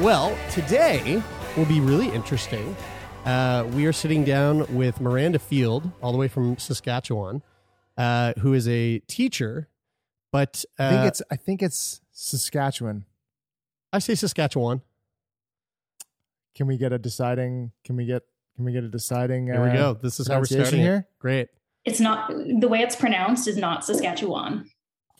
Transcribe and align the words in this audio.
Well, 0.00 0.36
today 0.50 1.22
will 1.56 1.64
be 1.66 1.80
really 1.80 2.08
interesting. 2.10 2.76
Uh, 3.24 3.66
we 3.74 3.86
are 3.86 3.92
sitting 3.92 4.24
down 4.24 4.66
with 4.74 5.00
Miranda 5.00 5.38
Field, 5.38 5.90
all 6.02 6.12
the 6.12 6.18
way 6.18 6.28
from 6.28 6.58
Saskatchewan, 6.58 7.42
uh, 7.96 8.34
who 8.40 8.52
is 8.54 8.68
a 8.68 9.00
teacher. 9.00 9.68
But 10.32 10.64
uh, 10.78 10.84
I 10.84 10.90
think 10.90 11.06
it's 11.06 11.22
I 11.30 11.36
think 11.36 11.62
it's 11.62 12.00
Saskatchewan. 12.12 13.04
I 13.92 13.98
say 14.00 14.14
Saskatchewan. 14.14 14.82
Can 16.54 16.66
we 16.66 16.76
get 16.76 16.92
a 16.92 16.98
deciding? 16.98 17.72
Can 17.84 17.96
we 17.96 18.04
get 18.06 18.22
can 18.54 18.64
we 18.64 18.72
get 18.72 18.84
a 18.84 18.88
deciding? 18.88 19.46
Here 19.46 19.62
we 19.62 19.70
uh, 19.70 19.74
go. 19.74 19.94
This 19.94 20.20
is 20.20 20.28
how 20.28 20.34
we're 20.34 20.40
pronunciation 20.46 20.64
starting 20.66 20.80
here. 20.80 20.92
here. 20.92 21.08
Great. 21.18 21.48
It's 21.84 22.00
not 22.00 22.28
the 22.30 22.68
way 22.68 22.80
it's 22.80 22.96
pronounced 22.96 23.48
is 23.48 23.56
not 23.56 23.84
Saskatchewan. 23.84 24.68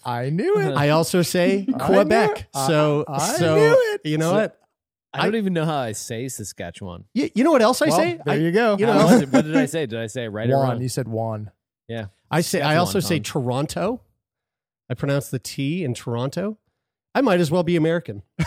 I 0.05 0.31
knew 0.31 0.59
it. 0.59 0.75
I 0.77 0.91
also 0.91 1.23
say 1.23 1.67
I 1.69 1.71
knew 1.73 1.79
Quebec. 1.79 2.31
it. 2.41 2.47
I- 2.55 2.67
so 2.69 3.05
I 3.09 3.19
so 3.37 3.55
knew 3.57 3.75
it. 3.95 4.01
you 4.05 4.19
know 4.19 4.31
So- 4.31 4.37
what? 4.37 4.61
I 5.21 5.25
don't 5.25 5.37
even 5.37 5.53
know 5.53 5.65
how 5.65 5.77
I 5.79 5.93
say 5.93 6.29
Saskatchewan. 6.29 7.05
You, 7.15 7.31
you 7.35 7.45
know 7.45 7.51
what 7.53 7.63
else 7.63 7.81
I 7.83 7.89
Well, 7.89 7.97
say? 7.99 8.21
there 8.25 8.35
I, 8.35 8.39
you 8.39 8.53
go. 8.53 8.77
You 8.79 8.87
know, 8.87 8.97
was 9.07 9.23
it? 9.23 9.29
what 9.33 9.45
did 9.45 9.57
I 9.57 9.67
say? 9.67 9.87
Did 9.87 9.99
I 9.99 10.07
say 10.07 10.25
it 10.25 10.29
right 10.29 10.49
or 10.49 10.57
Juan. 10.59 10.69
wrong? 10.71 10.83
You 10.83 10.89
said 10.89 11.09
Juan. 11.09 11.51
Yeah. 11.89 12.07
I 12.31 12.41
say 12.41 12.61
I 12.63 12.77
also 12.77 13.01
say 13.01 13.17
Saskatchewan, 13.19 13.67
Toronto. 13.67 14.01
I 14.91 14.95
pronounce 14.95 15.29
the 15.31 15.39
T 15.39 15.85
in 15.85 15.95
Toronto. 15.95 16.59
I 17.15 17.21
might 17.21 17.41
as 17.41 17.51
well 17.51 17.63
be 17.63 17.77
American. 17.77 18.23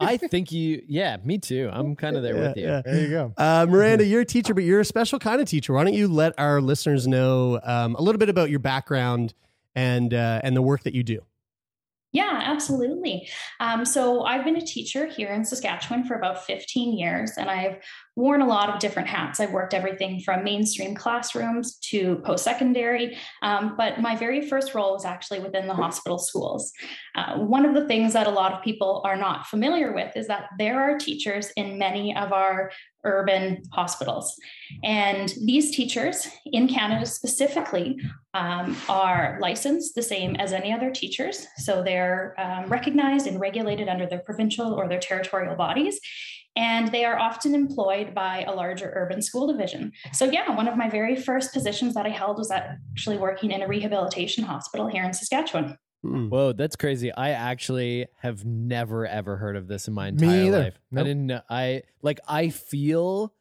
I 0.00 0.16
think 0.16 0.50
you. 0.52 0.82
Yeah, 0.88 1.18
me 1.24 1.38
too. 1.38 1.70
I'm 1.72 1.94
kind 1.96 2.16
of 2.16 2.22
there 2.22 2.36
with 2.36 2.56
you. 2.56 2.64
Yeah, 2.64 2.82
There 2.84 3.00
you 3.00 3.08
go. 3.08 3.32
Uh, 3.36 3.64
Miranda, 3.68 4.04
you're 4.04 4.22
a 4.22 4.26
teacher, 4.26 4.52
but 4.52 4.64
you're 4.64 4.80
a 4.80 4.84
special 4.84 5.18
kind 5.18 5.40
of 5.40 5.48
teacher. 5.48 5.72
Why 5.72 5.84
don't 5.84 5.94
you 5.94 6.08
let 6.08 6.34
our 6.36 6.60
listeners 6.60 7.06
know 7.06 7.60
um, 7.62 7.94
a 7.94 8.02
little 8.02 8.18
bit 8.18 8.28
about 8.28 8.50
your 8.50 8.58
background 8.58 9.32
and 9.74 10.12
uh, 10.12 10.40
and 10.42 10.56
the 10.56 10.62
work 10.62 10.82
that 10.82 10.94
you 10.94 11.02
do? 11.04 11.20
Yeah, 12.14 12.42
absolutely. 12.44 13.28
Um, 13.58 13.84
so 13.84 14.22
I've 14.22 14.44
been 14.44 14.54
a 14.56 14.64
teacher 14.64 15.06
here 15.06 15.32
in 15.32 15.44
Saskatchewan 15.44 16.04
for 16.04 16.14
about 16.14 16.46
15 16.46 16.96
years, 16.96 17.32
and 17.36 17.50
I've 17.50 17.78
worn 18.16 18.40
a 18.40 18.46
lot 18.46 18.70
of 18.70 18.78
different 18.78 19.08
hats. 19.08 19.40
I've 19.40 19.50
worked 19.50 19.74
everything 19.74 20.20
from 20.20 20.44
mainstream 20.44 20.94
classrooms 20.94 21.76
to 21.90 22.16
post 22.24 22.44
secondary, 22.44 23.16
um, 23.42 23.74
but 23.76 24.00
my 24.00 24.14
very 24.14 24.48
first 24.48 24.74
role 24.74 24.92
was 24.92 25.04
actually 25.04 25.40
within 25.40 25.66
the 25.66 25.74
hospital 25.74 26.18
schools. 26.18 26.72
Uh, 27.16 27.38
one 27.38 27.66
of 27.66 27.74
the 27.74 27.86
things 27.88 28.12
that 28.12 28.26
a 28.26 28.30
lot 28.30 28.52
of 28.52 28.62
people 28.62 29.02
are 29.04 29.16
not 29.16 29.46
familiar 29.46 29.92
with 29.92 30.16
is 30.16 30.28
that 30.28 30.50
there 30.58 30.80
are 30.80 30.96
teachers 30.96 31.50
in 31.56 31.78
many 31.78 32.16
of 32.16 32.32
our 32.32 32.70
urban 33.04 33.62
hospitals. 33.72 34.34
And 34.82 35.34
these 35.44 35.74
teachers 35.74 36.26
in 36.46 36.68
Canada 36.68 37.06
specifically 37.06 38.00
um, 38.32 38.76
are 38.88 39.38
licensed 39.40 39.94
the 39.94 40.02
same 40.02 40.36
as 40.36 40.52
any 40.52 40.72
other 40.72 40.90
teachers. 40.90 41.46
So 41.58 41.82
they're 41.82 42.34
um, 42.38 42.66
recognized 42.66 43.26
and 43.26 43.40
regulated 43.40 43.88
under 43.88 44.06
their 44.06 44.20
provincial 44.20 44.72
or 44.72 44.88
their 44.88 45.00
territorial 45.00 45.54
bodies. 45.54 46.00
And 46.56 46.92
they 46.92 47.04
are 47.04 47.18
often 47.18 47.54
employed 47.54 48.14
by 48.14 48.44
a 48.46 48.52
larger 48.54 48.92
urban 48.94 49.22
school 49.22 49.46
division. 49.46 49.92
So, 50.12 50.26
yeah, 50.26 50.54
one 50.54 50.68
of 50.68 50.76
my 50.76 50.88
very 50.88 51.16
first 51.16 51.52
positions 51.52 51.94
that 51.94 52.06
I 52.06 52.10
held 52.10 52.38
was 52.38 52.50
actually 52.50 53.18
working 53.18 53.50
in 53.50 53.62
a 53.62 53.66
rehabilitation 53.66 54.44
hospital 54.44 54.86
here 54.86 55.02
in 55.04 55.12
Saskatchewan. 55.12 55.76
Hmm. 56.02 56.28
Whoa, 56.28 56.52
that's 56.52 56.76
crazy. 56.76 57.10
I 57.12 57.30
actually 57.30 58.06
have 58.20 58.44
never 58.44 59.06
ever 59.06 59.36
heard 59.36 59.56
of 59.56 59.68
this 59.68 59.88
in 59.88 59.94
my 59.94 60.08
entire 60.08 60.28
Me 60.28 60.46
either. 60.48 60.58
life. 60.64 60.78
I 60.94 61.02
didn't 61.02 61.26
know. 61.26 61.40
I 61.48 61.82
like. 62.02 62.20
I 62.28 62.50
feel 62.50 63.32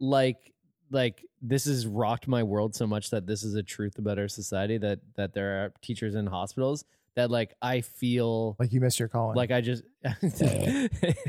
like 0.00 0.52
like 0.90 1.24
this 1.40 1.66
has 1.66 1.86
rocked 1.86 2.26
my 2.26 2.42
world 2.42 2.74
so 2.74 2.86
much 2.86 3.10
that 3.10 3.26
this 3.26 3.44
is 3.44 3.54
a 3.54 3.62
truth 3.62 3.96
about 3.98 4.18
our 4.18 4.26
society 4.26 4.76
that 4.78 4.98
that 5.16 5.34
there 5.34 5.64
are 5.64 5.72
teachers 5.82 6.16
in 6.16 6.26
hospitals 6.26 6.84
that 7.16 7.30
like 7.30 7.54
I 7.60 7.80
feel 7.80 8.56
Like 8.58 8.72
you 8.72 8.80
missed 8.80 8.98
your 8.98 9.08
calling. 9.08 9.36
like 9.36 9.50
I 9.50 9.60
just 9.60 9.82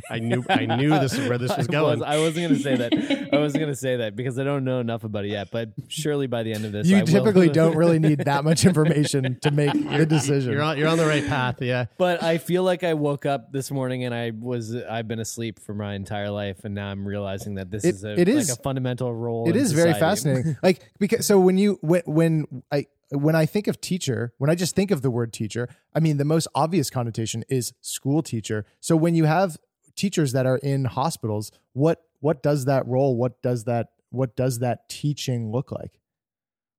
I 0.09 0.19
knew- 0.19 0.45
I 0.49 0.65
knew 0.65 0.89
this 0.99 1.13
is 1.13 1.27
where 1.27 1.37
this 1.37 1.49
was 1.57 1.67
I 1.67 1.71
going. 1.71 2.03
I 2.03 2.19
wasn't 2.19 2.49
gonna 2.49 2.59
say 2.61 2.75
that. 2.77 3.29
I 3.33 3.37
wasn't 3.39 3.61
gonna 3.61 3.75
say 3.75 3.97
that 3.97 4.15
because 4.15 4.37
I 4.39 4.43
don't 4.43 4.63
know 4.63 4.79
enough 4.79 5.03
about 5.03 5.25
it 5.25 5.29
yet. 5.29 5.49
But 5.51 5.69
surely 5.87 6.27
by 6.27 6.43
the 6.43 6.53
end 6.53 6.65
of 6.65 6.71
this, 6.71 6.87
you 6.87 6.97
I 6.97 6.99
will. 7.01 7.07
typically 7.07 7.49
don't 7.61 7.75
really 7.75 7.99
need 7.99 8.19
that 8.19 8.43
much 8.43 8.65
information 8.65 9.39
to 9.41 9.51
make 9.51 9.73
the 9.73 10.05
decision. 10.05 10.53
You're 10.53 10.61
on, 10.61 10.77
you're 10.77 10.87
on 10.87 10.97
the 10.97 11.05
right 11.05 11.25
path. 11.27 11.61
Yeah. 11.61 11.85
But 11.97 12.23
I 12.23 12.37
feel 12.37 12.63
like 12.63 12.83
I 12.83 12.93
woke 12.93 13.25
up 13.25 13.51
this 13.51 13.71
morning 13.71 14.03
and 14.05 14.13
I 14.13 14.31
was 14.37 14.75
I've 14.75 15.07
been 15.07 15.19
asleep 15.19 15.59
for 15.59 15.73
my 15.73 15.95
entire 15.95 16.29
life, 16.29 16.63
and 16.63 16.75
now 16.75 16.87
I'm 16.89 17.05
realizing 17.07 17.55
that 17.55 17.71
this 17.71 17.83
It- 17.83 17.95
is 17.95 18.03
a, 18.03 18.11
it 18.13 18.27
like 18.27 18.27
is- 18.37 18.49
a 18.51 18.55
fundamental 18.57 19.13
role. 19.13 19.47
It 19.49 19.55
in 19.55 19.61
is 19.61 19.71
very 19.73 19.93
fascinating. 19.93 20.57
like 20.63 20.81
because 20.99 21.25
so 21.25 21.39
when 21.39 21.57
you 21.57 21.77
when 21.81 22.03
when 22.05 22.63
I 22.71 22.85
when 23.11 23.35
I 23.35 23.45
think 23.45 23.67
of 23.67 23.81
teacher, 23.81 24.33
when 24.37 24.49
I 24.49 24.55
just 24.55 24.75
think 24.75 24.91
of 24.91 25.01
the 25.01 25.11
word 25.11 25.33
teacher, 25.33 25.67
I 25.93 25.99
mean 25.99 26.17
the 26.17 26.25
most 26.25 26.47
obvious 26.55 26.89
connotation 26.89 27.43
is 27.49 27.73
school 27.81 28.23
teacher. 28.23 28.65
So 28.79 28.95
when 28.95 29.15
you 29.15 29.25
have 29.25 29.57
teachers 29.95 30.31
that 30.31 30.45
are 30.45 30.57
in 30.57 30.85
hospitals, 30.85 31.51
what 31.73 32.01
what 32.19 32.41
does 32.41 32.65
that 32.65 32.87
role? 32.87 33.15
What 33.15 33.41
does 33.41 33.65
that 33.65 33.89
what 34.09 34.35
does 34.35 34.59
that 34.59 34.87
teaching 34.89 35.51
look 35.51 35.71
like? 35.71 35.99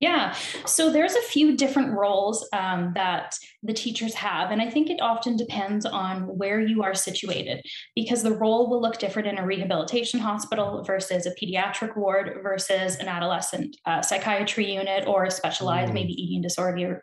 Yeah, 0.03 0.35
so 0.67 0.91
there's 0.91 1.15
a 1.15 1.23
few 1.23 1.57
different 1.57 1.93
roles 1.93 2.45
um, 2.53 2.91
that 2.97 3.39
the 3.63 3.73
teachers 3.73 4.15
have, 4.15 4.51
and 4.51 4.61
I 4.61 4.69
think 4.69 4.91
it 4.91 5.01
often 5.01 5.37
depends 5.37 5.87
on 5.87 6.23
where 6.23 6.61
you 6.61 6.83
are 6.83 6.93
situated 6.93 7.65
because 7.95 8.25
the 8.25 8.33
role 8.33 8.69
will 8.69 8.83
look 8.83 8.99
different 8.99 9.29
in 9.29 9.39
a 9.39 9.47
rehabilitation 9.47 10.19
hospital 10.19 10.83
versus 10.83 11.25
a 11.25 11.35
pediatric 11.41 11.97
ward 11.97 12.41
versus 12.43 12.97
an 12.97 13.07
adolescent 13.07 13.77
uh, 13.87 14.03
psychiatry 14.03 14.75
unit 14.75 15.07
or 15.07 15.23
a 15.23 15.31
specialized, 15.31 15.95
maybe 15.95 16.21
eating 16.21 16.43
disorder 16.43 17.01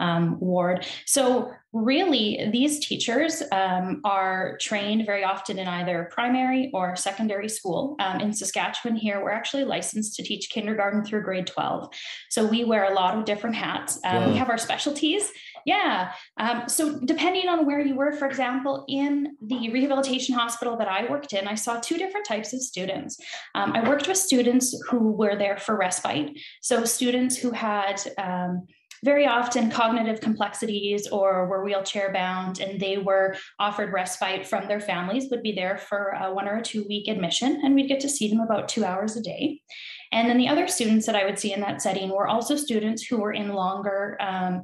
um, 0.00 0.38
ward. 0.40 0.86
So, 1.06 1.52
really, 1.72 2.48
these 2.52 2.86
teachers 2.86 3.42
um, 3.52 4.00
are 4.02 4.56
trained 4.60 5.04
very 5.04 5.24
often 5.24 5.58
in 5.58 5.68
either 5.68 6.08
primary 6.10 6.70
or 6.72 6.96
secondary 6.96 7.50
school. 7.50 7.96
Um, 8.00 8.20
in 8.20 8.32
Saskatchewan, 8.32 8.96
here, 8.96 9.22
we're 9.22 9.30
actually 9.30 9.64
licensed 9.64 10.16
to 10.16 10.22
teach 10.22 10.48
kindergarten 10.48 11.04
through 11.04 11.22
grade 11.22 11.46
12. 11.46 11.88
So, 12.30 12.46
we 12.46 12.64
wear 12.64 12.84
a 12.84 12.94
lot 12.94 13.18
of 13.18 13.24
different 13.24 13.56
hats. 13.56 13.98
Um, 14.04 14.16
Wow. 14.16 14.30
We 14.30 14.38
have 14.38 14.48
our 14.48 14.56
specialties. 14.58 15.30
Yeah. 15.66 16.12
Um, 16.38 16.68
so, 16.68 17.00
depending 17.00 17.48
on 17.48 17.66
where 17.66 17.80
you 17.80 17.96
were, 17.96 18.12
for 18.12 18.26
example, 18.26 18.84
in 18.88 19.36
the 19.42 19.68
rehabilitation 19.70 20.34
hospital 20.34 20.76
that 20.76 20.88
I 20.88 21.10
worked 21.10 21.32
in, 21.32 21.48
I 21.48 21.56
saw 21.56 21.80
two 21.80 21.98
different 21.98 22.24
types 22.24 22.52
of 22.52 22.60
students. 22.62 23.18
Um, 23.54 23.72
I 23.72 23.86
worked 23.86 24.06
with 24.06 24.16
students 24.16 24.80
who 24.88 25.10
were 25.10 25.36
there 25.36 25.58
for 25.58 25.76
respite. 25.76 26.38
So, 26.62 26.84
students 26.84 27.36
who 27.36 27.50
had 27.50 28.00
um, 28.16 28.66
very 29.04 29.26
often 29.26 29.70
cognitive 29.70 30.20
complexities 30.20 31.08
or 31.08 31.46
were 31.46 31.64
wheelchair 31.64 32.12
bound 32.12 32.60
and 32.60 32.80
they 32.80 32.98
were 32.98 33.36
offered 33.58 33.92
respite 33.92 34.46
from 34.46 34.68
their 34.68 34.80
families 34.80 35.28
would 35.30 35.42
be 35.42 35.52
there 35.52 35.76
for 35.76 36.16
a 36.20 36.32
one 36.32 36.48
or 36.48 36.56
a 36.56 36.62
two 36.62 36.84
week 36.88 37.08
admission 37.08 37.60
and 37.64 37.74
we'd 37.74 37.88
get 37.88 38.00
to 38.00 38.08
see 38.08 38.28
them 38.28 38.40
about 38.40 38.68
two 38.68 38.84
hours 38.84 39.16
a 39.16 39.22
day. 39.22 39.60
And 40.12 40.28
then 40.28 40.38
the 40.38 40.48
other 40.48 40.68
students 40.68 41.06
that 41.06 41.16
i 41.16 41.24
would 41.24 41.38
see 41.38 41.52
in 41.52 41.60
that 41.60 41.82
setting 41.82 42.10
were 42.10 42.28
also 42.28 42.56
students 42.56 43.04
who 43.04 43.18
were 43.18 43.32
in 43.32 43.52
longer 43.52 44.16
um, 44.20 44.62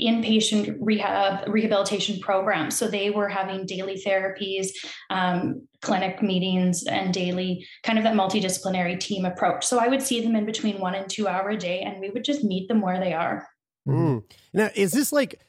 inpatient 0.00 0.76
rehab 0.80 1.48
rehabilitation 1.48 2.18
programs. 2.18 2.76
So 2.76 2.88
they 2.88 3.10
were 3.10 3.28
having 3.28 3.64
daily 3.64 4.02
therapies 4.04 4.68
um, 5.08 5.68
clinic 5.82 6.20
meetings 6.20 6.84
and 6.84 7.14
daily 7.14 7.64
kind 7.84 7.98
of 7.98 8.04
that 8.04 8.14
multidisciplinary 8.14 8.98
team 8.98 9.24
approach. 9.24 9.64
So 9.64 9.78
i 9.78 9.88
would 9.88 10.02
see 10.02 10.20
them 10.20 10.36
in 10.36 10.46
between 10.46 10.80
one 10.80 10.94
and 10.94 11.08
two 11.08 11.28
hour 11.28 11.50
a 11.50 11.56
day 11.56 11.80
and 11.82 12.00
we 12.00 12.10
would 12.10 12.24
just 12.24 12.44
meet 12.44 12.68
them 12.68 12.80
where 12.80 12.98
they 12.98 13.12
are 13.12 13.46
Mm. 13.86 14.24
Now, 14.52 14.70
is 14.74 14.92
this 14.92 15.12
like, 15.12 15.40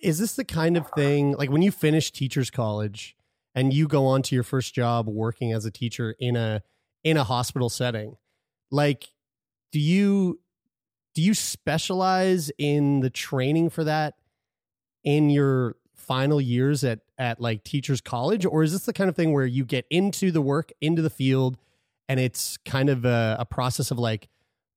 is 0.00 0.18
this 0.18 0.34
the 0.34 0.44
kind 0.44 0.76
of 0.76 0.88
thing 0.94 1.32
like 1.32 1.50
when 1.50 1.62
you 1.62 1.70
finish 1.70 2.10
teachers 2.10 2.50
college 2.50 3.16
and 3.54 3.72
you 3.72 3.86
go 3.86 4.06
on 4.06 4.22
to 4.22 4.34
your 4.34 4.44
first 4.44 4.74
job 4.74 5.06
working 5.08 5.52
as 5.52 5.64
a 5.64 5.70
teacher 5.70 6.14
in 6.18 6.36
a 6.36 6.62
in 7.04 7.16
a 7.16 7.24
hospital 7.24 7.68
setting 7.68 8.16
like 8.70 9.12
do 9.72 9.78
you 9.78 10.40
do 11.14 11.22
you 11.22 11.34
specialize 11.34 12.50
in 12.58 13.00
the 13.00 13.10
training 13.10 13.68
for 13.68 13.84
that 13.84 14.14
in 15.04 15.30
your 15.30 15.76
final 15.94 16.40
years 16.40 16.82
at 16.84 17.00
at 17.18 17.40
like 17.40 17.62
teachers 17.62 18.00
college 18.00 18.46
or 18.46 18.62
is 18.62 18.72
this 18.72 18.86
the 18.86 18.92
kind 18.92 19.10
of 19.10 19.16
thing 19.16 19.32
where 19.32 19.46
you 19.46 19.64
get 19.64 19.84
into 19.90 20.30
the 20.30 20.40
work 20.40 20.72
into 20.80 21.02
the 21.02 21.10
field 21.10 21.58
and 22.08 22.18
it's 22.18 22.56
kind 22.64 22.88
of 22.88 23.04
a, 23.04 23.36
a 23.38 23.44
process 23.44 23.90
of 23.90 23.98
like 23.98 24.28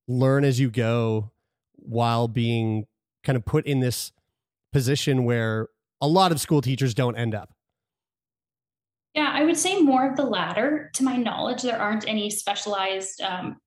learn 0.06 0.44
as 0.44 0.60
you 0.60 0.70
go 0.70 1.30
while 1.76 2.28
being 2.28 2.86
kind 3.24 3.36
of 3.36 3.44
put 3.44 3.66
in 3.66 3.80
this 3.80 4.12
position 4.72 5.24
where 5.24 5.68
a 6.00 6.08
lot 6.08 6.32
of 6.32 6.40
school 6.40 6.60
teachers 6.60 6.94
don't 6.94 7.16
end 7.16 7.34
up 7.34 7.50
Yeah, 9.14 9.30
I 9.32 9.44
would 9.44 9.56
say 9.56 9.80
more 9.80 10.08
of 10.08 10.16
the 10.16 10.24
latter. 10.24 10.90
To 10.94 11.04
my 11.04 11.16
knowledge, 11.16 11.62
there 11.62 11.80
aren't 11.80 12.08
any 12.08 12.30
specialized 12.30 13.20
um, 13.20 13.58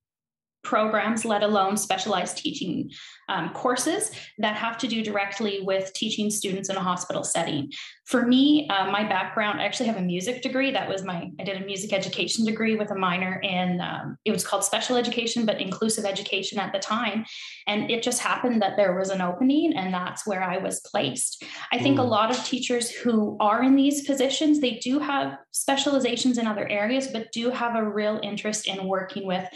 programs, 0.65 1.23
let 1.23 1.43
alone 1.43 1.77
specialized 1.77 2.37
teaching 2.37 2.91
um, 3.29 3.49
courses 3.53 4.11
that 4.39 4.55
have 4.55 4.77
to 4.79 4.87
do 4.87 5.03
directly 5.03 5.61
with 5.61 5.93
teaching 5.93 6.29
students 6.29 6.69
in 6.69 6.75
a 6.75 6.81
hospital 6.81 7.23
setting. 7.23 7.71
For 8.05 8.27
me, 8.27 8.67
uh, 8.69 8.91
my 8.91 9.03
background, 9.03 9.59
I 9.59 9.65
actually 9.65 9.87
have 9.87 9.97
a 9.97 10.01
music 10.01 10.41
degree. 10.43 10.71
That 10.71 10.87
was 10.87 11.03
my, 11.03 11.31
I 11.39 11.43
did 11.43 11.61
a 11.61 11.65
music 11.65 11.91
education 11.93 12.45
degree 12.45 12.75
with 12.75 12.91
a 12.91 12.95
minor 12.95 13.39
in, 13.39 13.81
um, 13.81 14.17
it 14.25 14.31
was 14.31 14.45
called 14.45 14.63
special 14.63 14.95
education, 14.95 15.45
but 15.45 15.59
inclusive 15.59 16.05
education 16.05 16.59
at 16.59 16.71
the 16.73 16.79
time. 16.79 17.25
And 17.65 17.89
it 17.89 18.03
just 18.03 18.21
happened 18.21 18.61
that 18.61 18.77
there 18.77 18.95
was 18.95 19.09
an 19.09 19.21
opening, 19.21 19.73
and 19.75 19.93
that's 19.93 20.27
where 20.27 20.43
I 20.43 20.57
was 20.57 20.81
placed. 20.81 21.43
I 21.71 21.79
think 21.79 21.97
a 21.97 22.03
lot 22.03 22.29
of 22.29 22.43
teachers 22.43 22.91
who 22.91 23.37
are 23.39 23.63
in 23.63 23.75
these 23.75 24.05
positions, 24.05 24.59
they 24.59 24.75
do 24.75 24.99
have 24.99 25.37
specializations 25.51 26.37
in 26.37 26.45
other 26.45 26.67
areas, 26.67 27.07
but 27.07 27.31
do 27.31 27.49
have 27.49 27.75
a 27.75 27.89
real 27.89 28.19
interest 28.21 28.67
in 28.67 28.87
working 28.87 29.25
with 29.25 29.47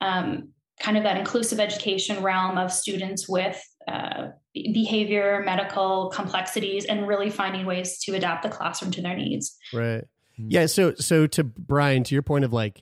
um, 0.00 0.50
kind 0.80 0.96
of 0.96 1.02
that 1.04 1.16
inclusive 1.16 1.58
education 1.58 2.22
realm 2.22 2.58
of 2.58 2.72
students 2.72 3.28
with 3.28 3.62
uh, 3.88 4.28
behavior, 4.52 5.42
medical 5.44 6.10
complexities, 6.10 6.84
and 6.84 7.06
really 7.06 7.30
finding 7.30 7.66
ways 7.66 7.98
to 8.00 8.14
adapt 8.14 8.42
the 8.42 8.48
classroom 8.48 8.90
to 8.92 9.02
their 9.02 9.16
needs. 9.16 9.56
Right. 9.72 10.04
Yeah. 10.36 10.66
So, 10.66 10.94
so 10.94 11.26
to 11.28 11.44
Brian, 11.44 12.04
to 12.04 12.14
your 12.14 12.22
point 12.22 12.44
of 12.44 12.52
like, 12.52 12.80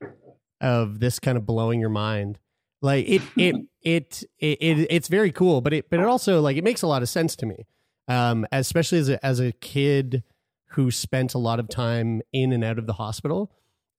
of 0.61 0.99
this 1.01 1.19
kind 1.19 1.37
of 1.37 1.47
blowing 1.47 1.79
your 1.79 1.91
mind, 1.91 2.39
like 2.83 3.07
it, 3.09 3.23
it, 3.37 3.57
it, 3.83 4.23
it, 4.39 4.59
it, 4.61 4.87
it's 4.91 5.09
very 5.09 5.31
cool, 5.31 5.61
but 5.61 5.73
it, 5.73 5.91
but 5.91 6.01
it 6.01 6.07
also 6.07 6.41
like, 6.41 6.57
it 6.57 6.65
makes 6.65 6.83
a 6.83 6.87
lot 6.87 7.03
of 7.03 7.09
sense 7.09 7.37
to 7.37 7.47
me. 7.47 7.67
Um, 8.07 8.47
especially 8.53 8.99
as 8.99 9.09
a, 9.09 9.25
as 9.25 9.41
a 9.41 9.53
kid 9.53 10.25
who 10.73 10.91
spent 10.91 11.33
a 11.33 11.39
lot 11.39 11.59
of 11.59 11.69
time 11.69 12.21
in 12.33 12.53
and 12.53 12.63
out 12.63 12.79
of 12.79 12.87
the 12.87 12.95
hospital. 12.95 13.51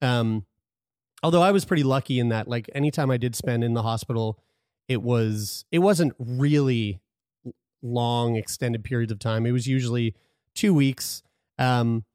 Um, 0.02 0.46
although 1.24 1.42
I 1.42 1.52
was 1.52 1.66
pretty 1.66 1.84
lucky 1.84 2.20
in 2.20 2.30
that, 2.30 2.48
like 2.48 2.70
anytime 2.74 3.12
I 3.12 3.18
did 3.18 3.36
spend 3.36 3.64
in 3.64 3.74
the 3.74 3.84
hospital, 3.84 4.40
it 4.88 5.02
was, 5.02 5.66
it 5.72 5.80
wasn't 5.80 6.14
really 6.20 7.00
long 7.82 8.36
extended 8.36 8.84
periods 8.84 9.12
of 9.12 9.20
time. 9.20 9.46
It 9.46 9.52
was 9.52 9.68
usually 9.68 10.16
two 10.54 10.74
weeks. 10.74 11.24
Um, 11.58 12.06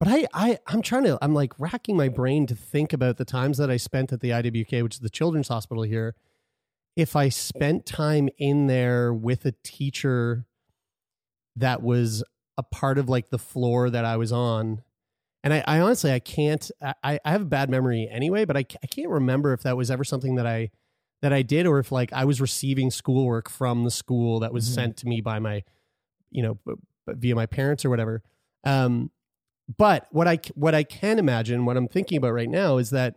but 0.00 0.08
I, 0.08 0.26
I, 0.32 0.58
I'm 0.66 0.82
trying 0.82 1.04
to, 1.04 1.18
I'm 1.20 1.34
like 1.34 1.52
racking 1.58 1.96
my 1.96 2.08
brain 2.08 2.46
to 2.46 2.54
think 2.54 2.92
about 2.92 3.16
the 3.16 3.24
times 3.24 3.58
that 3.58 3.70
I 3.70 3.76
spent 3.76 4.12
at 4.12 4.20
the 4.20 4.30
IWK, 4.30 4.82
which 4.82 4.94
is 4.94 5.00
the 5.00 5.10
children's 5.10 5.48
hospital 5.48 5.82
here. 5.82 6.14
If 6.96 7.16
I 7.16 7.28
spent 7.28 7.86
time 7.86 8.28
in 8.38 8.66
there 8.66 9.12
with 9.12 9.44
a 9.44 9.54
teacher 9.62 10.46
that 11.58 11.82
was 11.82 12.22
a 12.56 12.62
part 12.62 12.98
of 12.98 13.08
like 13.08 13.30
the 13.30 13.38
floor 13.38 13.88
that 13.90 14.04
I 14.04 14.16
was 14.16 14.32
on. 14.32 14.82
And 15.44 15.54
I, 15.54 15.62
I 15.66 15.80
honestly, 15.80 16.12
I 16.12 16.18
can't, 16.18 16.70
I, 17.02 17.20
I 17.24 17.30
have 17.30 17.42
a 17.42 17.46
bad 17.46 17.70
memory 17.70 18.08
anyway, 18.10 18.44
but 18.44 18.56
I, 18.56 18.64
I 18.82 18.86
can't 18.88 19.08
remember 19.08 19.52
if 19.52 19.62
that 19.62 19.76
was 19.76 19.90
ever 19.90 20.02
something 20.04 20.34
that 20.34 20.46
I, 20.46 20.70
that 21.22 21.32
I 21.32 21.42
did, 21.42 21.66
or 21.66 21.78
if 21.78 21.90
like 21.92 22.12
I 22.12 22.24
was 22.24 22.40
receiving 22.40 22.90
schoolwork 22.90 23.48
from 23.48 23.84
the 23.84 23.90
school 23.90 24.40
that 24.40 24.52
was 24.52 24.68
Mhm. 24.68 24.74
sent 24.74 24.96
to 24.98 25.06
me 25.08 25.20
by 25.20 25.38
my, 25.38 25.64
you 26.30 26.42
know, 26.42 26.58
via 27.08 27.34
my 27.34 27.46
parents 27.46 27.84
or 27.84 27.90
whatever. 27.90 28.22
Um, 28.64 29.10
but 29.76 30.06
what 30.10 30.26
I 30.28 30.38
what 30.54 30.74
I 30.74 30.82
can 30.82 31.18
imagine, 31.18 31.64
what 31.64 31.76
I'm 31.76 31.88
thinking 31.88 32.18
about 32.18 32.32
right 32.32 32.48
now, 32.48 32.78
is 32.78 32.90
that 32.90 33.16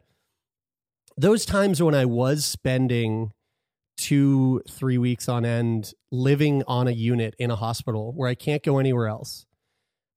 those 1.18 1.46
times 1.46 1.82
when 1.82 1.96
I 1.96 2.06
was 2.06 2.46
spending 2.46 3.32
two 3.98 4.62
three 4.70 4.98
weeks 4.98 5.30
on 5.30 5.46
end 5.46 5.94
living 6.12 6.64
on 6.68 6.88
a 6.88 6.92
unit 6.92 7.36
in 7.38 7.52
a 7.52 7.56
hospital 7.56 8.14
where 8.14 8.30
I 8.30 8.36
can't 8.36 8.64
go 8.64 8.80
anywhere 8.80 9.08
else, 9.08 9.46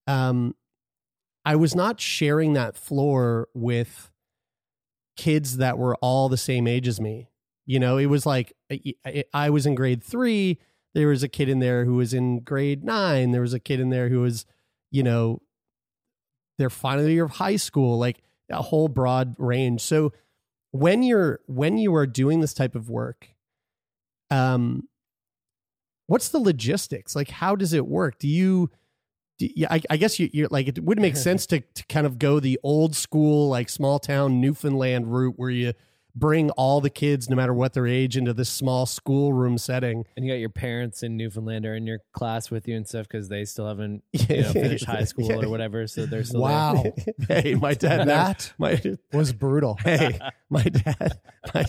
um, 0.07 0.55
I 1.45 1.57
was 1.57 1.75
not 1.75 2.01
sharing 2.01 2.55
that 2.55 2.77
floor 2.77 3.49
with 3.55 4.11
kids 5.17 5.59
that 5.59 5.79
were 5.79 5.97
all 5.97 6.29
the 6.29 6.37
same 6.37 6.67
age 6.67 6.89
as 6.89 7.01
me. 7.01 7.29
You 7.67 7.79
know, 7.79 7.97
it 7.97 8.07
was 8.07 8.27
like 8.27 8.53
I- 9.33 9.51
was 9.51 9.67
in 9.67 9.75
grade 9.75 10.03
three. 10.03 10.59
There 10.95 11.09
was 11.09 11.23
a 11.23 11.29
kid 11.29 11.49
in 11.49 11.59
there 11.59 11.85
who 11.85 11.95
was 11.97 12.15
in 12.15 12.41
grade 12.41 12.85
nine. 12.85 13.31
There 13.33 13.41
was 13.41 13.55
a 13.55 13.61
kid 13.61 13.81
in 13.81 13.91
there 13.91 14.09
who 14.09 14.21
was, 14.21 14.47
you 14.91 15.03
know, 15.03 15.41
their 16.59 16.71
final 16.71 17.09
year 17.09 17.25
of 17.25 17.33
high 17.33 17.57
school, 17.57 17.99
like 17.99 18.23
a 18.51 18.63
whole 18.63 18.89
broad 18.89 19.35
range. 19.39 19.81
So 19.81 20.13
when 20.71 21.03
you're 21.03 21.41
when 21.47 21.79
you 21.79 21.95
are 21.95 22.07
doing 22.07 22.41
this 22.41 22.55
type 22.55 22.75
of 22.75 22.91
work, 22.91 23.29
um, 24.31 24.89
what's 26.07 26.29
the 26.29 26.39
logistics? 26.39 27.17
Like, 27.17 27.31
how 27.31 27.57
does 27.57 27.73
it 27.73 27.87
work? 27.87 28.19
Do 28.19 28.29
you? 28.29 28.71
Yeah, 29.39 29.69
I, 29.71 29.81
I 29.91 29.97
guess 29.97 30.19
you, 30.21 30.31
you're 30.33 30.49
like 30.51 30.69
it 30.69 30.83
would 30.85 31.01
make 31.01 31.17
sense 31.29 31.47
to 31.47 31.61
to 31.61 31.85
kind 31.89 32.07
of 32.07 32.19
go 32.19 32.41
the 32.41 32.59
old 32.63 32.95
school 32.95 33.49
like 33.49 33.69
small 33.69 33.99
town 33.99 34.41
Newfoundland 34.41 35.13
route 35.13 35.35
where 35.37 35.51
you 35.51 35.73
bring 36.17 36.49
all 36.51 36.81
the 36.81 36.91
kids, 36.91 37.29
no 37.29 37.35
matter 37.35 37.53
what 37.53 37.73
their 37.73 37.89
age, 37.89 38.17
into 38.17 38.33
this 38.33 38.49
small 38.49 38.87
schoolroom 38.87 39.59
setting. 39.59 40.05
And 40.17 40.25
you 40.25 40.31
got 40.31 40.39
your 40.39 40.49
parents 40.49 41.03
in 41.03 41.17
Newfoundland 41.17 41.67
are 41.67 41.75
in 41.75 41.89
your 41.89 41.99
class 42.13 42.53
with 42.53 42.69
you 42.69 42.77
and 42.77 42.87
stuff 42.87 43.09
because 43.09 43.29
they 43.29 43.45
still 43.45 43.67
haven't 43.67 44.05
you 44.13 44.43
know, 44.43 44.53
finished 44.53 44.85
high 44.85 45.03
school 45.03 45.27
Yeah. 45.29 45.39
or 45.45 45.49
whatever. 45.49 45.89
So 45.89 46.07
they're 46.07 46.23
still 46.23 46.43
Wow. 46.43 46.85
hey, 47.29 47.57
my 47.57 47.75
dad. 47.75 48.07
That 48.07 48.53
my 48.59 48.81
was 49.13 49.33
brutal. 49.33 49.77
hey, 49.83 50.21
my 50.49 50.63
dad, 50.63 51.19
my, 51.53 51.65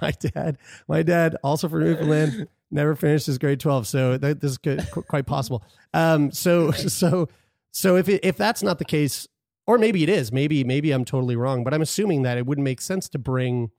my 0.00 0.10
dad, 0.12 0.56
my 0.88 1.02
dad, 1.02 1.36
also 1.44 1.68
from 1.68 1.80
Newfoundland, 1.84 2.48
never 2.70 2.94
finished 2.94 3.26
his 3.26 3.38
grade 3.38 3.60
twelve. 3.60 3.86
So 3.86 4.16
that, 4.16 4.40
this 4.40 4.52
is 4.52 4.58
good, 4.58 4.86
quite 5.08 5.26
possible. 5.26 5.62
Um, 5.94 6.30
so 6.32 6.70
so 6.70 7.28
so 7.72 7.96
if 7.96 8.08
it, 8.08 8.24
if 8.24 8.36
that's 8.36 8.62
not 8.62 8.78
the 8.78 8.84
case, 8.84 9.28
or 9.66 9.78
maybe 9.78 10.02
it 10.02 10.08
is, 10.08 10.32
maybe 10.32 10.64
maybe 10.64 10.92
I'm 10.92 11.04
totally 11.04 11.36
wrong, 11.36 11.64
but 11.64 11.74
I'm 11.74 11.82
assuming 11.82 12.22
that 12.22 12.38
it 12.38 12.46
wouldn't 12.46 12.64
make 12.64 12.80
sense 12.80 13.08
to 13.10 13.18
bring, 13.18 13.70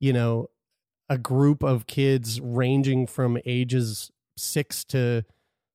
you 0.00 0.12
know, 0.12 0.48
a 1.08 1.18
group 1.18 1.62
of 1.62 1.86
kids 1.86 2.40
ranging 2.40 3.06
from 3.06 3.38
ages 3.44 4.10
six 4.36 4.84
to 4.84 5.24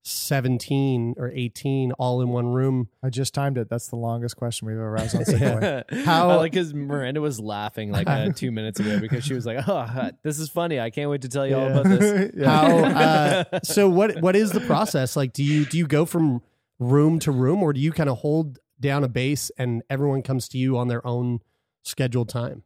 seventeen 0.10 1.14
or 1.18 1.32
eighteen 1.34 1.92
all 1.94 2.22
in 2.22 2.30
one 2.30 2.48
room. 2.48 2.90
I 3.04 3.10
just 3.10 3.34
timed 3.34 3.58
it. 3.58 3.70
That's 3.70 3.88
the 3.88 3.96
longest 3.96 4.36
question 4.36 4.68
we've 4.68 4.78
ever 4.78 4.98
asked 4.98 5.16
on 5.16 5.22
Segway. 5.26 6.04
How? 6.06 6.38
like 6.38 6.52
because 6.52 6.74
Miranda 6.74 7.22
was 7.22 7.40
laughing 7.40 7.92
like 7.92 8.08
uh, 8.08 8.30
two 8.36 8.52
minutes 8.52 8.80
ago 8.80 9.00
because 9.00 9.24
she 9.24 9.34
was 9.34 9.46
like, 9.46 9.68
"Oh, 9.68 10.10
this 10.24 10.40
is 10.40 10.50
funny. 10.50 10.80
I 10.80 10.90
can't 10.90 11.10
wait 11.10 11.22
to 11.22 11.30
tell 11.30 11.48
you 11.48 11.56
all 11.56 11.68
about 11.68 11.86
this." 11.86 12.32
How? 12.44 12.78
Uh, 12.78 13.60
so 13.64 13.90
what? 13.90 14.22
What 14.22 14.36
is 14.36 14.52
the 14.52 14.62
process 14.62 15.16
like? 15.16 15.34
Do 15.34 15.44
you 15.44 15.66
do 15.66 15.78
you 15.78 15.88
go 15.88 16.06
from 16.06 16.42
room 16.80 17.20
to 17.20 17.32
room, 17.32 17.62
or 17.62 17.74
do 17.74 17.80
you 17.80 17.92
kind 17.92 18.10
of 18.10 18.20
hold 18.20 18.60
down 18.80 19.04
a 19.04 19.10
base 19.10 19.52
and 19.58 19.84
everyone 19.90 20.22
comes 20.22 20.48
to 20.48 20.58
you 20.58 20.78
on 20.78 20.88
their 20.88 21.06
own 21.06 21.40
scheduled 21.84 22.30
time? 22.30 22.64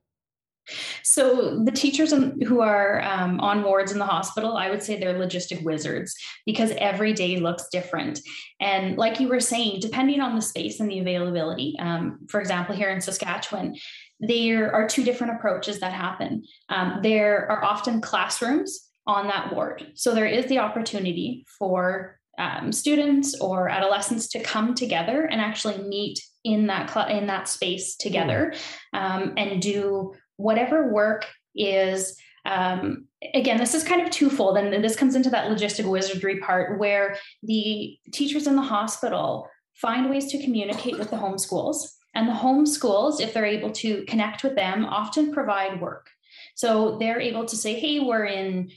So 1.03 1.59
the 1.63 1.71
teachers 1.71 2.11
who 2.11 2.61
are 2.61 3.01
um, 3.01 3.39
on 3.39 3.63
wards 3.63 3.91
in 3.91 3.99
the 3.99 4.05
hospital, 4.05 4.55
I 4.55 4.69
would 4.69 4.81
say 4.81 4.97
they're 4.97 5.13
logistic 5.13 5.63
wizards 5.63 6.15
because 6.45 6.71
every 6.77 7.13
day 7.13 7.37
looks 7.37 7.67
different. 7.69 8.19
And 8.59 8.97
like 8.97 9.19
you 9.19 9.27
were 9.27 9.39
saying, 9.39 9.81
depending 9.81 10.21
on 10.21 10.35
the 10.35 10.41
space 10.41 10.79
and 10.79 10.89
the 10.89 10.99
availability, 10.99 11.75
um, 11.79 12.19
for 12.29 12.39
example, 12.39 12.75
here 12.75 12.89
in 12.89 13.01
Saskatchewan, 13.01 13.75
there 14.19 14.73
are 14.73 14.87
two 14.87 15.03
different 15.03 15.35
approaches 15.35 15.79
that 15.79 15.91
happen. 15.91 16.43
Um, 16.69 16.99
there 17.03 17.51
are 17.51 17.63
often 17.63 17.99
classrooms 17.99 18.89
on 19.05 19.27
that 19.27 19.53
ward, 19.53 19.91
so 19.95 20.15
there 20.15 20.25
is 20.25 20.45
the 20.45 20.59
opportunity 20.59 21.45
for 21.59 22.19
um, 22.37 22.71
students 22.71 23.39
or 23.39 23.69
adolescents 23.69 24.27
to 24.29 24.41
come 24.41 24.73
together 24.73 25.25
and 25.25 25.39
actually 25.39 25.77
meet 25.87 26.19
in 26.43 26.67
that 26.67 26.89
cl- 26.89 27.07
in 27.07 27.27
that 27.27 27.47
space 27.47 27.95
together 27.95 28.53
um, 28.93 29.33
and 29.37 29.61
do 29.61 30.13
whatever 30.37 30.91
work 30.91 31.27
is 31.55 32.17
um, 32.45 33.05
again 33.33 33.57
this 33.57 33.73
is 33.73 33.83
kind 33.83 34.01
of 34.01 34.09
twofold 34.09 34.57
and 34.57 34.83
this 34.83 34.95
comes 34.95 35.15
into 35.15 35.29
that 35.29 35.49
logistic 35.49 35.89
wizardry 35.89 36.39
part 36.39 36.79
where 36.79 37.17
the 37.41 37.97
teachers 38.11 38.47
in 38.47 38.55
the 38.55 38.61
hospital 38.61 39.47
find 39.73 40.09
ways 40.09 40.27
to 40.27 40.43
communicate 40.43 40.97
with 40.97 41.09
the 41.09 41.17
homeschools 41.17 41.87
and 42.13 42.27
the 42.27 42.33
homeschools 42.33 43.19
if 43.19 43.33
they're 43.33 43.45
able 43.45 43.71
to 43.71 44.03
connect 44.05 44.43
with 44.43 44.55
them 44.55 44.85
often 44.85 45.33
provide 45.33 45.81
work. 45.81 46.09
So 46.55 46.97
they're 46.99 47.21
able 47.21 47.45
to 47.45 47.55
say 47.55 47.79
hey 47.79 47.99
we're 47.99 48.25
in 48.25 48.71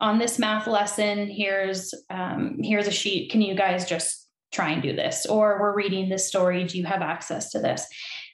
on 0.00 0.18
this 0.18 0.38
math 0.38 0.66
lesson 0.66 1.26
here's 1.28 1.94
um, 2.10 2.58
here's 2.62 2.86
a 2.86 2.92
sheet 2.92 3.30
can 3.30 3.40
you 3.40 3.54
guys 3.54 3.88
just 3.88 4.28
try 4.52 4.70
and 4.70 4.82
do 4.82 4.94
this? 4.94 5.26
Or 5.26 5.58
we're 5.60 5.74
reading 5.74 6.08
this 6.08 6.28
story 6.28 6.64
do 6.64 6.78
you 6.78 6.84
have 6.84 7.02
access 7.02 7.50
to 7.52 7.60
this 7.60 7.86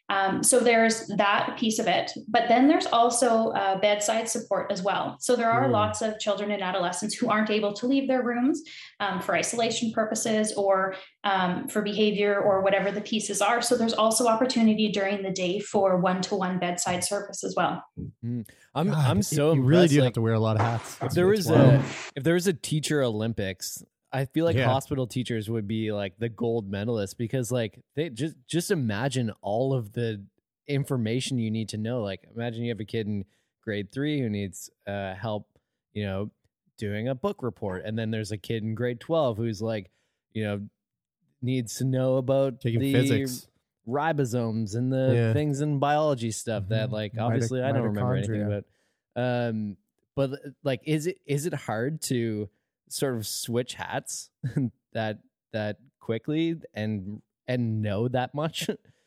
um, 0.09 0.42
so 0.42 0.61
there's 0.61 1.06
that 1.16 1.56
piece 1.59 1.78
of 1.78 1.87
it 1.87 2.11
but 2.28 2.44
then 2.49 2.68
there's 2.68 2.87
also 2.87 3.50
uh, 3.50 3.78
bedside 3.80 4.28
support 4.28 4.71
as 4.71 4.82
well 4.82 5.16
so 5.21 5.37
there 5.37 5.50
are 5.50 5.68
Mm. 5.68 5.73
lots 5.73 6.02
of 6.02 6.18
children 6.18 6.50
and 6.50 6.62
adolescents 6.62 7.14
who 7.14 7.28
aren't 7.30 7.50
able 7.50 7.73
to 7.75 7.87
leave 7.87 8.09
their 8.09 8.23
rooms 8.23 8.62
um, 9.00 9.21
for 9.21 9.35
isolation 9.35 9.92
purposes 9.92 10.52
or 10.56 10.94
um, 11.25 11.68
for 11.68 11.82
behavior 11.82 12.38
or 12.40 12.62
whatever 12.62 12.90
the 12.90 13.00
pieces 13.00 13.40
are 13.40 13.62
so 13.62 13.76
there's 13.76 13.92
also 13.94 14.26
opportunity 14.26 14.90
during 14.90 15.23
the 15.23 15.30
day 15.30 15.61
for 15.61 15.97
one-to-one 15.99 16.59
bedside 16.59 17.02
service 17.04 17.44
as 17.44 17.54
well 17.56 17.82
Mm. 18.25 18.47
I'm 18.75 18.88
God, 18.88 19.06
I'm 19.06 19.16
you- 19.18 19.23
so 19.23 19.52
you 19.52 19.62
really 19.62 19.82
impressed, 19.85 19.92
do 19.92 19.99
like, 20.00 20.04
have 20.06 20.12
to 20.14 20.21
wear 20.23 20.32
a 20.35 20.40
lot 20.40 20.56
of 20.56 20.62
hats. 20.62 20.97
If 21.02 21.12
there 21.12 21.26
was 21.26 21.50
a 21.50 21.82
if 22.16 22.25
there 22.25 22.35
was 22.35 22.47
a 22.47 22.54
teacher 22.54 23.02
Olympics, 23.02 23.85
I 24.12 24.26
feel 24.26 24.45
like 24.45 24.57
Yeah. 24.57 24.66
hospital 24.66 25.07
teachers 25.07 25.49
would 25.49 25.66
be 25.66 25.90
like 25.92 26.19
the 26.19 26.28
gold 26.28 26.71
medalists 26.71 27.16
because 27.16 27.50
like 27.50 27.83
they 27.97 28.11
just 28.11 28.37
just 28.47 28.71
imagine 28.71 29.33
all 29.40 29.73
of 29.73 29.92
the 29.92 30.23
information 30.66 31.38
you 31.38 31.50
need 31.50 31.69
to 31.71 31.78
know. 31.78 32.02
Like 32.02 32.28
imagine 32.35 32.62
you 32.64 32.71
have 32.71 32.81
a 32.81 32.85
kid 32.85 33.07
in 33.07 33.25
grade 33.62 33.90
three 33.92 34.21
who 34.21 34.28
needs 34.28 34.69
uh, 34.87 35.14
help, 35.14 35.47
you 35.92 36.04
know, 36.04 36.31
doing 36.78 37.09
a 37.09 37.14
book 37.14 37.42
report, 37.42 37.85
and 37.85 37.99
then 37.99 38.11
there's 38.11 38.33
a 38.33 38.37
kid 38.38 38.62
in 38.62 38.75
grade 38.75 39.00
twelve 39.00 39.37
who's 39.38 39.62
like, 39.62 39.90
you 40.33 40.45
know, 40.45 40.61
needs 41.40 41.76
to 41.76 41.85
know 41.85 42.16
about 42.16 42.61
Taking 42.61 42.81
the 42.81 42.92
physics. 42.92 43.49
ribosomes 43.88 44.75
and 44.76 44.92
the 44.92 45.14
Yeah. 45.14 45.33
things 45.33 45.61
in 45.61 45.78
biology 45.78 46.31
stuff 46.31 46.69
that 46.69 46.90
like 46.90 47.12
obviously 47.19 47.62
I 47.62 47.73
don't 47.73 47.83
remember 47.88 48.14
anything 48.14 48.42
about. 48.42 48.64
Um, 49.16 49.76
but 50.14 50.31
like, 50.62 50.81
is 50.85 51.07
it 51.07 51.19
is 51.26 51.47
it 51.47 51.54
hard 51.54 52.02
to 52.02 52.49
sort 52.92 53.14
of 53.14 53.26
switch 53.26 53.75
hats 53.75 54.30
that 54.92 55.18
that 55.52 55.76
quickly 56.00 56.56
and 56.75 57.22
and 57.46 57.82
know 57.82 58.08
that 58.08 58.34
much? 58.34 58.68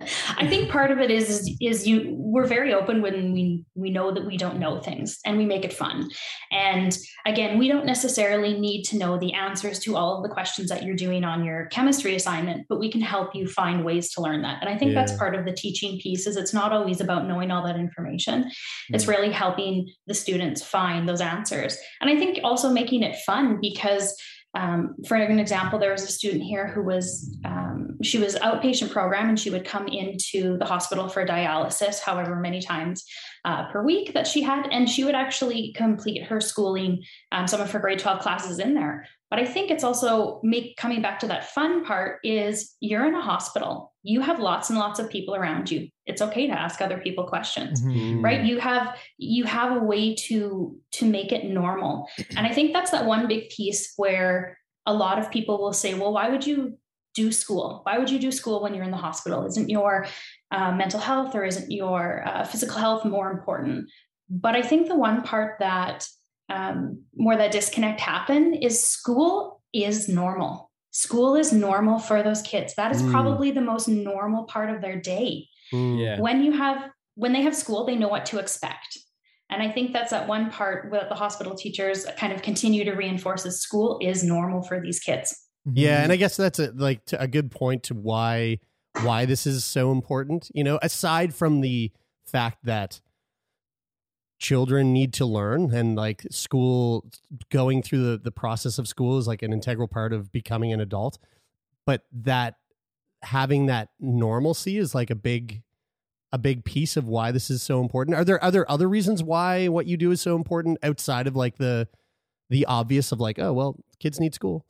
I 0.00 0.46
think 0.46 0.70
part 0.70 0.90
of 0.90 0.98
it 0.98 1.10
is, 1.10 1.30
is 1.30 1.56
is 1.60 1.86
you 1.86 2.14
we're 2.18 2.46
very 2.46 2.74
open 2.74 3.00
when 3.00 3.32
we 3.32 3.64
we 3.74 3.90
know 3.90 4.12
that 4.12 4.26
we 4.26 4.36
don't 4.36 4.58
know 4.58 4.78
things 4.78 5.18
and 5.24 5.38
we 5.38 5.46
make 5.46 5.64
it 5.64 5.72
fun. 5.72 6.08
And 6.52 6.96
again, 7.24 7.58
we 7.58 7.68
don't 7.68 7.86
necessarily 7.86 8.58
need 8.60 8.82
to 8.84 8.98
know 8.98 9.18
the 9.18 9.32
answers 9.32 9.78
to 9.80 9.96
all 9.96 10.18
of 10.18 10.22
the 10.22 10.28
questions 10.28 10.68
that 10.68 10.82
you're 10.82 10.96
doing 10.96 11.24
on 11.24 11.44
your 11.44 11.66
chemistry 11.66 12.14
assignment, 12.14 12.66
but 12.68 12.78
we 12.78 12.90
can 12.90 13.00
help 13.00 13.34
you 13.34 13.48
find 13.48 13.84
ways 13.86 14.12
to 14.12 14.20
learn 14.20 14.42
that. 14.42 14.58
And 14.60 14.68
I 14.68 14.76
think 14.76 14.92
that's 14.92 15.16
part 15.16 15.34
of 15.34 15.46
the 15.46 15.52
teaching 15.52 15.98
piece 15.98 16.26
is 16.26 16.36
it's 16.36 16.52
not 16.52 16.72
always 16.72 17.00
about 17.00 17.26
knowing 17.26 17.50
all 17.50 17.64
that 17.64 17.76
information. 17.76 18.50
It's 18.90 19.06
really 19.06 19.32
helping 19.32 19.88
the 20.06 20.14
students 20.14 20.62
find 20.62 21.08
those 21.08 21.22
answers. 21.22 21.78
And 22.02 22.10
I 22.10 22.18
think 22.18 22.40
also 22.44 22.70
making 22.70 23.02
it 23.02 23.16
fun 23.24 23.58
because 23.62 24.14
um, 24.56 24.94
for 25.06 25.16
an 25.16 25.38
example, 25.38 25.78
there 25.78 25.92
was 25.92 26.02
a 26.02 26.12
student 26.12 26.42
here 26.42 26.66
who 26.66 26.82
was 26.82 27.36
um, 27.44 27.65
she 28.06 28.18
was 28.18 28.36
outpatient 28.36 28.90
program 28.92 29.28
and 29.28 29.38
she 29.38 29.50
would 29.50 29.64
come 29.64 29.86
into 29.88 30.56
the 30.58 30.64
hospital 30.64 31.08
for 31.08 31.26
dialysis, 31.26 32.00
however 32.00 32.36
many 32.36 32.60
times 32.60 33.04
uh, 33.44 33.68
per 33.70 33.82
week 33.84 34.14
that 34.14 34.26
she 34.26 34.42
had, 34.42 34.66
and 34.70 34.88
she 34.88 35.04
would 35.04 35.14
actually 35.14 35.72
complete 35.76 36.22
her 36.24 36.40
schooling, 36.40 37.02
um, 37.32 37.46
some 37.46 37.60
of 37.60 37.70
her 37.70 37.78
grade 37.78 37.98
twelve 37.98 38.20
classes 38.20 38.58
in 38.58 38.74
there. 38.74 39.06
But 39.30 39.40
I 39.40 39.44
think 39.44 39.70
it's 39.70 39.82
also 39.84 40.40
make 40.44 40.76
coming 40.76 41.02
back 41.02 41.18
to 41.20 41.26
that 41.28 41.50
fun 41.50 41.84
part 41.84 42.20
is 42.22 42.74
you're 42.80 43.06
in 43.06 43.14
a 43.14 43.20
hospital, 43.20 43.92
you 44.04 44.20
have 44.20 44.38
lots 44.38 44.70
and 44.70 44.78
lots 44.78 45.00
of 45.00 45.10
people 45.10 45.34
around 45.34 45.68
you. 45.70 45.88
It's 46.06 46.22
okay 46.22 46.46
to 46.46 46.52
ask 46.52 46.80
other 46.80 46.98
people 46.98 47.24
questions 47.26 47.82
Mhm. 47.82 48.22
right 48.22 48.44
you 48.44 48.60
have 48.60 48.96
you 49.18 49.42
have 49.44 49.76
a 49.76 49.80
way 49.92 50.14
to 50.28 50.76
to 50.92 51.04
make 51.06 51.32
it 51.32 51.44
normal 51.44 52.08
and 52.36 52.46
i 52.46 52.52
think 52.52 52.72
that's 52.72 52.92
that 52.92 53.04
one 53.06 53.26
big 53.26 53.48
piece 53.50 53.92
where 53.96 54.56
a 54.86 54.94
lot 54.94 55.18
of 55.18 55.30
people 55.32 55.58
will 55.58 55.72
say 55.72 55.94
well 55.94 56.12
why 56.12 56.28
would 56.28 56.46
you 56.46 56.78
do 57.16 57.32
school? 57.32 57.80
Why 57.84 57.98
would 57.98 58.10
you 58.10 58.20
do 58.26 58.30
school 58.30 58.62
when 58.62 58.72
you're 58.74 58.84
in 58.84 58.96
the 58.98 59.04
hospital? 59.08 59.44
Isn't 59.50 59.68
your 59.70 60.06
uh, 60.56 60.72
mental 60.82 61.00
health 61.00 61.34
or 61.34 61.44
isn't 61.44 61.70
your 61.72 62.22
uh, 62.28 62.44
physical 62.44 62.78
health 62.84 63.04
more 63.04 63.28
important? 63.36 63.76
But 64.28 64.54
i 64.60 64.62
think 64.62 64.82
the 64.88 65.00
one 65.08 65.18
part 65.22 65.50
that 65.60 65.98
um, 66.56 66.78
where 67.24 67.38
that 67.38 67.52
disconnect 67.58 68.00
happen 68.00 68.42
is 68.54 68.74
school 68.98 69.62
is 69.72 70.08
normal. 70.08 70.52
School 70.92 71.34
is 71.42 71.52
normal 71.52 71.98
for 71.98 72.22
those 72.22 72.42
kids. 72.52 72.74
That 72.76 72.90
is 72.94 73.02
Mm. 73.02 73.10
probably 73.14 73.50
the 73.50 73.66
most 73.72 73.86
normal 73.88 74.42
part 74.54 74.68
of 74.74 74.80
their 74.80 74.98
day. 75.16 75.30
Yeah. 75.72 76.20
when 76.26 76.38
you 76.44 76.52
have 76.52 76.78
when 77.22 77.32
they 77.34 77.42
have 77.42 77.56
school 77.64 77.80
they 77.86 77.96
know 77.96 78.10
what 78.14 78.24
to 78.30 78.36
expect. 78.44 78.90
And 79.50 79.58
i 79.66 79.68
think 79.74 79.86
that's 79.92 80.12
that 80.16 80.28
one 80.36 80.44
part 80.58 80.78
that 80.92 81.08
the 81.12 81.18
hospital 81.24 81.54
teachers 81.62 81.98
kind 82.20 82.32
of 82.34 82.40
continue 82.50 82.82
to 82.84 82.94
reinforce 83.02 83.42
is 83.50 83.60
school 83.66 83.90
is 84.10 84.18
normal 84.34 84.60
for 84.68 84.76
these 84.80 85.00
kids 85.08 85.28
Yeah, 85.72 85.96
and 85.96 86.04
mm-hmm. 86.04 86.12
I 86.12 86.16
guess 86.16 86.36
that's 86.36 86.58
a 86.58 86.70
like 86.72 87.04
to, 87.06 87.20
a 87.20 87.26
good 87.26 87.50
point 87.50 87.84
to 87.84 87.94
why 87.94 88.58
why 89.02 89.24
this 89.24 89.46
is 89.46 89.64
so 89.64 89.90
important. 89.90 90.50
You 90.54 90.64
know, 90.64 90.78
aside 90.80 91.34
from 91.34 91.60
the 91.60 91.90
fact 92.26 92.64
that 92.64 93.00
children 94.38 94.92
need 94.92 95.14
to 95.14 95.24
learn 95.24 95.72
and 95.74 95.96
like 95.96 96.22
school 96.30 97.06
going 97.50 97.82
through 97.82 98.10
the 98.10 98.18
the 98.18 98.30
process 98.30 98.78
of 98.78 98.86
school 98.86 99.18
is 99.18 99.26
like 99.26 99.42
an 99.42 99.52
integral 99.52 99.88
part 99.88 100.12
of 100.12 100.30
becoming 100.30 100.72
an 100.72 100.80
adult, 100.80 101.18
but 101.84 102.04
that 102.12 102.56
having 103.22 103.66
that 103.66 103.88
normalcy 103.98 104.78
is 104.78 104.94
like 104.94 105.10
a 105.10 105.14
big 105.16 105.62
a 106.32 106.38
big 106.38 106.64
piece 106.64 106.96
of 106.96 107.08
why 107.08 107.32
this 107.32 107.50
is 107.50 107.62
so 107.62 107.80
important. 107.80 108.16
Are 108.16 108.24
there 108.24 108.42
other 108.42 108.70
other 108.70 108.88
reasons 108.88 109.22
why 109.22 109.68
what 109.68 109.86
you 109.86 109.96
do 109.96 110.10
is 110.10 110.20
so 110.20 110.36
important 110.36 110.78
outside 110.82 111.26
of 111.26 111.34
like 111.34 111.56
the 111.56 111.88
the 112.50 112.66
obvious 112.66 113.10
of 113.10 113.18
like, 113.18 113.38
oh 113.38 113.52
well, 113.52 113.76
kids 113.98 114.20
need 114.20 114.34
school? 114.34 114.64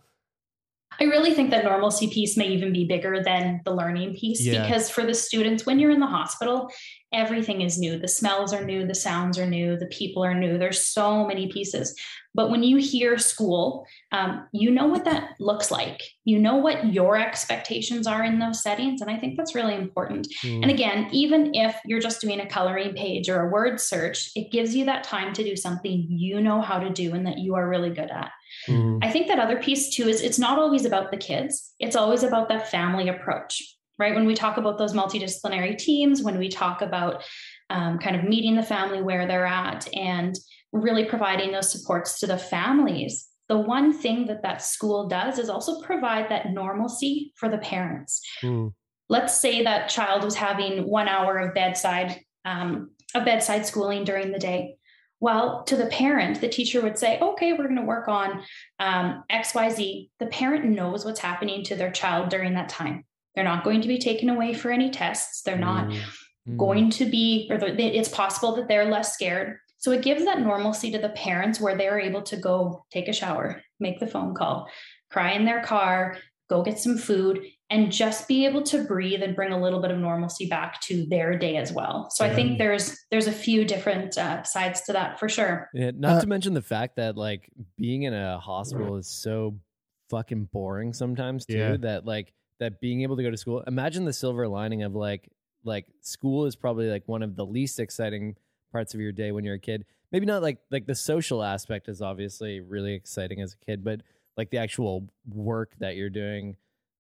I 0.99 1.05
really 1.05 1.35
think 1.35 1.51
that 1.51 1.65
normalcy 1.65 2.09
piece 2.09 2.37
may 2.37 2.49
even 2.49 2.73
be 2.73 2.87
bigger 2.87 3.23
than 3.23 3.61
the 3.65 3.75
learning 3.75 4.15
piece 4.15 4.45
Yeah. 4.45 4.63
because 4.63 4.89
for 4.89 5.05
the 5.05 5.15
students, 5.15 5.67
when 5.67 5.79
you're 5.79 5.91
in 5.91 6.01
the 6.01 6.07
hospital, 6.07 6.71
everything 7.13 7.61
is 7.61 7.79
new. 7.79 7.99
The 7.99 8.09
smells 8.09 8.53
are 8.53 8.65
new, 8.65 8.87
the 8.87 8.95
sounds 8.95 9.39
are 9.39 9.47
new, 9.47 9.77
the 9.77 9.87
people 9.87 10.25
are 10.25 10.35
new. 10.35 10.59
There's 10.59 10.87
so 10.87 11.27
many 11.27 11.49
pieces. 11.53 11.95
But 12.35 12.51
when 12.51 12.63
you 12.63 12.77
hear 12.77 13.17
school, 13.17 13.87
um, 14.13 14.47
you 14.53 14.71
know 14.71 14.87
what 14.87 15.07
that 15.07 15.31
looks 15.41 15.71
like. 15.71 16.03
You 16.25 16.39
know 16.39 16.57
what 16.57 16.93
your 16.93 17.17
expectations 17.17 18.07
are 18.07 18.23
in 18.25 18.39
those 18.39 18.63
settings. 18.63 19.01
And 19.01 19.11
I 19.11 19.17
think 19.17 19.37
that's 19.37 19.55
really 19.55 19.75
important. 19.75 20.29
Mm. 20.45 20.63
And 20.63 20.71
again, 20.71 21.09
even 21.13 21.55
if 21.55 21.77
you're 21.87 22.01
just 22.01 22.21
doing 22.21 22.41
a 22.41 22.47
coloring 22.47 22.95
page 22.95 23.31
or 23.31 23.41
a 23.41 23.51
word 23.51 23.81
search, 23.81 24.31
it 24.35 24.53
gives 24.53 24.77
you 24.77 24.85
that 24.85 25.05
time 25.05 25.33
to 25.33 25.45
do 25.45 25.57
something 25.57 26.07
you 26.11 26.41
know 26.43 26.61
how 26.61 26.79
to 26.79 26.91
do 26.91 27.15
and 27.15 27.27
that 27.27 27.39
you 27.39 27.55
are 27.55 27.67
really 27.67 27.91
good 27.91 28.11
at. 28.11 28.31
I 29.03 29.11
think 29.11 29.29
that 29.29 29.39
other 29.39 29.61
piece 29.61 29.95
too 29.95 30.09
is 30.09 30.23
it's 30.23 30.39
not 30.39 30.59
always 30.59 30.85
about 30.85 31.11
the 31.11 31.17
kids, 31.17 31.73
it's 31.79 31.97
always 31.97 32.23
about 32.23 32.49
that 32.49 32.71
family 32.71 33.09
approach, 33.09 33.63
right? 33.99 34.15
When 34.15 34.27
we 34.27 34.35
talk 34.35 34.57
about 34.57 34.79
those 34.79 34.93
multidisciplinary 34.93 35.79
teams, 35.79 36.23
when 36.23 36.39
we 36.39 36.49
talk 36.49 36.83
about 36.83 37.23
um, 37.71 37.99
kind 37.99 38.17
of 38.17 38.25
meeting 38.25 38.57
the 38.57 38.63
family 38.63 39.03
where 39.03 39.27
they're 39.27 39.47
at 39.47 39.89
and 39.95 40.37
really 40.73 41.05
providing 41.05 41.53
those 41.53 41.71
supports 41.71 42.21
to 42.21 42.27
the 42.27 42.39
families. 42.39 43.29
The 43.49 43.59
one 43.59 43.93
thing 43.93 44.27
that 44.27 44.43
that 44.43 44.61
school 44.61 45.09
does 45.09 45.39
is 45.39 45.49
also 45.49 45.81
provide 45.81 46.29
that 46.31 46.53
normalcy 46.53 47.33
for 47.37 47.49
the 47.49 47.59
parents 47.59 48.21
let's 49.09 49.39
say 49.39 49.63
that 49.65 49.89
child 49.89 50.25
was 50.25 50.35
having 50.35 50.89
one 50.89 51.09
hour 51.09 51.39
of 51.39 51.55
bedside 51.55 52.21
um, 52.45 52.91
of 53.15 53.25
bedside 53.25 53.67
schooling 53.67 54.05
during 54.05 54.33
the 54.33 54.39
day 54.39 54.77
well 55.21 55.63
to 55.65 55.77
the 55.77 55.87
parent 55.87 56.41
the 56.41 56.49
teacher 56.49 56.81
would 56.83 56.99
say 56.99 57.19
okay 57.21 57.53
we're 57.53 57.65
going 57.65 57.77
to 57.77 57.83
work 57.83 58.09
on 58.09 58.43
um, 58.81 59.25
xyz 59.33 60.09
the 60.19 60.27
parent 60.27 60.65
knows 60.65 61.05
what's 61.05 61.21
happening 61.21 61.63
to 61.65 61.77
their 61.77 61.91
child 61.91 62.29
during 62.29 62.55
that 62.55 62.69
time. 62.69 63.05
They're 63.35 63.45
not 63.45 63.65
going 63.65 63.83
to 63.83 63.89
be 63.89 63.99
taken 63.99 64.31
away 64.31 64.55
for 64.55 64.71
any 64.71 64.91
tests. 64.91 65.43
They're 65.43 65.59
not 65.59 65.93
going 66.57 66.91
to 66.91 67.05
be 67.05 67.49
or 67.51 67.59
it's 67.61 68.09
possible 68.09 68.55
that 68.57 68.69
they're 68.69 68.91
less 68.91 69.15
scared. 69.15 69.59
So 69.79 69.93
it 69.93 70.03
gives 70.03 70.25
that 70.25 70.41
normalcy 70.41 70.91
to 70.93 70.99
the 70.99 71.11
parents 71.11 71.61
where 71.61 71.77
they're 71.77 72.01
able 72.01 72.23
to 72.23 72.37
go 72.37 72.85
take 72.91 73.09
a 73.09 73.13
shower 73.13 73.63
make 73.79 74.01
the 74.01 74.07
phone 74.07 74.35
call 74.35 74.69
cry 75.11 75.33
in 75.33 75.45
their 75.45 75.63
car 75.63 76.17
go 76.49 76.63
get 76.63 76.79
some 76.79 76.97
food 76.97 77.45
and 77.71 77.91
just 77.91 78.29
be 78.29 78.47
able 78.47 78.63
to 78.63 78.85
breathe 78.85 79.23
and 79.23 79.35
bring 79.35 79.53
a 79.53 79.61
little 79.61 79.81
bit 79.81 79.91
of 79.91 79.99
normalcy 79.99 80.47
back 80.49 80.81
to 80.83 81.05
their 81.07 81.37
day 81.37 81.57
as 81.57 81.73
well. 81.73 82.09
So 82.11 82.25
i 82.25 82.33
think 82.33 82.59
there's 82.59 82.97
there's 83.11 83.27
a 83.27 83.33
few 83.33 83.65
different 83.65 84.17
uh, 84.17 84.43
sides 84.45 84.83
to 84.83 84.93
that 84.93 85.19
for 85.19 85.29
sure. 85.29 85.69
Yeah, 85.75 85.91
not 85.95 86.17
Uh, 86.17 86.21
to 86.21 86.27
mention 86.29 86.55
the 86.55 86.63
fact 86.63 86.97
that 86.97 87.17
like 87.17 87.51
being 87.77 88.05
in 88.05 88.15
a 88.15 88.39
hospital 88.39 88.97
is 88.97 89.09
so 89.09 89.59
fucking 90.11 90.45
boring 90.53 90.93
sometimes 90.93 91.45
too 91.47 91.59
Yeah. 91.59 91.77
that 91.79 92.07
like 92.07 92.33
that 92.61 92.81
being 92.81 93.03
able 93.03 93.17
to 93.17 93.23
go 93.25 93.31
to 93.31 93.37
school 93.37 93.63
imagine 93.67 94.05
the 94.05 94.13
silver 94.13 94.47
lining 94.47 94.85
of 94.85 94.95
like 94.95 95.29
like 95.65 95.87
school 96.01 96.47
is 96.47 96.55
probably 96.55 96.89
like 96.89 97.03
one 97.07 97.25
of 97.25 97.35
the 97.35 97.45
least 97.45 97.81
exciting 97.81 98.37
parts 98.71 98.95
of 98.95 99.01
your 99.01 99.11
day 99.11 99.33
when 99.33 99.43
you're 99.43 99.57
a 99.57 99.59
kid. 99.59 99.85
Maybe 100.13 100.25
not 100.27 100.41
like 100.43 100.59
like 100.71 100.87
the 100.87 100.95
social 100.95 101.43
aspect 101.43 101.89
is 101.89 102.01
obviously 102.01 102.61
really 102.61 102.95
exciting 102.95 103.41
as 103.41 103.55
a 103.55 103.65
kid 103.65 103.83
but 103.83 104.03
like 104.37 104.51
the 104.51 104.59
actual 104.59 105.09
work 105.29 105.73
that 105.79 105.97
you're 105.97 106.11
doing 106.11 106.57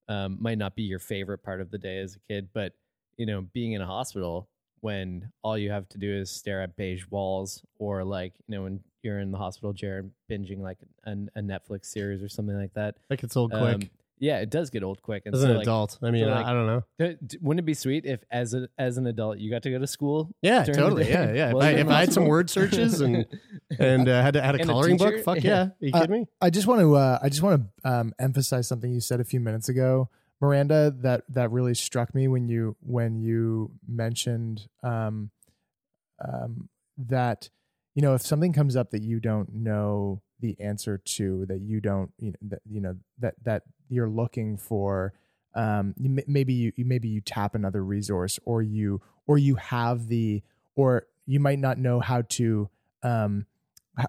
um, 0.09 0.39
might 0.41 0.59
not 0.59 0.77
be 0.77 0.83
your 0.83 0.99
favorite 0.99 1.43
part 1.43 1.61
of 1.61 1.71
the 1.71 1.79
day 1.79 1.99
as 1.99 2.17
a 2.17 2.33
kid 2.33 2.49
but 2.55 2.73
you 3.17 3.27
know 3.27 3.43
being 3.53 3.73
in 3.73 3.83
a 3.83 3.87
hospital 3.87 4.49
when 4.81 5.31
all 5.43 5.57
you 5.57 5.71
have 5.71 5.89
to 5.89 5.99
do 5.99 6.13
is 6.15 6.31
stare 6.31 6.63
at 6.63 6.77
beige 6.77 7.05
walls 7.11 7.63
or 7.79 8.05
like 8.05 8.35
you 8.47 8.55
know 8.55 8.63
when 8.63 8.81
you're 9.03 9.21
in 9.21 9.31
the 9.31 9.39
hospital 9.39 9.73
chair 9.73 10.05
binging 10.31 10.61
like 10.61 10.79
an, 11.05 11.31
a 11.35 11.41
netflix 11.41 11.87
series 11.87 12.23
or 12.23 12.29
something 12.29 12.57
like 12.57 12.75
that 12.75 12.97
Like 13.11 13.23
it's 13.23 13.37
all 13.37 13.49
quick. 13.49 13.91
Yeah, 14.19 14.39
it 14.39 14.51
does 14.51 14.71
get 14.71 14.83
old 14.83 15.03
quick. 15.03 15.25
And 15.27 15.35
As 15.35 15.43
so, 15.43 15.49
an 15.51 15.55
like, 15.57 15.63
adult, 15.65 15.99
I 16.03 16.11
mean, 16.11 16.25
so, 16.25 16.31
I- 16.31 16.35
like, 16.37 16.47
I 16.47 16.53
don't 16.53 16.67
know. 16.67 16.83
d- 16.99 17.17
d- 17.27 17.39
Wouldn't 17.43 17.61
it 17.61 17.67
be 17.67 17.75
sweet 17.75 18.07
if, 18.07 18.21
as 18.31 18.55
a, 18.55 18.69
as 18.79 18.97
an 18.99 19.07
adult, 19.07 19.39
you 19.39 19.51
got 19.51 19.63
to 19.65 19.71
go 19.71 19.79
to 19.79 19.87
school? 19.87 20.31
Yeah, 20.43 20.65
totally. 20.65 21.05
day? 21.05 21.11
Yeah, 21.11 21.33
yeah. 21.33 21.49
If 21.57 21.63
I, 21.63 21.71
if 21.73 21.89
I 21.89 22.01
had 22.01 22.13
some 22.13 22.27
word 22.27 22.49
searches 22.51 23.01
and 23.01 23.27
and 23.79 24.09
uh, 24.09 24.23
had 24.23 24.35
to, 24.35 24.43
had 24.43 24.55
a 24.57 24.61
And 24.61 24.71
a 24.71 24.73
coloring 24.73 24.97
book, 24.97 25.23
fuck 25.25 25.43
yeah. 25.43 25.63
Are 25.65 25.73
you 25.81 25.91
Uh, 25.95 26.01
kidding 26.01 26.21
me? 26.21 26.27
I 26.41 26.51
just 26.51 26.67
want 26.67 26.81
to 26.81 26.95
uh, 26.97 27.19
I 27.23 27.29
just 27.29 27.43
want 27.43 27.63
to 27.85 27.91
um, 27.91 28.13
emphasize 28.19 28.67
something 28.67 28.93
you 28.93 29.01
said 29.01 29.21
a 29.21 29.25
few 29.25 29.41
minutes 29.41 29.69
ago, 29.69 30.09
Miranda. 30.41 30.91
That 31.03 31.25
that 31.31 31.51
really 31.51 31.75
struck 31.75 32.15
me 32.15 32.27
when 32.29 32.49
you 32.49 32.77
when 32.81 33.21
you 33.21 33.71
mentioned 33.87 34.67
um, 34.83 35.31
um, 36.25 36.69
that 36.97 37.51
you 37.95 38.03
know 38.03 38.15
if 38.15 38.23
something 38.23 38.53
comes 38.53 38.77
up 38.77 38.91
that 38.93 39.03
you 39.03 39.21
don't 39.21 39.53
know 39.55 40.23
the 40.41 40.57
answer 40.61 40.99
to, 40.99 41.47
that 41.47 41.61
you 41.61 41.81
don't 41.81 42.11
you 42.19 42.31
know 42.33 42.37
that 42.49 42.61
you 42.69 42.81
know 42.81 42.95
that 43.19 43.35
that 43.45 43.63
you're 43.89 44.09
looking 44.09 44.57
for. 44.57 45.13
Um, 45.55 45.95
maybe 45.99 46.53
you, 46.53 46.73
you 46.77 46.85
maybe 46.85 47.09
you 47.09 47.21
tap 47.21 47.55
another 47.55 47.83
resource, 47.83 48.39
or 48.45 48.63
you 48.63 49.01
or 49.27 49.39
you 49.39 49.57
have 49.57 50.09
the 50.09 50.43
or 50.75 51.07
you 51.27 51.41
might 51.41 51.59
not 51.59 51.79
know 51.79 52.01
how 52.01 52.23
to 52.23 52.69
um, 53.03 53.47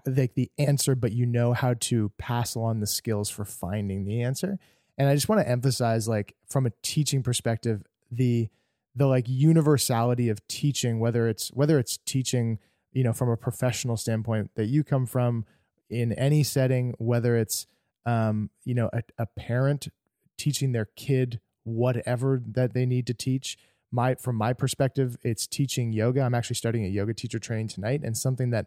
like 0.06 0.34
the 0.34 0.50
answer, 0.58 0.94
but 0.94 1.12
you 1.12 1.26
know 1.26 1.52
how 1.52 1.74
to 1.74 2.10
pass 2.18 2.54
along 2.54 2.80
the 2.80 2.86
skills 2.86 3.30
for 3.30 3.44
finding 3.44 4.04
the 4.04 4.22
answer. 4.22 4.58
And 4.98 5.08
I 5.08 5.14
just 5.14 5.28
want 5.28 5.40
to 5.40 5.48
emphasize, 5.48 6.08
like 6.08 6.34
from 6.48 6.66
a 6.66 6.72
teaching 6.82 7.22
perspective, 7.22 7.82
the 8.10 8.48
the 8.94 9.06
like 9.06 9.26
universality 9.28 10.28
of 10.28 10.46
teaching, 10.48 10.98
whether 10.98 11.28
it's 11.28 11.48
whether 11.48 11.78
it's 11.78 11.98
teaching, 12.04 12.58
you 12.92 13.04
know, 13.04 13.12
from 13.12 13.28
a 13.28 13.36
professional 13.36 13.96
standpoint 13.96 14.50
that 14.56 14.66
you 14.66 14.82
come 14.82 15.06
from 15.06 15.44
in 15.88 16.12
any 16.12 16.42
setting, 16.42 16.94
whether 16.98 17.36
it's 17.36 17.66
um, 18.06 18.50
you 18.64 18.74
know, 18.74 18.90
a, 18.92 19.02
a 19.18 19.26
parent 19.26 19.88
teaching 20.36 20.72
their 20.72 20.88
kid 20.96 21.40
whatever 21.64 22.42
that 22.46 22.72
they 22.72 22.86
need 22.86 23.06
to 23.06 23.14
teach. 23.14 23.58
My 23.90 24.14
from 24.14 24.36
my 24.36 24.52
perspective, 24.52 25.16
it's 25.22 25.46
teaching 25.46 25.92
yoga. 25.92 26.20
I'm 26.22 26.34
actually 26.34 26.56
starting 26.56 26.84
a 26.84 26.88
yoga 26.88 27.14
teacher 27.14 27.38
training 27.38 27.68
tonight, 27.68 28.02
and 28.04 28.16
something 28.16 28.50
that 28.50 28.66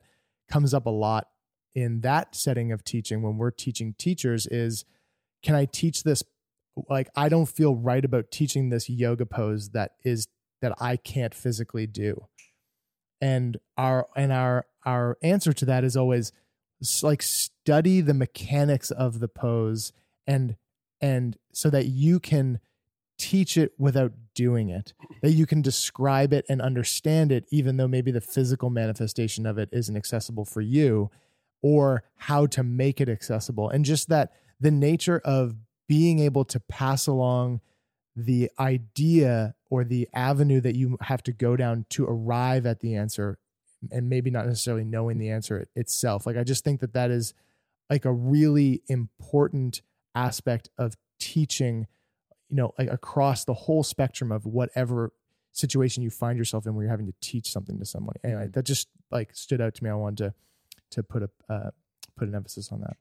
comes 0.49 0.73
up 0.73 0.85
a 0.85 0.91
lot 0.91 1.27
in 1.73 2.01
that 2.01 2.35
setting 2.35 2.71
of 2.71 2.83
teaching 2.83 3.21
when 3.21 3.37
we're 3.37 3.51
teaching 3.51 3.95
teachers 3.97 4.45
is 4.47 4.83
can 5.41 5.55
I 5.55 5.65
teach 5.65 6.03
this 6.03 6.23
like 6.89 7.09
I 7.15 7.29
don't 7.29 7.47
feel 7.47 7.75
right 7.75 8.03
about 8.03 8.31
teaching 8.31 8.69
this 8.69 8.89
yoga 8.89 9.25
pose 9.25 9.69
that 9.69 9.93
is 10.03 10.27
that 10.61 10.73
I 10.79 10.97
can't 10.97 11.33
physically 11.33 11.87
do. 11.87 12.27
And 13.19 13.57
our 13.77 14.07
and 14.15 14.31
our 14.31 14.65
our 14.85 15.17
answer 15.21 15.53
to 15.53 15.65
that 15.65 15.83
is 15.83 15.95
always 15.95 16.31
like 17.01 17.21
study 17.21 18.01
the 18.01 18.13
mechanics 18.13 18.91
of 18.91 19.19
the 19.19 19.27
pose 19.27 19.93
and 20.25 20.55
and 20.99 21.37
so 21.51 21.69
that 21.69 21.85
you 21.87 22.19
can 22.19 22.59
teach 23.17 23.55
it 23.55 23.73
without 23.77 24.11
doing 24.33 24.69
it 24.69 24.93
that 25.21 25.31
you 25.31 25.45
can 25.45 25.61
describe 25.61 26.33
it 26.33 26.43
and 26.49 26.59
understand 26.61 27.31
it 27.31 27.45
even 27.51 27.77
though 27.77 27.87
maybe 27.87 28.09
the 28.09 28.21
physical 28.21 28.71
manifestation 28.71 29.45
of 29.45 29.59
it 29.59 29.69
isn't 29.71 29.95
accessible 29.95 30.45
for 30.45 30.61
you 30.61 31.11
or 31.61 32.03
how 32.15 32.45
to 32.47 32.63
make 32.63 32.99
it 32.99 33.09
accessible. 33.09 33.69
And 33.69 33.85
just 33.85 34.09
that 34.09 34.33
the 34.59 34.71
nature 34.71 35.21
of 35.23 35.55
being 35.87 36.19
able 36.19 36.45
to 36.45 36.59
pass 36.59 37.07
along 37.07 37.61
the 38.15 38.49
idea 38.59 39.55
or 39.69 39.83
the 39.83 40.07
avenue 40.13 40.61
that 40.61 40.75
you 40.75 40.97
have 41.01 41.23
to 41.23 41.31
go 41.31 41.55
down 41.55 41.85
to 41.89 42.05
arrive 42.05 42.65
at 42.65 42.79
the 42.79 42.95
answer 42.95 43.37
and 43.91 44.09
maybe 44.09 44.29
not 44.29 44.45
necessarily 44.45 44.83
knowing 44.83 45.17
the 45.17 45.29
answer 45.29 45.67
itself. 45.75 46.25
Like 46.25 46.37
i 46.37 46.43
just 46.43 46.63
think 46.63 46.81
that 46.81 46.93
that 46.93 47.09
is 47.11 47.33
like 47.89 48.05
a 48.05 48.11
really 48.11 48.81
important 48.87 49.81
aspect 50.15 50.69
of 50.77 50.95
teaching 51.19 51.87
you 52.49 52.57
know 52.57 52.73
like 52.77 52.91
across 52.91 53.45
the 53.45 53.53
whole 53.53 53.83
spectrum 53.83 54.31
of 54.31 54.45
whatever 54.45 55.11
situation 55.53 56.03
you 56.03 56.09
find 56.09 56.37
yourself 56.37 56.65
in 56.65 56.73
where 56.75 56.83
you're 56.83 56.91
having 56.91 57.05
to 57.07 57.13
teach 57.21 57.51
something 57.51 57.79
to 57.79 57.85
someone. 57.85 58.15
Anyway 58.23 58.47
that 58.53 58.63
just 58.65 58.87
like 59.09 59.35
stood 59.35 59.61
out 59.61 59.73
to 59.75 59.83
me. 59.83 59.89
I 59.89 59.93
wanted 59.93 60.17
to 60.17 60.33
to 60.91 61.03
put 61.03 61.23
a 61.23 61.29
uh, 61.49 61.71
put 62.17 62.27
an 62.27 62.35
emphasis 62.35 62.71
on 62.71 62.81
that. 62.81 62.97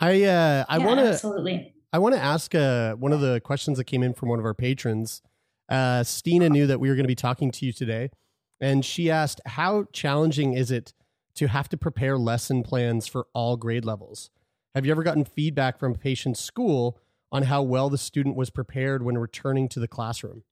I 0.00 0.24
uh, 0.24 0.64
I 0.68 0.78
Yeah, 0.78 0.86
want 0.86 1.00
to 1.00 1.06
absolutely. 1.08 1.74
I 1.92 1.98
want 1.98 2.14
to 2.14 2.20
ask 2.20 2.54
uh, 2.54 2.94
one 2.94 3.12
of 3.12 3.20
the 3.20 3.40
questions 3.40 3.76
that 3.78 3.84
came 3.84 4.02
in 4.02 4.14
from 4.14 4.30
one 4.30 4.38
of 4.38 4.44
our 4.46 4.54
patrons. 4.54 5.22
Uh, 5.68 6.02
Stina 6.02 6.48
knew 6.48 6.66
that 6.66 6.80
we 6.80 6.88
were 6.88 6.94
going 6.94 7.04
to 7.04 7.08
be 7.08 7.14
talking 7.14 7.50
to 7.50 7.66
you 7.66 7.72
today, 7.72 8.10
and 8.62 8.82
she 8.84 9.10
asked, 9.10 9.42
"How 9.44 9.84
challenging 9.92 10.54
is 10.54 10.70
it 10.70 10.94
to 11.34 11.48
have 11.48 11.68
to 11.70 11.76
prepare 11.76 12.16
lesson 12.16 12.62
plans 12.62 13.06
for 13.06 13.26
all 13.34 13.58
grade 13.58 13.84
levels? 13.84 14.30
Have 14.74 14.86
you 14.86 14.92
ever 14.92 15.02
gotten 15.02 15.24
feedback 15.24 15.78
from 15.78 15.92
a 15.92 15.98
patient's 15.98 16.40
school 16.40 16.98
on 17.30 17.44
how 17.44 17.62
well 17.62 17.90
the 17.90 17.98
student 17.98 18.36
was 18.36 18.48
prepared 18.48 19.02
when 19.02 19.18
returning 19.18 19.68
to 19.70 19.80
the 19.80 19.88
classroom?" 19.88 20.44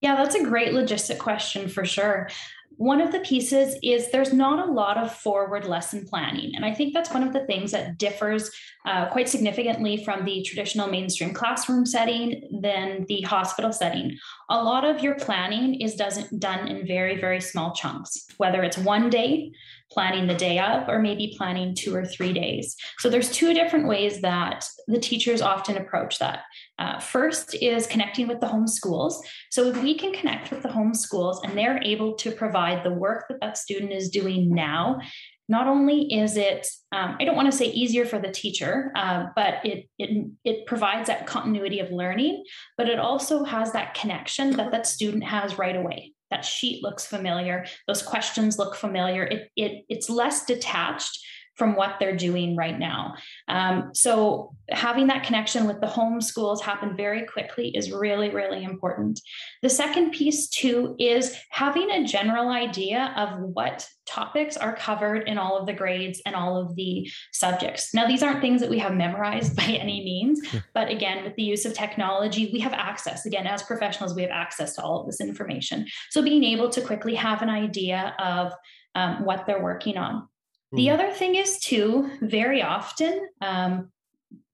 Yeah, 0.00 0.16
that's 0.16 0.34
a 0.34 0.44
great 0.44 0.72
logistic 0.72 1.18
question 1.18 1.68
for 1.68 1.84
sure. 1.84 2.28
One 2.76 3.00
of 3.00 3.12
the 3.12 3.20
pieces 3.20 3.76
is 3.82 4.10
there's 4.10 4.32
not 4.32 4.66
a 4.66 4.70
lot 4.70 4.98
of 4.98 5.14
forward 5.14 5.66
lesson 5.66 6.06
planning. 6.06 6.52
And 6.54 6.64
I 6.64 6.74
think 6.74 6.94
that's 6.94 7.12
one 7.12 7.22
of 7.22 7.32
the 7.32 7.46
things 7.46 7.72
that 7.72 7.98
differs 7.98 8.50
uh, 8.86 9.06
quite 9.10 9.28
significantly 9.28 10.02
from 10.04 10.24
the 10.24 10.42
traditional 10.42 10.88
mainstream 10.88 11.32
classroom 11.32 11.86
setting 11.86 12.60
than 12.62 13.04
the 13.08 13.22
hospital 13.22 13.72
setting. 13.72 14.16
A 14.50 14.62
lot 14.62 14.84
of 14.84 15.02
your 15.02 15.14
planning 15.14 15.80
is 15.80 15.94
doesn't 15.94 16.40
done 16.40 16.68
in 16.68 16.86
very, 16.86 17.20
very 17.20 17.40
small 17.40 17.72
chunks, 17.74 18.26
whether 18.36 18.62
it's 18.62 18.78
one 18.78 19.10
day, 19.10 19.52
planning 19.92 20.26
the 20.26 20.34
day 20.34 20.58
of, 20.58 20.88
or 20.88 20.98
maybe 20.98 21.34
planning 21.36 21.74
two 21.74 21.94
or 21.94 22.04
three 22.04 22.32
days. 22.32 22.76
So 22.98 23.08
there's 23.08 23.30
two 23.30 23.54
different 23.54 23.88
ways 23.88 24.20
that 24.22 24.66
the 24.86 24.98
teachers 24.98 25.42
often 25.42 25.76
approach 25.76 26.18
that. 26.18 26.40
Uh, 26.78 26.98
first 26.98 27.54
is 27.54 27.86
connecting 27.86 28.28
with 28.28 28.40
the 28.40 28.48
home 28.48 28.66
schools. 28.66 29.24
So 29.50 29.68
if 29.68 29.82
we 29.82 29.96
can 29.96 30.12
connect 30.12 30.50
with 30.50 30.62
the 30.62 30.72
home 30.72 30.94
schools 30.94 31.40
and 31.44 31.56
they're 31.56 31.82
able 31.82 32.14
to 32.14 32.30
provide 32.32 32.84
the 32.84 32.92
work 32.92 33.26
that 33.28 33.40
that 33.40 33.58
student 33.58 33.92
is 33.92 34.10
doing 34.10 34.54
now, 34.54 35.00
not 35.48 35.66
only 35.66 36.12
is 36.12 36.36
it, 36.36 36.66
um, 36.92 37.16
I 37.20 37.24
don't 37.24 37.36
want 37.36 37.50
to 37.50 37.56
say 37.56 37.66
easier 37.66 38.06
for 38.06 38.18
the 38.18 38.30
teacher, 38.30 38.92
uh, 38.94 39.26
but 39.36 39.54
it, 39.64 39.88
it 39.98 40.30
it 40.44 40.66
provides 40.66 41.08
that 41.08 41.26
continuity 41.26 41.80
of 41.80 41.90
learning, 41.90 42.44
but 42.78 42.88
it 42.88 42.98
also 42.98 43.44
has 43.44 43.72
that 43.72 43.94
connection 43.94 44.56
that 44.56 44.70
that 44.70 44.86
student 44.86 45.24
has 45.24 45.58
right 45.58 45.76
away. 45.76 46.14
That 46.32 46.46
sheet 46.46 46.82
looks 46.82 47.04
familiar. 47.04 47.66
Those 47.86 48.02
questions 48.02 48.58
look 48.58 48.74
familiar. 48.74 49.24
It, 49.24 49.50
it 49.54 49.84
it's 49.90 50.08
less 50.08 50.46
detached 50.46 51.22
from 51.56 51.76
what 51.76 51.96
they're 52.00 52.16
doing 52.16 52.56
right 52.56 52.78
now. 52.78 53.14
Um, 53.48 53.90
so 53.94 54.54
having 54.70 55.08
that 55.08 55.24
connection 55.24 55.66
with 55.66 55.80
the 55.80 55.86
home 55.86 56.20
schools 56.20 56.62
happen 56.62 56.96
very 56.96 57.26
quickly 57.26 57.68
is 57.76 57.92
really, 57.92 58.30
really 58.30 58.64
important. 58.64 59.20
The 59.60 59.68
second 59.68 60.12
piece 60.12 60.48
too 60.48 60.96
is 60.98 61.36
having 61.50 61.90
a 61.90 62.04
general 62.04 62.48
idea 62.48 63.12
of 63.16 63.38
what 63.38 63.86
topics 64.06 64.56
are 64.56 64.74
covered 64.74 65.28
in 65.28 65.38
all 65.38 65.56
of 65.56 65.66
the 65.66 65.72
grades 65.72 66.20
and 66.26 66.34
all 66.34 66.56
of 66.56 66.74
the 66.74 67.10
subjects. 67.32 67.94
Now, 67.94 68.06
these 68.06 68.22
aren't 68.22 68.40
things 68.40 68.60
that 68.60 68.70
we 68.70 68.78
have 68.78 68.94
memorized 68.94 69.54
by 69.62 69.64
any 69.64 70.02
means, 70.04 70.40
but 70.74 70.88
again, 70.88 71.22
with 71.24 71.36
the 71.36 71.42
use 71.42 71.64
of 71.64 71.74
technology, 71.74 72.50
we 72.52 72.60
have 72.60 72.72
access. 72.72 73.26
Again, 73.26 73.46
as 73.46 73.62
professionals, 73.62 74.14
we 74.14 74.22
have 74.22 74.30
access 74.30 74.74
to 74.76 74.82
all 74.82 75.00
of 75.00 75.06
this 75.06 75.20
information. 75.20 75.86
So 76.10 76.22
being 76.22 76.44
able 76.44 76.70
to 76.70 76.80
quickly 76.80 77.14
have 77.14 77.42
an 77.42 77.50
idea 77.50 78.14
of 78.18 78.52
um, 78.94 79.24
what 79.24 79.46
they're 79.46 79.62
working 79.62 79.96
on. 79.96 80.28
The 80.72 80.88
hmm. 80.88 80.94
other 80.94 81.10
thing 81.10 81.34
is, 81.34 81.58
too, 81.58 82.10
very 82.20 82.62
often 82.62 83.28
um, 83.40 83.90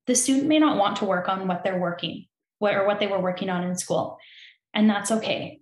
the 0.07 0.15
student 0.15 0.47
may 0.47 0.59
not 0.59 0.79
want 0.79 0.97
to 0.97 1.05
work 1.05 1.29
on 1.29 1.47
what 1.47 1.65
they're 1.65 1.81
working 1.81 2.27
what, 2.59 2.75
or 2.75 2.87
what 2.87 3.01
they 3.01 3.07
were 3.07 3.21
working 3.21 3.51
on 3.51 3.65
in 3.65 3.77
school. 3.77 4.19
And 4.75 4.89
that's 4.89 5.11
okay. 5.11 5.61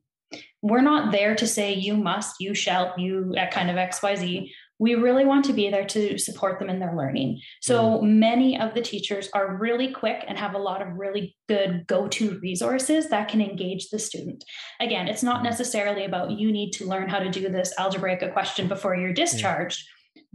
We're 0.63 0.81
not 0.81 1.13
there 1.13 1.35
to 1.37 1.47
say, 1.47 1.75
you 1.75 1.97
must, 1.97 2.37
you 2.41 2.55
shall, 2.55 2.95
you 2.99 3.35
at 3.37 3.53
kind 3.53 3.71
of 3.71 3.77
XYZ. 3.77 4.51
We 4.79 4.95
really 4.95 5.25
want 5.25 5.45
to 5.47 5.55
be 5.55 5.71
there 5.71 5.87
to 5.87 6.19
support 6.19 6.59
them 6.59 6.69
in 6.69 6.81
their 6.81 6.95
learning. 6.95 7.41
So 7.63 7.99
hmm. 7.99 8.19
many 8.19 8.59
of 8.59 8.75
the 8.75 8.83
teachers 8.83 9.31
are 9.33 9.57
really 9.57 9.93
quick 9.93 10.25
and 10.27 10.37
have 10.39 10.55
a 10.55 10.59
lot 10.59 10.83
of 10.83 10.97
really 10.97 11.37
good 11.49 11.87
go 11.87 12.09
to 12.09 12.39
resources 12.41 13.09
that 13.09 13.29
can 13.29 13.41
engage 13.41 13.89
the 13.89 13.99
student. 13.99 14.45
Again, 14.81 15.09
it's 15.09 15.23
not 15.23 15.43
necessarily 15.43 16.05
about 16.05 16.33
you 16.33 16.53
need 16.53 16.73
to 16.73 16.87
learn 16.87 17.09
how 17.09 17.21
to 17.21 17.31
do 17.31 17.49
this 17.49 17.73
algebraic 17.79 18.33
question 18.33 18.69
before 18.69 18.97
you're 18.97 19.11
hmm. 19.11 19.15
discharged 19.15 19.87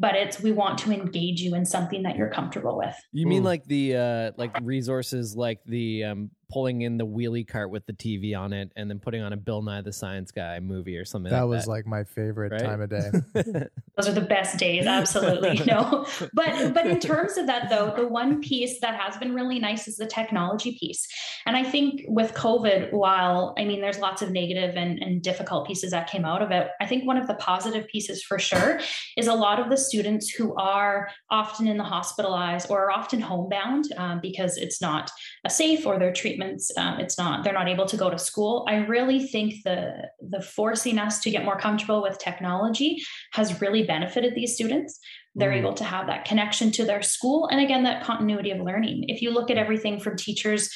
but 0.02 0.16
it's 0.16 0.42
we 0.42 0.52
want 0.52 0.80
to 0.80 0.92
engage 0.92 1.42
you 1.42 1.54
in 1.54 1.64
something 1.64 2.02
that 2.04 2.16
you're 2.16 2.32
comfortable 2.32 2.76
with. 2.76 2.96
You 3.14 3.28
mean 3.28 3.44
like 3.44 3.64
the 3.66 3.96
uh 3.96 4.32
like 4.36 4.52
resources 4.62 5.36
like 5.36 5.60
the 5.66 6.04
um 6.06 6.32
pulling 6.52 6.82
in 6.82 6.98
the 6.98 7.06
wheelie 7.06 7.48
cart 7.48 7.70
with 7.70 7.86
the 7.86 7.94
TV 7.94 8.38
on 8.38 8.54
it 8.54 8.72
and 8.76 8.90
then 8.90 9.00
putting 9.00 9.22
on 9.22 9.34
a 9.34 9.38
Bill 9.38 9.62
Nye 9.62 9.82
the 9.82 9.94
Science 9.94 10.32
Guy 10.32 10.60
movie 10.60 10.98
or 10.98 11.06
something 11.06 11.32
That 11.32 11.42
like 11.42 11.50
was 11.50 11.66
that. 11.66 11.72
like 11.72 11.86
my 11.88 12.04
favorite 12.04 12.52
Right? 12.52 12.62
time 12.62 12.82
of 12.82 12.90
day. 12.90 13.10
those 13.98 14.08
are 14.08 14.14
the 14.14 14.22
best 14.22 14.58
days 14.58 14.86
absolutely 14.86 15.60
no 15.66 16.06
but 16.34 16.74
but 16.74 16.86
in 16.88 17.00
terms 17.00 17.38
of 17.38 17.46
that 17.48 17.70
though 17.70 17.94
the 17.96 18.08
one 18.08 18.42
piece 18.42 18.80
that 18.80 18.96
has 19.00 19.18
been 19.18 19.34
really 19.34 19.60
nice 19.60 19.88
is 19.88 19.98
the 19.98 20.06
technology 20.06 20.78
piece 20.80 21.08
and 21.46 21.56
i 21.56 21.64
think 21.64 22.02
with 22.08 22.34
covid 22.34 22.92
while 22.94 23.54
i 23.58 23.66
mean 23.66 23.82
there's 23.82 24.00
lots 24.00 24.22
of 24.22 24.32
negative 24.32 24.76
and, 24.76 25.00
and 25.04 25.22
difficult 25.22 25.68
pieces 25.68 25.92
that 25.92 26.10
came 26.10 26.26
out 26.26 26.42
of 26.42 26.52
it 26.52 26.70
i 26.80 26.86
think 26.86 27.06
one 27.06 27.18
of 27.18 27.28
the 27.28 27.36
positive 27.36 27.88
pieces 27.88 28.24
for 28.24 28.40
sure 28.40 28.80
is 29.18 29.28
a 29.28 29.34
lot 29.34 29.60
of 29.60 29.70
the 29.70 29.78
students 29.78 30.30
who 30.30 30.56
are 30.56 31.10
often 31.30 31.68
in 31.68 31.78
the 31.78 31.84
hospitalized 31.84 32.70
or 32.70 32.86
are 32.86 32.92
often 32.92 33.20
homebound 33.22 33.86
um, 33.98 34.20
because 34.22 34.58
it's 34.58 34.82
not 34.82 35.12
a 35.46 35.50
safe 35.50 35.86
or 35.86 36.00
their 36.00 36.12
treatments 36.42 36.72
um, 36.78 37.00
it's 37.00 37.18
not 37.18 37.44
they're 37.44 37.54
not 37.54 37.68
able 37.68 37.86
to 37.86 37.98
go 37.98 38.10
to 38.10 38.18
school 38.18 38.66
i 38.68 38.76
really 38.76 39.26
think 39.26 39.56
the 39.64 40.10
the 40.22 40.42
forcing 40.42 40.98
us 41.00 41.20
to 41.22 41.32
get 41.32 41.46
more 41.46 41.58
comfortable 41.58 42.02
with 42.02 42.18
technology 42.20 43.02
has 43.34 43.62
really 43.62 43.84
benefited 43.84 44.36
these 44.36 44.56
students 44.56 45.00
they're 45.36 45.52
Mm. 45.52 45.60
able 45.60 45.74
to 45.76 45.84
have 45.86 46.08
that 46.08 46.26
connection 46.26 46.72
to 46.72 46.86
their 46.86 47.02
school 47.02 47.48
and 47.48 47.62
again 47.62 47.84
that 47.84 48.04
continuity 48.04 48.52
of 48.52 48.60
learning 48.60 49.06
if 49.08 49.22
you 49.22 49.32
look 49.32 49.50
at 49.50 49.58
everything 49.58 50.00
from 50.00 50.16
teachers 50.18 50.70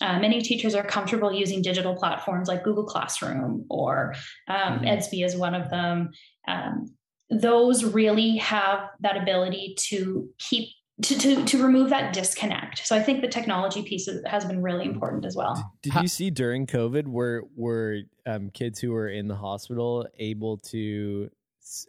uh, 0.00 0.18
many 0.18 0.40
teachers 0.40 0.74
are 0.74 0.82
comfortable 0.84 1.32
using 1.32 1.62
digital 1.62 1.94
platforms 1.94 2.48
like 2.48 2.64
google 2.64 2.84
classroom 2.84 3.64
or 3.70 4.14
um, 4.48 4.80
Mhm. 4.80 4.88
edsby 4.88 5.24
is 5.24 5.36
one 5.36 5.54
of 5.54 5.70
them 5.70 6.10
um, 6.48 6.86
those 7.30 7.84
really 7.84 8.38
have 8.38 8.80
that 9.00 9.16
ability 9.16 9.76
to 9.78 10.28
keep 10.38 10.68
to, 11.02 11.18
to, 11.18 11.44
to 11.44 11.62
remove 11.62 11.90
that 11.90 12.12
disconnect. 12.12 12.86
So 12.86 12.96
i 12.96 13.02
think 13.02 13.20
the 13.20 13.28
technology 13.28 13.82
piece 13.82 14.08
has 14.26 14.44
been 14.44 14.62
really 14.62 14.84
important 14.84 15.24
as 15.24 15.36
well. 15.36 15.72
Did 15.82 15.94
you 15.94 16.08
see 16.08 16.30
during 16.30 16.66
COVID 16.66 17.06
were 17.06 17.44
were 17.56 18.00
um, 18.26 18.50
kids 18.50 18.78
who 18.80 18.92
were 18.92 19.08
in 19.08 19.28
the 19.28 19.36
hospital 19.36 20.06
able 20.18 20.58
to 20.58 21.30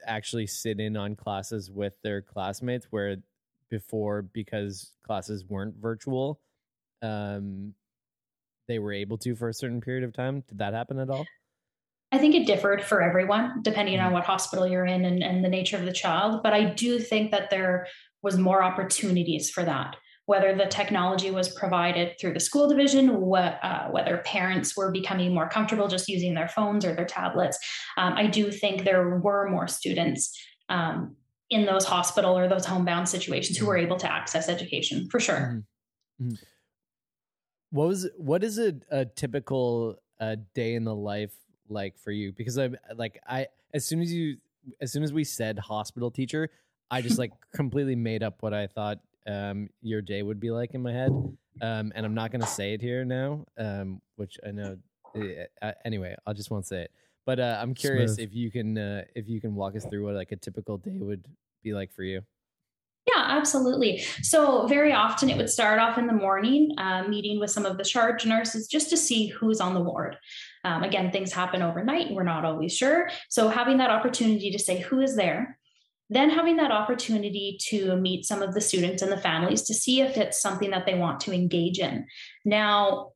actually 0.06 0.47
sit 0.47 0.80
in 0.80 0.95
on 0.95 1.15
classes 1.15 1.71
with 1.71 1.93
their 2.04 2.21
classmates 2.21 2.88
where 2.91 3.17
before 3.69 4.21
because 4.21 4.93
classes 5.04 5.45
weren't 5.47 5.76
virtual 5.78 6.41
um 7.02 7.74
they 8.67 8.80
were 8.80 8.93
able 8.93 9.17
to 9.17 9.36
for 9.36 9.50
a 9.50 9.54
certain 9.54 9.82
period 9.82 10.04
of 10.04 10.13
time? 10.13 10.43
Did 10.47 10.60
that 10.60 10.74
happen 10.74 11.00
at 11.00 11.10
all? 11.10 11.26
I 12.13 12.17
think 12.17 12.36
it 12.36 12.45
differed 12.45 12.84
for 12.84 13.02
everyone, 13.02 13.62
depending 13.62 14.00
on 14.00 14.12
what 14.12 14.26
hospital 14.26 14.67
you're 14.67 14.86
in 14.86 15.06
and, 15.06 15.24
and 15.24 15.43
the 15.43 15.50
nature 15.50 15.78
of 15.78 15.86
the 15.86 15.93
child. 15.93 16.43
But 16.43 16.54
I 16.54 16.65
do 16.65 17.00
think 17.00 17.32
that 17.32 17.50
there 17.50 17.88
was 18.23 18.38
more 18.38 18.63
opportunities 18.63 19.49
for 19.49 19.63
that, 19.63 19.95
whether 20.25 20.55
the 20.55 20.65
technology 20.65 21.31
was 21.31 21.49
provided 21.49 22.15
through 22.19 22.34
the 22.34 22.39
school 22.39 22.67
division, 22.67 23.19
what, 23.21 23.60
uh, 23.63 23.88
whether 23.89 24.17
parents 24.19 24.77
were 24.77 24.91
becoming 24.91 25.34
more 25.34 25.49
comfortable 25.49 25.88
just 25.88 26.07
using 26.07 26.34
their 26.34 26.47
phones 26.47 26.86
or 26.86 26.93
their 26.93 27.05
tablets. 27.05 27.57
Um, 27.97 28.13
I 28.13 28.27
do 28.27 28.51
think 28.51 28.84
there 28.84 29.19
were 29.19 29.49
more 29.49 29.67
students 29.67 30.38
um, 30.69 31.15
in 31.49 31.65
those 31.65 31.86
hospital 31.86 32.38
or 32.38 32.47
those 32.47 32.65
homebound 32.65 33.10
situations 33.10 33.57
who 33.57 33.65
were 33.65 33.77
able 33.77 33.97
to 33.97 34.12
access 34.12 34.47
education 34.47 35.07
for 35.10 35.19
sure. 35.19 35.63
Mhm. 36.21 36.38
what 37.71 37.88
was 37.88 38.07
what 38.17 38.43
is 38.43 38.60
a, 38.60 38.75
a 38.91 39.05
typical 39.05 39.97
uh, 40.19 40.36
day 40.53 40.75
in 40.75 40.84
the 40.84 40.93
life 40.93 41.34
like 41.67 41.97
for 41.97 42.12
you 42.12 42.31
because 42.31 42.57
I'm 42.57 42.77
like 42.95 43.19
i 43.27 43.47
as 43.73 43.86
soon 43.86 44.01
as 44.01 44.13
you 44.13 44.38
as 44.79 44.91
soon 44.91 45.03
as 45.03 45.12
we 45.12 45.23
said 45.23 45.57
hospital 45.57 46.12
teacher 46.12 46.49
i 46.91 47.01
just 47.01 47.17
like 47.17 47.32
completely 47.56 47.95
made 47.95 48.21
up 48.21 48.36
what 48.41 48.54
i 48.54 48.67
thought 48.67 48.99
um 49.27 49.69
your 49.82 50.01
day 50.01 50.21
would 50.21 50.39
be 50.39 50.51
like 50.51 50.73
in 50.73 50.82
my 50.82 50.91
head 50.91 51.12
um 51.62 51.91
and 51.95 52.06
i'm 52.06 52.13
not 52.13 52.32
going 52.32 52.41
to 52.41 52.47
say 52.47 52.73
it 52.73 52.82
here 52.82 53.04
now 53.04 53.43
um 53.58 54.01
which 54.17 54.38
i 54.47 54.51
know 54.51 54.77
uh, 55.62 55.71
anyway 55.86 56.15
i 56.27 56.34
just 56.34 56.51
won't 56.51 56.65
say 56.65 56.84
it 56.84 56.91
but 57.25 57.39
uh, 57.39 57.58
i'm 57.62 57.73
curious 57.73 58.15
Smooth. 58.15 58.27
if 58.27 58.36
you 58.36 58.51
can 58.51 58.77
uh, 58.77 59.04
if 59.15 59.27
you 59.27 59.41
can 59.41 59.56
walk 59.56 59.75
us 59.75 59.86
through 59.86 60.06
what 60.06 60.15
like 60.15 60.32
a 60.32 60.38
typical 60.38 60.77
day 60.77 60.97
would 60.99 61.25
be 61.63 61.73
like 61.73 61.91
for 61.91 62.04
you 62.04 62.21
Yeah, 63.08 63.23
absolutely. 63.30 64.04
So, 64.21 64.67
very 64.67 64.93
often 64.93 65.30
it 65.30 65.38
would 65.38 65.49
start 65.49 65.80
off 65.80 65.97
in 65.97 66.06
the 66.06 66.13
morning, 66.13 66.75
uh, 66.77 67.04
meeting 67.08 67.39
with 67.39 67.49
some 67.49 67.65
of 67.65 67.77
the 67.77 67.84
charge 67.84 68.27
nurses 68.27 68.67
just 68.67 68.91
to 68.91 68.97
see 68.97 69.27
who's 69.27 69.60
on 69.60 69.73
the 69.73 69.82
ward. 69.82 70.17
Um, 70.63 70.84
again, 70.84 71.12
things 71.12 71.34
happen 71.34 71.63
overnight, 71.63 72.08
and 72.08 72.15
we're 72.15 72.23
not 72.23 72.45
always 72.45 72.77
sure. 72.77 73.10
So, 73.27 73.49
having 73.49 73.77
that 73.77 73.89
opportunity 73.89 74.51
to 74.51 74.60
say 74.60 74.82
who 74.82 75.01
is 75.01 75.15
there, 75.15 75.58
then 76.12 76.30
having 76.30 76.58
that 76.58 76.71
opportunity 76.71 77.58
to 77.69 77.95
meet 77.95 78.26
some 78.26 78.41
of 78.41 78.54
the 78.54 78.60
students 78.60 79.02
and 79.02 79.12
the 79.12 79.17
families 79.17 79.62
to 79.63 79.74
see 79.74 80.02
if 80.02 80.17
it's 80.17 80.41
something 80.41 80.71
that 80.71 80.86
they 80.86 80.93
want 80.93 81.21
to 81.21 81.34
engage 81.34 81.80
in. 81.80 82.06
Now, 82.43 83.13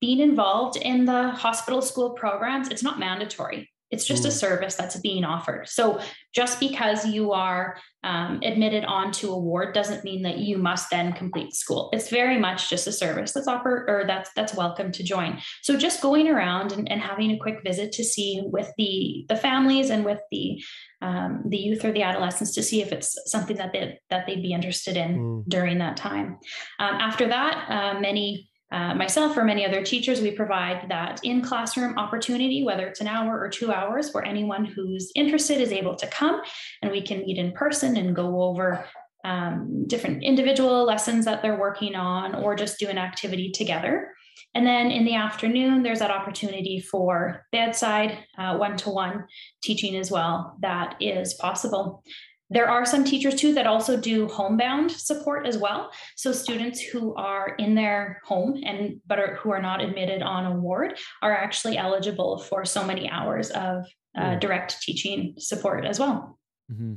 being 0.00 0.20
involved 0.20 0.76
in 0.76 1.06
the 1.06 1.30
hospital 1.30 1.82
school 1.82 2.10
programs, 2.10 2.68
it's 2.68 2.84
not 2.84 3.00
mandatory. 3.00 3.68
It's 3.94 4.04
just 4.04 4.24
a 4.26 4.30
service 4.30 4.74
that's 4.74 4.96
being 5.08 5.24
offered. 5.24 5.68
So 5.68 6.00
just 6.34 6.60
because 6.60 7.06
you 7.06 7.32
are 7.32 7.76
um, 8.02 8.40
admitted 8.42 8.84
onto 8.84 9.32
a 9.32 9.38
ward 9.38 9.72
doesn't 9.72 10.04
mean 10.04 10.22
that 10.22 10.38
you 10.38 10.58
must 10.58 10.90
then 10.90 11.12
complete 11.12 11.54
school. 11.54 11.88
It's 11.92 12.10
very 12.10 12.38
much 12.38 12.68
just 12.68 12.86
a 12.86 12.92
service 12.92 13.32
that's 13.32 13.48
offered 13.48 13.86
or 13.88 14.04
that's 14.06 14.30
that's 14.36 14.54
welcome 14.54 14.92
to 14.92 15.02
join. 15.02 15.40
So 15.62 15.78
just 15.78 16.02
going 16.02 16.28
around 16.28 16.72
and, 16.72 16.90
and 16.90 17.00
having 17.00 17.30
a 17.30 17.38
quick 17.38 17.58
visit 17.64 17.92
to 17.92 18.04
see 18.04 18.42
with 18.44 18.70
the 18.76 19.24
the 19.30 19.36
families 19.36 19.88
and 19.90 20.04
with 20.04 20.20
the 20.30 20.62
um, 21.00 21.44
the 21.48 21.58
youth 21.58 21.84
or 21.84 21.92
the 21.92 22.02
adolescents 22.02 22.52
to 22.54 22.62
see 22.62 22.82
if 22.82 22.92
it's 22.92 23.10
something 23.30 23.56
that 23.56 23.72
they 23.72 23.98
that 24.10 24.26
they'd 24.26 24.42
be 24.42 24.52
interested 24.52 24.96
in 24.96 25.14
Mm. 25.14 25.44
during 25.48 25.78
that 25.78 25.96
time. 25.96 26.38
Um, 26.78 26.94
after 27.08 27.28
that, 27.28 27.54
uh, 27.68 28.00
many 28.00 28.50
uh, 28.74 28.92
myself 28.92 29.36
or 29.36 29.44
many 29.44 29.64
other 29.64 29.84
teachers, 29.84 30.20
we 30.20 30.32
provide 30.32 30.86
that 30.88 31.20
in 31.22 31.40
classroom 31.40 31.96
opportunity, 31.96 32.64
whether 32.64 32.88
it's 32.88 33.00
an 33.00 33.06
hour 33.06 33.38
or 33.38 33.48
two 33.48 33.70
hours, 33.72 34.10
where 34.10 34.24
anyone 34.24 34.64
who's 34.64 35.12
interested 35.14 35.60
is 35.60 35.70
able 35.70 35.94
to 35.94 36.08
come 36.08 36.42
and 36.82 36.90
we 36.90 37.00
can 37.00 37.20
meet 37.20 37.38
in 37.38 37.52
person 37.52 37.96
and 37.96 38.16
go 38.16 38.42
over 38.42 38.84
um, 39.24 39.84
different 39.86 40.24
individual 40.24 40.84
lessons 40.84 41.24
that 41.24 41.40
they're 41.40 41.58
working 41.58 41.94
on 41.94 42.34
or 42.34 42.56
just 42.56 42.80
do 42.80 42.88
an 42.88 42.98
activity 42.98 43.52
together. 43.52 44.10
And 44.56 44.66
then 44.66 44.90
in 44.90 45.04
the 45.04 45.14
afternoon, 45.14 45.84
there's 45.84 46.00
that 46.00 46.10
opportunity 46.10 46.80
for 46.80 47.46
bedside 47.52 48.18
one 48.36 48.76
to 48.78 48.90
one 48.90 49.26
teaching 49.62 49.94
as 49.94 50.10
well. 50.10 50.56
That 50.62 50.96
is 51.00 51.34
possible. 51.34 52.02
There 52.50 52.68
are 52.68 52.84
some 52.84 53.04
teachers 53.04 53.34
too 53.36 53.54
that 53.54 53.66
also 53.66 53.96
do 53.96 54.28
homebound 54.28 54.90
support 54.90 55.46
as 55.46 55.56
well. 55.58 55.90
So 56.16 56.30
students 56.32 56.80
who 56.80 57.14
are 57.14 57.54
in 57.58 57.74
their 57.74 58.20
home 58.24 58.62
and 58.64 59.00
but 59.06 59.18
are, 59.18 59.34
who 59.36 59.50
are 59.50 59.62
not 59.62 59.80
admitted 59.80 60.22
on 60.22 60.46
a 60.46 60.54
ward 60.54 60.98
are 61.22 61.32
actually 61.32 61.78
eligible 61.78 62.38
for 62.38 62.64
so 62.64 62.84
many 62.84 63.08
hours 63.08 63.50
of 63.50 63.86
uh, 64.16 64.36
direct 64.36 64.80
teaching 64.82 65.34
support 65.38 65.84
as 65.84 65.98
well. 65.98 66.38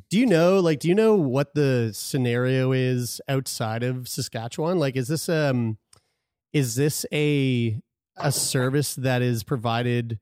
Do 0.10 0.18
you 0.18 0.26
know, 0.26 0.60
like, 0.60 0.80
do 0.80 0.88
you 0.88 0.96
know 0.96 1.16
what 1.16 1.54
the 1.54 1.92
scenario 1.94 2.72
is 2.72 3.20
outside 3.28 3.84
of 3.84 4.08
Saskatchewan? 4.08 4.80
Like, 4.80 4.96
is 4.96 5.10
this 5.10 5.28
um, 5.28 5.78
is 6.54 6.76
this 6.76 7.06
a 7.12 7.82
a 8.16 8.32
service 8.32 8.96
that 8.96 9.22
is 9.22 9.44
provided 9.44 10.20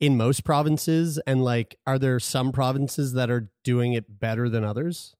in 0.00 0.16
most 0.16 0.44
provinces, 0.44 1.18
and 1.26 1.42
like, 1.42 1.78
are 1.86 1.98
there 1.98 2.20
some 2.20 2.52
provinces 2.52 3.14
that 3.14 3.30
are 3.30 3.50
doing 3.64 3.92
it 3.92 4.20
better 4.20 4.48
than 4.48 4.64
others? 4.64 5.14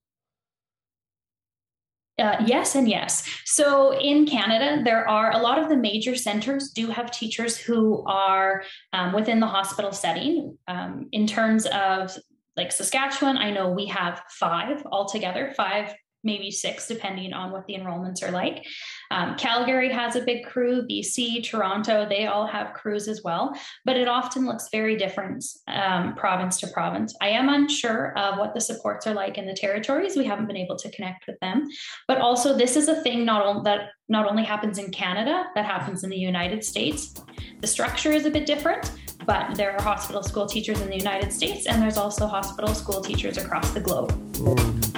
Uh, 2.19 2.37
yes 2.45 2.75
and 2.75 2.89
yes. 2.89 3.29
So 3.45 3.97
in 3.97 4.27
Canada, 4.27 4.83
there 4.83 5.09
are 5.09 5.31
a 5.33 5.39
lot 5.39 5.59
of 5.59 5.69
the 5.69 5.77
major 5.77 6.17
centers 6.17 6.71
do 6.71 6.89
have 6.89 7.13
teachers 7.13 7.57
who 7.57 8.05
are 8.07 8.65
um, 8.93 9.13
within 9.13 9.39
the 9.39 9.47
hospital 9.47 9.93
setting. 9.93 10.59
Um, 10.67 11.09
in 11.13 11.29
terms 11.29 11.67
of 11.67 12.17
like 12.57 12.73
Saskatchewan, 12.73 13.39
I 13.39 13.53
know 13.53 13.71
we 13.71 13.87
have 13.87 14.21
five 14.31 14.83
altogether, 14.91 15.53
five 15.57 15.95
maybe 16.25 16.51
six, 16.51 16.89
depending 16.89 17.33
on 17.33 17.53
what 17.53 17.67
the 17.67 17.75
enrollments 17.75 18.23
are 18.23 18.31
like. 18.31 18.67
Um, 19.11 19.37
Calgary 19.37 19.93
has 19.93 20.17
a 20.17 20.25
big 20.25 20.45
crew, 20.45 20.87
BC, 20.87 21.45
Toronto, 21.45 22.07
they 22.09 22.27
all 22.27 22.47
have 22.47 22.75
crews 22.75 23.09
as 23.09 23.23
well, 23.23 23.57
but 23.85 23.97
it 23.97 24.09
often 24.09 24.47
looks 24.47 24.69
very 24.71 24.97
different 24.97 25.45
um, 25.69 26.15
province 26.15 26.59
to 26.61 26.67
province. 26.69 27.15
I 27.23 27.29
am 27.31 27.49
unsure 27.49 28.17
of 28.19 28.39
what 28.39 28.55
the 28.55 28.61
supports 28.61 29.07
are 29.07 29.15
like 29.15 29.39
in 29.39 29.47
the 29.47 29.55
territories. 29.55 30.17
We 30.17 30.25
haven't 30.25 30.47
been 30.47 30.57
able 30.57 30.77
to 30.77 30.91
connect 30.91 31.27
with 31.27 31.39
them, 31.41 31.69
but 32.07 32.19
also 32.19 32.57
this 32.57 32.77
is 32.77 32.89
a 32.89 33.01
thing 33.03 33.25
not 33.25 33.45
only 33.45 33.63
that 33.65 33.91
not 34.09 34.27
only 34.27 34.43
happens 34.43 34.79
in 34.79 34.91
Canada, 34.91 35.45
that 35.55 35.67
happens 35.67 36.03
in 36.03 36.11
the 36.11 36.17
United 36.17 36.65
States. 36.65 37.15
The 37.61 37.67
structure 37.67 38.11
is 38.11 38.25
a 38.25 38.31
bit 38.31 38.47
different, 38.47 38.93
but 39.27 39.55
there 39.55 39.73
are 39.73 39.83
hospital 39.83 40.23
school 40.23 40.47
teachers 40.47 40.81
in 40.81 40.89
the 40.89 40.97
United 40.97 41.33
States, 41.33 41.67
and 41.67 41.83
there's 41.83 41.99
also 41.99 42.27
hospital 42.27 42.75
school 42.75 43.03
teachers 43.03 43.37
across 43.37 43.71
the 43.73 43.81
globe. 43.81 44.98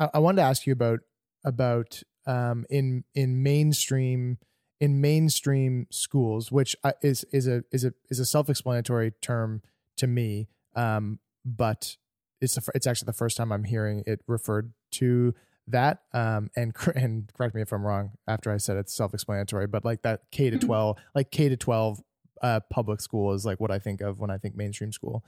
I, 0.00 0.10
I 0.14 0.18
wanted 0.18 0.36
to 0.36 0.48
ask 0.48 0.66
you 0.66 0.72
about 0.72 1.00
about 1.44 2.02
um 2.26 2.66
in 2.68 3.04
in 3.14 3.42
mainstream 3.42 4.38
in 4.80 5.00
mainstream 5.00 5.86
schools, 5.90 6.50
which 6.50 6.74
is 7.02 7.24
is 7.32 7.46
a 7.46 7.62
is 7.70 7.84
a 7.84 7.92
is 8.08 8.18
a 8.18 8.24
self 8.24 8.48
explanatory 8.48 9.12
term 9.20 9.62
to 9.98 10.06
me. 10.06 10.48
Um, 10.74 11.20
but 11.44 11.96
it's 12.40 12.58
fir- 12.58 12.72
it's 12.74 12.86
actually 12.86 13.06
the 13.06 13.12
first 13.12 13.36
time 13.36 13.52
I'm 13.52 13.64
hearing 13.64 14.02
it 14.06 14.22
referred 14.26 14.72
to 14.92 15.34
that. 15.68 16.02
Um, 16.12 16.50
and 16.56 16.74
and 16.94 17.30
correct 17.34 17.54
me 17.54 17.62
if 17.62 17.72
I'm 17.72 17.84
wrong 17.84 18.12
after 18.26 18.50
I 18.50 18.56
said 18.56 18.78
it's 18.78 18.94
self 18.94 19.12
explanatory, 19.14 19.66
but 19.66 19.84
like 19.84 20.02
that 20.02 20.22
K 20.30 20.50
to 20.50 20.58
twelve, 20.58 20.98
like 21.14 21.30
K 21.30 21.50
to 21.50 21.56
twelve, 21.56 22.02
uh, 22.42 22.60
public 22.70 23.00
school 23.00 23.34
is 23.34 23.44
like 23.44 23.60
what 23.60 23.70
I 23.70 23.78
think 23.78 24.00
of 24.00 24.18
when 24.18 24.30
I 24.30 24.38
think 24.38 24.56
mainstream 24.56 24.92
school. 24.92 25.22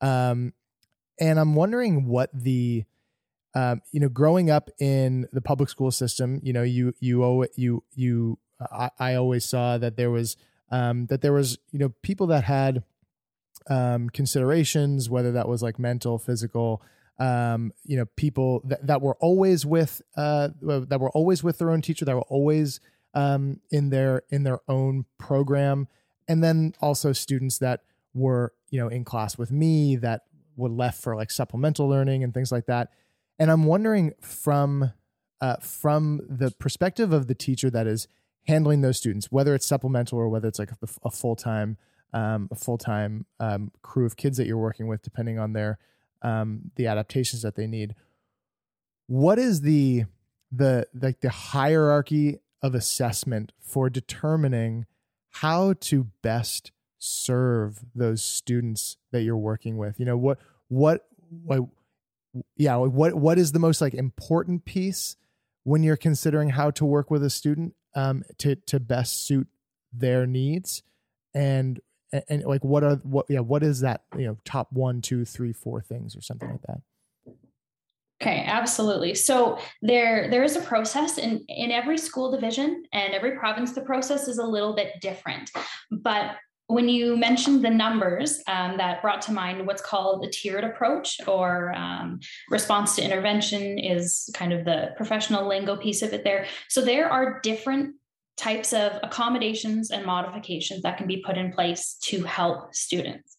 Um, 0.00 0.52
and 1.20 1.38
I'm 1.38 1.54
wondering 1.54 2.06
what 2.06 2.30
the 2.32 2.84
um, 3.54 3.82
you 3.92 4.00
know, 4.00 4.08
growing 4.08 4.50
up 4.50 4.70
in 4.78 5.26
the 5.32 5.42
public 5.42 5.68
school 5.68 5.90
system, 5.90 6.40
you 6.42 6.52
know, 6.52 6.62
you 6.62 6.94
you 7.00 7.22
owe 7.24 7.44
you 7.56 7.84
you 7.94 8.38
I, 8.60 8.90
I 8.98 9.14
always 9.14 9.44
saw 9.44 9.78
that 9.78 9.96
there 9.96 10.10
was 10.10 10.36
um, 10.70 11.06
that 11.06 11.20
there 11.20 11.32
was 11.32 11.58
you 11.70 11.78
know 11.78 11.90
people 12.02 12.26
that 12.28 12.44
had 12.44 12.82
um, 13.68 14.08
considerations, 14.10 15.10
whether 15.10 15.32
that 15.32 15.48
was 15.48 15.62
like 15.62 15.78
mental, 15.78 16.18
physical, 16.18 16.82
um, 17.18 17.72
you 17.84 17.96
know, 17.96 18.06
people 18.16 18.62
that, 18.64 18.86
that 18.86 19.02
were 19.02 19.16
always 19.20 19.64
with 19.66 20.02
uh, 20.16 20.48
that 20.60 21.00
were 21.00 21.10
always 21.10 21.42
with 21.42 21.58
their 21.58 21.70
own 21.70 21.82
teacher, 21.82 22.04
that 22.04 22.16
were 22.16 22.22
always 22.22 22.80
um, 23.14 23.60
in 23.70 23.90
their 23.90 24.22
in 24.30 24.42
their 24.44 24.60
own 24.68 25.04
program, 25.18 25.88
and 26.26 26.42
then 26.42 26.74
also 26.80 27.12
students 27.12 27.58
that 27.58 27.80
were 28.14 28.52
you 28.70 28.80
know 28.80 28.88
in 28.88 29.04
class 29.04 29.38
with 29.38 29.52
me 29.52 29.96
that 29.96 30.22
were 30.56 30.68
left 30.68 31.02
for 31.02 31.16
like 31.16 31.30
supplemental 31.30 31.88
learning 31.88 32.24
and 32.24 32.34
things 32.34 32.50
like 32.52 32.66
that. 32.66 32.90
And 33.38 33.50
I'm 33.50 33.64
wondering 33.64 34.12
from 34.20 34.92
uh, 35.40 35.56
from 35.56 36.20
the 36.28 36.52
perspective 36.52 37.12
of 37.12 37.26
the 37.26 37.34
teacher 37.34 37.68
that 37.70 37.86
is 37.86 38.06
handling 38.46 38.80
those 38.80 38.96
students, 38.96 39.30
whether 39.30 39.54
it's 39.54 39.66
supplemental 39.66 40.18
or 40.18 40.28
whether 40.28 40.48
it's 40.48 40.58
like 40.58 40.70
a, 40.70 40.88
a 41.04 41.10
full 41.10 41.36
time 41.36 41.76
um, 42.12 42.48
a 42.50 42.54
full 42.54 42.78
time 42.78 43.26
um, 43.40 43.72
crew 43.82 44.04
of 44.04 44.16
kids 44.16 44.36
that 44.36 44.46
you're 44.46 44.58
working 44.58 44.86
with, 44.86 45.02
depending 45.02 45.38
on 45.38 45.52
their 45.52 45.78
um, 46.22 46.70
the 46.76 46.86
adaptations 46.86 47.42
that 47.42 47.56
they 47.56 47.66
need. 47.66 47.94
What 49.06 49.38
is 49.38 49.62
the 49.62 50.04
the 50.50 50.86
like 50.94 51.20
the 51.20 51.30
hierarchy 51.30 52.38
of 52.62 52.74
assessment 52.74 53.52
for 53.60 53.90
determining 53.90 54.86
how 55.36 55.72
to 55.72 56.08
best 56.22 56.70
serve 56.98 57.80
those 57.94 58.22
students 58.22 58.96
that 59.10 59.22
you're 59.22 59.36
working 59.36 59.76
with? 59.76 59.98
You 59.98 60.06
know 60.06 60.16
what 60.16 60.38
what 60.68 61.06
what 61.44 61.60
yeah 62.56 62.76
what 62.76 63.14
what 63.14 63.38
is 63.38 63.52
the 63.52 63.58
most 63.58 63.80
like 63.80 63.94
important 63.94 64.64
piece 64.64 65.16
when 65.64 65.82
you're 65.82 65.96
considering 65.96 66.50
how 66.50 66.70
to 66.70 66.84
work 66.84 67.10
with 67.10 67.22
a 67.22 67.30
student 67.30 67.74
um, 67.94 68.22
to 68.38 68.56
to 68.56 68.80
best 68.80 69.26
suit 69.26 69.46
their 69.92 70.26
needs 70.26 70.82
and, 71.34 71.80
and 72.28 72.44
like 72.44 72.64
what 72.64 72.82
are 72.82 72.96
what 72.96 73.26
yeah 73.28 73.40
what 73.40 73.62
is 73.62 73.80
that 73.80 74.02
you 74.16 74.26
know 74.26 74.36
top 74.44 74.68
one 74.72 75.00
two 75.00 75.24
three 75.24 75.52
four 75.52 75.80
things 75.80 76.16
or 76.16 76.22
something 76.22 76.50
like 76.50 76.62
that 76.62 76.80
Okay, 78.22 78.44
absolutely. 78.46 79.16
So 79.16 79.58
there 79.80 80.30
there 80.30 80.44
is 80.44 80.54
a 80.54 80.60
process 80.60 81.18
in 81.18 81.44
in 81.48 81.72
every 81.72 81.98
school 81.98 82.30
division 82.30 82.84
and 82.92 83.14
every 83.14 83.32
province. 83.32 83.72
The 83.72 83.80
process 83.80 84.28
is 84.28 84.38
a 84.38 84.46
little 84.46 84.76
bit 84.76 85.00
different, 85.00 85.50
but 85.90 86.36
when 86.68 86.88
you 86.88 87.16
mentioned 87.16 87.64
the 87.64 87.70
numbers, 87.70 88.42
um, 88.46 88.76
that 88.78 89.02
brought 89.02 89.22
to 89.22 89.32
mind 89.32 89.66
what's 89.66 89.82
called 89.82 90.24
a 90.24 90.30
tiered 90.30 90.64
approach 90.64 91.20
or 91.26 91.74
um, 91.74 92.20
response 92.48 92.96
to 92.96 93.04
intervention 93.04 93.78
is 93.78 94.30
kind 94.34 94.52
of 94.52 94.64
the 94.64 94.92
professional 94.96 95.46
lingo 95.46 95.76
piece 95.76 96.02
of 96.02 96.12
it 96.12 96.24
there. 96.24 96.46
So 96.68 96.80
there 96.82 97.10
are 97.10 97.40
different 97.40 97.96
types 98.36 98.72
of 98.72 98.92
accommodations 99.02 99.90
and 99.90 100.06
modifications 100.06 100.82
that 100.82 100.96
can 100.96 101.06
be 101.06 101.18
put 101.18 101.36
in 101.36 101.52
place 101.52 101.98
to 102.02 102.22
help 102.22 102.74
students. 102.74 103.36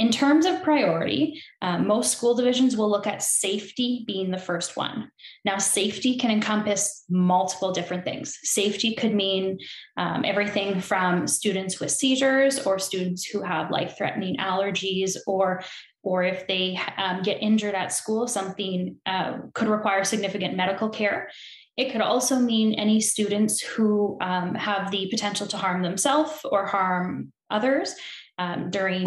In 0.00 0.10
terms 0.10 0.44
of 0.44 0.62
priority, 0.64 1.40
um, 1.62 1.86
most 1.86 2.16
school 2.16 2.34
divisions 2.34 2.76
will 2.76 2.90
look 2.90 3.06
at 3.06 3.22
safety 3.22 4.02
being 4.08 4.32
the 4.32 4.38
first 4.38 4.76
one. 4.76 5.08
Now, 5.44 5.58
safety 5.58 6.16
can 6.16 6.32
encompass 6.32 7.04
multiple 7.08 7.70
different 7.70 8.04
things. 8.04 8.36
Safety 8.42 8.96
could 8.96 9.14
mean 9.14 9.58
um, 9.96 10.24
everything 10.24 10.80
from 10.80 11.28
students 11.28 11.78
with 11.78 11.92
seizures 11.92 12.66
or 12.66 12.80
students 12.80 13.24
who 13.24 13.42
have 13.42 13.70
life 13.70 13.94
threatening 13.96 14.36
allergies 14.38 15.16
or 15.26 15.62
or 16.02 16.22
if 16.22 16.46
they 16.46 16.78
um, 16.98 17.22
get 17.22 17.42
injured 17.42 17.74
at 17.74 17.90
school, 17.90 18.28
something 18.28 18.96
uh, 19.06 19.38
could 19.54 19.68
require 19.68 20.04
significant 20.04 20.54
medical 20.54 20.90
care. 20.90 21.30
It 21.78 21.92
could 21.92 22.02
also 22.02 22.38
mean 22.38 22.74
any 22.74 23.00
students 23.00 23.62
who 23.62 24.18
um, 24.20 24.54
have 24.54 24.90
the 24.90 25.08
potential 25.10 25.46
to 25.46 25.56
harm 25.56 25.82
themselves 25.82 26.40
or 26.44 26.66
harm 26.66 27.32
others 27.48 27.94
um, 28.38 28.70
during 28.70 29.06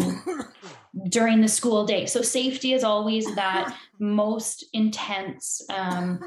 during 1.08 1.40
the 1.40 1.48
school 1.48 1.86
day. 1.86 2.06
So 2.06 2.22
safety 2.22 2.72
is 2.72 2.84
always 2.84 3.24
that 3.34 3.76
most 3.98 4.64
intense 4.72 5.62
um, 5.70 6.20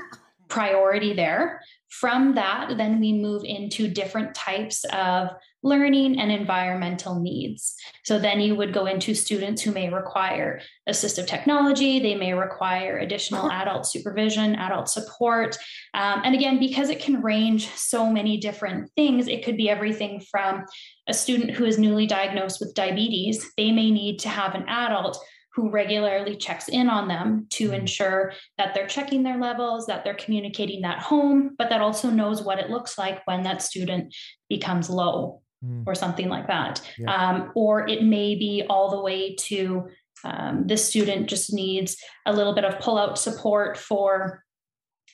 priority 0.51 1.13
there. 1.13 1.61
From 1.89 2.35
that, 2.35 2.77
then 2.77 2.99
we 2.99 3.13
move 3.13 3.43
into 3.43 3.87
different 3.87 4.35
types 4.35 4.85
of 4.93 5.29
learning 5.63 6.19
and 6.19 6.31
environmental 6.31 7.19
needs. 7.19 7.75
So 8.03 8.17
then 8.17 8.39
you 8.41 8.55
would 8.55 8.73
go 8.73 8.85
into 8.85 9.13
students 9.13 9.61
who 9.61 9.71
may 9.71 9.89
require 9.89 10.61
assistive 10.89 11.27
technology, 11.27 11.99
they 11.99 12.15
may 12.15 12.33
require 12.33 12.97
additional 12.97 13.51
adult 13.51 13.85
supervision, 13.85 14.55
adult 14.55 14.89
support. 14.89 15.57
Um, 15.93 16.21
and 16.23 16.33
again, 16.35 16.59
because 16.59 16.89
it 16.89 17.01
can 17.01 17.21
range 17.21 17.67
so 17.69 18.09
many 18.09 18.37
different 18.37 18.89
things, 18.95 19.27
it 19.27 19.45
could 19.45 19.57
be 19.57 19.69
everything 19.69 20.21
from 20.31 20.65
a 21.07 21.13
student 21.13 21.51
who 21.51 21.65
is 21.65 21.77
newly 21.77 22.07
diagnosed 22.07 22.59
with 22.59 22.73
diabetes, 22.73 23.51
they 23.57 23.71
may 23.71 23.91
need 23.91 24.19
to 24.19 24.29
have 24.29 24.55
an 24.55 24.67
adult 24.67 25.23
who 25.53 25.69
regularly 25.69 26.35
checks 26.35 26.69
in 26.69 26.89
on 26.89 27.07
them 27.07 27.47
to 27.49 27.73
ensure 27.73 28.33
that 28.57 28.73
they're 28.73 28.87
checking 28.87 29.23
their 29.23 29.37
levels, 29.37 29.85
that 29.85 30.03
they're 30.03 30.13
communicating 30.15 30.81
that 30.81 30.99
home, 30.99 31.55
but 31.57 31.69
that 31.69 31.81
also 31.81 32.09
knows 32.09 32.41
what 32.41 32.59
it 32.59 32.69
looks 32.69 32.97
like 32.97 33.25
when 33.27 33.43
that 33.43 33.61
student 33.61 34.15
becomes 34.49 34.89
low 34.89 35.41
Mm. 35.63 35.83
or 35.85 35.93
something 35.93 36.27
like 36.27 36.47
that. 36.47 36.81
Yeah. 36.97 37.13
Um, 37.13 37.51
or 37.53 37.87
it 37.87 38.03
may 38.03 38.33
be 38.33 38.63
all 38.67 38.89
the 38.89 38.99
way 38.99 39.35
to 39.35 39.89
um, 40.23 40.65
this 40.65 40.87
student 40.87 41.29
just 41.29 41.53
needs 41.53 41.97
a 42.25 42.33
little 42.33 42.55
bit 42.55 42.65
of 42.65 42.79
pull 42.79 42.97
out 42.97 43.19
support 43.19 43.77
for 43.77 44.43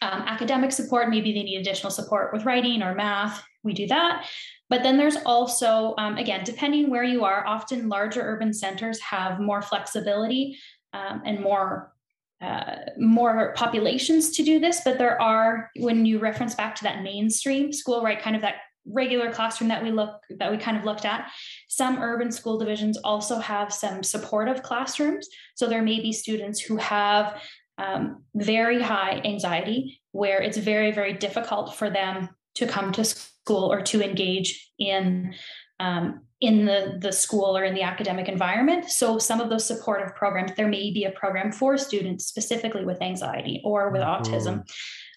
um, 0.02 0.22
academic 0.22 0.72
support. 0.72 1.10
Maybe 1.10 1.34
they 1.34 1.44
need 1.44 1.58
additional 1.60 1.92
support 1.92 2.32
with 2.32 2.46
writing 2.46 2.82
or 2.82 2.96
math. 2.96 3.44
We 3.64 3.74
do 3.74 3.88
that. 3.88 4.26
But 4.70 4.84
then 4.84 4.98
there's 4.98 5.18
also, 5.26 5.94
um, 5.98 6.18
again, 6.18 6.44
depending 6.44 6.90
where 6.90 7.04
you 7.04 7.24
are, 7.24 7.46
often 7.48 7.90
larger 7.90 8.22
urban 8.22 8.54
centers 8.54 9.00
have 9.00 9.40
more 9.40 9.62
flexibility 9.62 10.58
um, 10.94 11.22
and 11.26 11.40
more 11.40 11.94
uh, 12.40 12.76
more 13.00 13.52
populations 13.56 14.30
to 14.30 14.44
do 14.44 14.60
this. 14.60 14.82
But 14.86 15.00
there 15.00 15.20
are, 15.20 15.72
when 15.78 16.06
you 16.06 16.20
reference 16.20 16.54
back 16.54 16.76
to 16.76 16.84
that 16.84 17.02
mainstream 17.02 17.74
school, 17.74 18.04
right, 18.04 18.22
kind 18.22 18.36
of 18.36 18.44
that 18.44 18.58
regular 18.88 19.32
classroom 19.32 19.68
that 19.70 19.84
we 19.84 19.92
look 19.92 20.22
that 20.30 20.52
we 20.52 20.58
kind 20.58 20.78
of 20.78 20.86
looked 20.86 21.06
at 21.06 21.30
some 21.68 22.00
urban 22.02 22.32
school 22.32 22.58
divisions 22.58 22.98
also 23.04 23.38
have 23.38 23.74
some 23.74 24.02
supportive 24.02 24.64
classrooms 24.64 25.28
so 25.56 25.68
there 25.68 25.82
may 25.82 26.00
be 26.00 26.14
students 26.14 26.60
who 26.60 26.78
have 26.78 27.42
um, 27.78 28.24
very 28.36 28.82
high 28.82 29.22
anxiety 29.26 30.00
where 30.12 30.42
it's 30.42 30.58
very 30.58 30.92
very 30.92 31.12
difficult 31.12 31.76
for 31.76 31.90
them 31.90 32.30
to 32.56 32.66
come 32.66 32.94
to 32.94 33.04
school 33.04 33.37
or 33.56 33.82
to 33.82 34.04
engage 34.04 34.72
in 34.80 35.34
um, 35.80 36.22
in 36.42 36.66
the 36.66 36.98
the 37.00 37.12
school 37.12 37.58
or 37.58 37.64
in 37.64 37.74
the 37.74 37.82
academic 37.82 38.28
environment. 38.28 38.90
So 38.90 39.18
some 39.18 39.40
of 39.40 39.50
those 39.50 39.66
supportive 39.66 40.16
programs 40.16 40.52
there 40.56 40.68
may 40.68 40.92
be 40.92 41.06
a 41.06 41.12
program 41.12 41.52
for 41.52 41.78
students 41.78 42.26
specifically 42.26 42.86
with 42.86 43.02
anxiety 43.02 43.62
or 43.64 43.90
with 43.92 44.02
autism. 44.02 44.68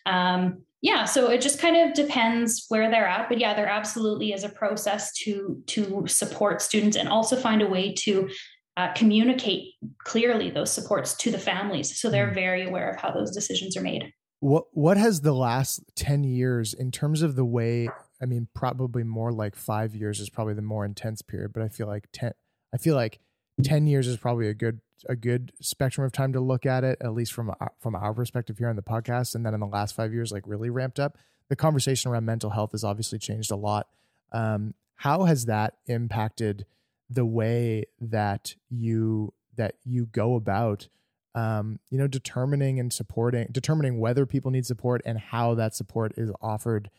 Um, 0.06 0.62
yeah 0.82 1.04
so 1.04 1.30
it 1.30 1.42
just 1.42 1.60
kind 1.60 1.76
of 1.76 1.94
depends 1.94 2.64
where 2.70 2.90
they're 2.90 3.06
at 3.06 3.28
but 3.28 3.38
yeah 3.38 3.52
there 3.52 3.66
absolutely 3.66 4.32
is 4.32 4.44
a 4.44 4.48
process 4.48 5.12
to 5.12 5.62
to 5.66 6.06
support 6.06 6.62
students 6.62 6.96
and 6.96 7.06
also 7.06 7.36
find 7.36 7.60
a 7.60 7.66
way 7.66 7.92
to 7.92 8.30
uh, 8.76 8.92
communicate 8.94 9.74
clearly 10.04 10.48
those 10.50 10.72
supports 10.72 11.14
to 11.14 11.30
the 11.30 11.38
families 11.38 12.00
so 12.00 12.08
they're 12.08 12.32
very 12.32 12.66
aware 12.66 12.88
of 12.88 12.96
how 12.96 13.10
those 13.10 13.30
decisions 13.30 13.76
are 13.76 13.82
made. 13.82 14.12
What 14.38 14.64
what 14.72 14.96
has 14.96 15.20
the 15.20 15.34
last 15.34 15.82
10 15.96 16.24
years 16.24 16.72
in 16.72 16.90
terms 16.90 17.20
of 17.20 17.36
the 17.36 17.44
way 17.44 17.90
i 18.22 18.26
mean 18.26 18.48
probably 18.54 19.02
more 19.02 19.32
like 19.32 19.56
five 19.56 19.94
years 19.94 20.20
is 20.20 20.30
probably 20.30 20.54
the 20.54 20.62
more 20.62 20.84
intense 20.84 21.22
period 21.22 21.52
but 21.52 21.62
i 21.62 21.68
feel 21.68 21.86
like 21.86 22.08
10 22.12 22.32
i 22.74 22.76
feel 22.76 22.94
like 22.94 23.18
10 23.62 23.86
years 23.86 24.06
is 24.06 24.16
probably 24.16 24.48
a 24.48 24.54
good 24.54 24.80
a 25.08 25.16
good 25.16 25.52
spectrum 25.60 26.04
of 26.04 26.12
time 26.12 26.32
to 26.32 26.40
look 26.40 26.66
at 26.66 26.84
it 26.84 26.98
at 27.00 27.14
least 27.14 27.32
from 27.32 27.50
our, 27.50 27.72
from 27.80 27.94
our 27.94 28.12
perspective 28.12 28.58
here 28.58 28.68
on 28.68 28.76
the 28.76 28.82
podcast. 28.82 29.34
And 29.34 29.44
then 29.44 29.54
in 29.54 29.60
the 29.60 29.66
last 29.66 29.94
five 29.94 30.12
years 30.12 30.32
like 30.32 30.46
really 30.46 30.70
ramped 30.70 31.00
up. 31.00 31.16
The 31.48 31.56
conversation 31.56 32.10
around 32.10 32.26
mental 32.26 32.50
health 32.50 32.72
has 32.72 32.84
obviously 32.84 33.18
changed 33.18 33.50
a 33.50 33.56
lot. 33.56 33.88
Um, 34.32 34.74
how 34.96 35.24
has 35.24 35.46
that 35.46 35.74
impacted 35.86 36.66
the 37.08 37.24
way 37.24 37.86
that 38.00 38.54
you 38.68 39.32
that 39.56 39.74
you 39.84 40.06
go 40.06 40.36
about 40.36 40.88
um, 41.32 41.78
you 41.90 41.98
know, 41.98 42.08
determining 42.08 42.80
and 42.80 42.92
supporting, 42.92 43.46
determining 43.52 44.00
whether 44.00 44.26
people 44.26 44.50
need 44.50 44.66
support 44.66 45.00
and 45.04 45.16
how 45.16 45.54
that 45.54 45.76
support 45.76 46.12
is 46.16 46.32
offered 46.42 46.90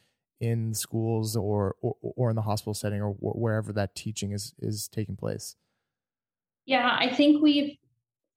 in 0.42 0.74
schools 0.74 1.38
or 1.38 1.76
or, 1.82 1.96
or 2.02 2.30
in 2.30 2.36
the 2.36 2.42
hospital 2.42 2.74
setting 2.74 3.02
or 3.02 3.12
wherever 3.20 3.72
that 3.72 3.96
teaching 3.96 4.34
is 4.34 4.54
is 4.60 4.90
taking 4.90 5.16
place. 5.16 5.56
Yeah, 6.66 6.98
I 7.00 7.14
think 7.14 7.42
we've 7.42 7.78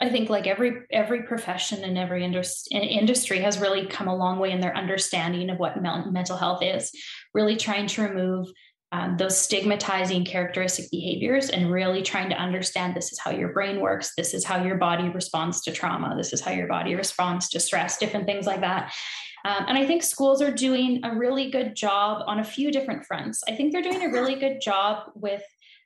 I 0.01 0.11
think 0.11 0.29
like 0.29 0.47
every 0.47 0.83
every 0.93 1.23
profession 1.23 1.83
and 1.83 1.99
every 1.99 2.25
industry 2.25 3.39
has 3.41 3.59
really 3.59 3.87
come 3.87 4.07
a 4.07 4.15
long 4.15 4.39
way 4.39 4.53
in 4.53 4.61
their 4.61 4.77
understanding 4.77 5.51
of 5.51 5.59
what 5.59 5.81
mental 5.83 6.37
health 6.37 6.63
is. 6.63 6.93
Really 7.33 7.57
trying 7.57 7.87
to 7.89 8.03
remove 8.03 8.49
um, 8.93 9.17
those 9.17 9.37
stigmatizing 9.37 10.25
characteristic 10.25 10.89
behaviors 10.91 11.51
and 11.51 11.73
really 11.73 12.03
trying 12.03 12.29
to 12.29 12.37
understand 12.37 12.95
this 12.95 13.11
is 13.11 13.19
how 13.19 13.33
your 13.33 13.49
brain 13.49 13.81
works 13.81 14.13
this 14.17 14.33
is 14.33 14.45
how 14.45 14.63
your 14.63 14.77
body 14.77 15.09
responds 15.09 15.63
to 15.63 15.73
trauma 15.73 16.15
this 16.17 16.33
is 16.33 16.41
how 16.41 16.53
your 16.53 16.69
body 16.69 16.95
responds 16.95 17.49
to 17.49 17.59
stress 17.59 17.99
different 17.99 18.25
things 18.25 18.47
like 18.47 18.61
that 18.61 18.95
um, 19.45 19.65
and 19.69 19.79
i 19.79 19.87
think 19.87 20.03
schools 20.03 20.43
are 20.43 20.53
doing 20.53 21.01
a 21.05 21.15
really 21.15 21.51
good 21.51 21.75
job 21.75 22.23
on 22.27 22.41
a 22.41 22.45
few 22.45 22.71
different 22.71 23.05
fronts 23.05 23.43
i 23.49 23.55
think 23.55 23.73
they're 23.73 23.83
doing 23.83 24.03
a 24.03 24.11
really 24.11 24.35
good 24.35 24.61
job 24.61 25.11
with 25.15 25.43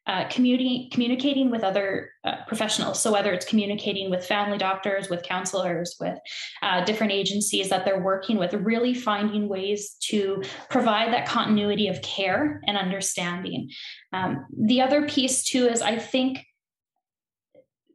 uh, 0.08 0.26
community, 0.30 0.88
communicating 0.90 1.50
with 1.50 1.62
other 1.62 2.12
uh, 2.24 2.36
professionals. 2.46 2.98
So, 2.98 3.12
whether 3.12 3.30
it's 3.30 3.44
communicating 3.44 4.08
with 4.08 4.24
family 4.24 4.56
doctors, 4.56 5.10
with 5.10 5.22
counselors, 5.22 5.96
with 6.00 6.18
uh, 6.62 6.82
different 6.86 7.12
agencies 7.12 7.68
that 7.68 7.84
they're 7.84 8.00
working 8.00 8.38
with, 8.38 8.54
really 8.54 8.94
finding 8.94 9.48
ways 9.48 9.96
to 10.04 10.42
provide 10.70 11.12
that 11.12 11.28
continuity 11.28 11.88
of 11.88 12.00
care 12.00 12.62
and 12.66 12.78
understanding. 12.78 13.68
Um, 14.14 14.46
the 14.58 14.80
other 14.80 15.06
piece, 15.06 15.44
too, 15.44 15.66
is 15.66 15.82
I 15.82 15.98
think. 15.98 16.44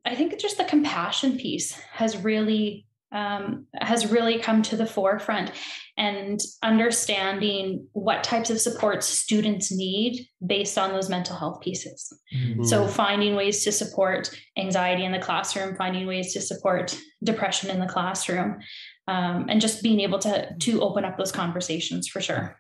I 0.05 0.15
think 0.15 0.37
just 0.37 0.57
the 0.57 0.65
compassion 0.65 1.37
piece 1.37 1.71
has 1.93 2.17
really 2.17 2.85
um, 3.13 3.67
has 3.75 4.11
really 4.11 4.39
come 4.39 4.61
to 4.63 4.75
the 4.75 4.85
forefront 4.85 5.51
and 5.97 6.39
understanding 6.63 7.87
what 7.93 8.23
types 8.23 8.49
of 8.49 8.59
supports 8.59 9.07
students 9.07 9.71
need 9.71 10.27
based 10.45 10.77
on 10.77 10.91
those 10.91 11.09
mental 11.09 11.35
health 11.35 11.61
pieces. 11.61 12.11
Mm-hmm. 12.35 12.63
So, 12.63 12.87
finding 12.87 13.35
ways 13.35 13.63
to 13.65 13.71
support 13.71 14.35
anxiety 14.57 15.05
in 15.05 15.11
the 15.11 15.19
classroom, 15.19 15.75
finding 15.75 16.07
ways 16.07 16.33
to 16.33 16.41
support 16.41 16.99
depression 17.23 17.69
in 17.69 17.79
the 17.79 17.85
classroom. 17.87 18.59
Um, 19.05 19.47
and 19.49 19.59
just 19.59 19.83
being 19.83 19.99
able 19.99 20.17
to 20.19 20.55
to 20.57 20.81
open 20.81 21.03
up 21.03 21.17
those 21.17 21.31
conversations 21.31 22.07
for 22.07 22.21
sure. 22.21 22.57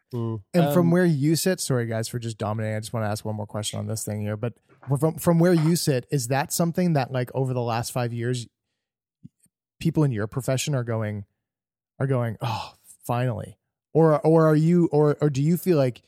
And 0.53 0.65
um, 0.65 0.73
from 0.73 0.91
where 0.91 1.05
you 1.05 1.37
sit, 1.37 1.61
sorry 1.61 1.85
guys 1.85 2.09
for 2.09 2.19
just 2.19 2.37
dominating. 2.37 2.75
I 2.75 2.81
just 2.81 2.91
want 2.91 3.05
to 3.05 3.09
ask 3.09 3.23
one 3.23 3.37
more 3.37 3.47
question 3.47 3.79
on 3.79 3.87
this 3.87 4.03
thing 4.03 4.19
here. 4.19 4.35
But 4.35 4.51
from 4.99 5.15
from 5.15 5.39
where 5.39 5.53
you 5.53 5.77
sit, 5.77 6.05
is 6.11 6.27
that 6.27 6.51
something 6.51 6.93
that 6.93 7.13
like 7.13 7.31
over 7.33 7.53
the 7.53 7.61
last 7.61 7.93
five 7.93 8.11
years 8.11 8.45
people 9.83 10.05
in 10.05 10.13
your 10.13 10.27
profession 10.27 10.73
are 10.73 10.83
going 10.85 11.25
are 11.99 12.07
going 12.07 12.37
oh 12.41 12.73
finally. 13.03 13.57
Or 13.93 14.19
or 14.21 14.47
are 14.47 14.55
you 14.55 14.87
or 14.93 15.17
or 15.19 15.29
do 15.29 15.43
you 15.43 15.57
feel 15.57 15.77
like 15.77 16.01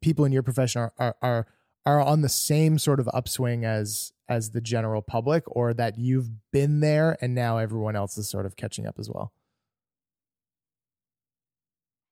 people 0.00 0.24
in 0.24 0.32
your 0.32 0.42
profession 0.42 0.82
are 0.82 0.92
are 0.98 1.16
are, 1.22 1.46
are 1.86 2.00
on 2.00 2.22
the 2.22 2.28
same 2.28 2.78
sort 2.78 2.98
of 2.98 3.08
upswing 3.14 3.64
as 3.64 4.12
as 4.28 4.50
the 4.50 4.60
general 4.60 5.02
public 5.02 5.44
or 5.46 5.72
that 5.72 5.98
you've 5.98 6.30
been 6.52 6.80
there 6.80 7.16
and 7.20 7.32
now 7.32 7.58
everyone 7.58 7.94
else 7.94 8.18
is 8.18 8.28
sort 8.28 8.44
of 8.44 8.56
catching 8.56 8.88
up 8.88 8.96
as 8.98 9.08
well? 9.08 9.32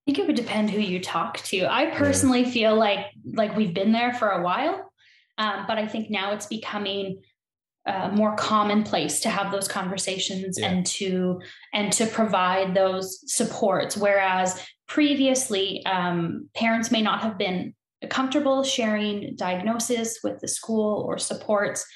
I 0.06 0.12
think 0.12 0.20
it 0.20 0.26
would 0.28 0.36
depend 0.36 0.70
who 0.70 0.80
you 0.80 1.00
talk 1.00 1.38
to. 1.38 1.66
I 1.66 1.86
personally 1.86 2.44
feel 2.44 2.76
like 2.76 3.06
like 3.24 3.56
we've 3.56 3.74
been 3.74 3.90
there 3.90 4.14
for 4.14 4.28
a 4.28 4.42
while, 4.42 4.92
um, 5.38 5.64
but 5.66 5.76
I 5.76 5.88
think 5.88 6.08
now 6.08 6.32
it's 6.34 6.46
becoming 6.46 7.20
uh, 7.88 8.10
more 8.12 8.36
commonplace 8.36 9.20
to 9.20 9.30
have 9.30 9.50
those 9.50 9.66
conversations 9.66 10.58
yeah. 10.58 10.68
and 10.68 10.84
to 10.84 11.40
and 11.72 11.90
to 11.92 12.06
provide 12.06 12.74
those 12.74 13.20
supports 13.26 13.96
whereas 13.96 14.62
previously 14.86 15.84
um, 15.86 16.48
parents 16.54 16.90
may 16.90 17.00
not 17.00 17.22
have 17.22 17.38
been 17.38 17.74
comfortable 18.10 18.62
sharing 18.62 19.34
diagnosis 19.36 20.18
with 20.22 20.38
the 20.40 20.48
school 20.48 21.02
or 21.08 21.16
supports 21.16 21.86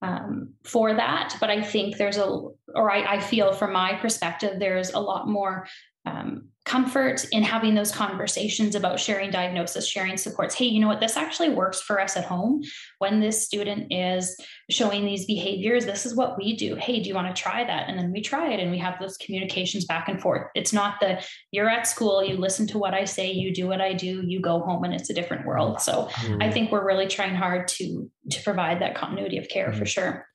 um, 0.00 0.54
for 0.64 0.94
that 0.94 1.36
but 1.40 1.50
i 1.50 1.60
think 1.60 1.98
there's 1.98 2.16
a 2.16 2.26
or 2.74 2.90
I, 2.90 3.16
I, 3.16 3.20
feel 3.20 3.52
from 3.52 3.72
my 3.72 3.94
perspective 3.94 4.58
there's 4.58 4.92
a 4.92 5.00
lot 5.00 5.28
more 5.28 5.66
um, 6.06 6.48
comfort 6.64 7.26
in 7.30 7.42
having 7.42 7.74
those 7.74 7.92
conversations 7.92 8.74
about 8.74 8.98
sharing 8.98 9.30
diagnosis, 9.30 9.86
sharing 9.86 10.16
supports. 10.16 10.54
Hey, 10.54 10.64
you 10.64 10.80
know 10.80 10.88
what? 10.88 11.00
This 11.00 11.16
actually 11.16 11.50
works 11.50 11.82
for 11.82 12.00
us 12.00 12.16
at 12.16 12.24
home. 12.24 12.62
When 12.98 13.20
this 13.20 13.44
student 13.44 13.92
is 13.92 14.34
showing 14.70 15.04
these 15.04 15.26
behaviors, 15.26 15.84
this 15.84 16.06
is 16.06 16.14
what 16.14 16.38
we 16.38 16.56
do. 16.56 16.74
Hey, 16.74 17.02
do 17.02 17.08
you 17.08 17.14
want 17.14 17.34
to 17.34 17.42
try 17.42 17.64
that? 17.64 17.88
And 17.88 17.98
then 17.98 18.12
we 18.12 18.22
try 18.22 18.50
it 18.52 18.60
and 18.60 18.70
we 18.70 18.78
have 18.78 18.98
those 18.98 19.18
communications 19.18 19.84
back 19.84 20.08
and 20.08 20.20
forth. 20.20 20.48
It's 20.54 20.72
not 20.72 21.00
the 21.00 21.22
you're 21.50 21.68
at 21.68 21.86
school, 21.86 22.24
you 22.24 22.38
listen 22.38 22.66
to 22.68 22.78
what 22.78 22.94
I 22.94 23.04
say, 23.04 23.30
you 23.30 23.52
do 23.52 23.66
what 23.66 23.82
I 23.82 23.92
do, 23.92 24.22
you 24.26 24.40
go 24.40 24.60
home 24.60 24.84
and 24.84 24.94
it's 24.94 25.10
a 25.10 25.14
different 25.14 25.46
world. 25.46 25.82
So 25.82 26.08
mm-hmm. 26.12 26.42
I 26.42 26.50
think 26.50 26.72
we're 26.72 26.86
really 26.86 27.08
trying 27.08 27.34
hard 27.34 27.68
to 27.68 28.10
to 28.30 28.42
provide 28.42 28.80
that 28.80 28.94
continuity 28.94 29.36
of 29.36 29.48
care 29.50 29.68
mm-hmm. 29.68 29.78
for 29.78 29.86
sure. 29.86 30.26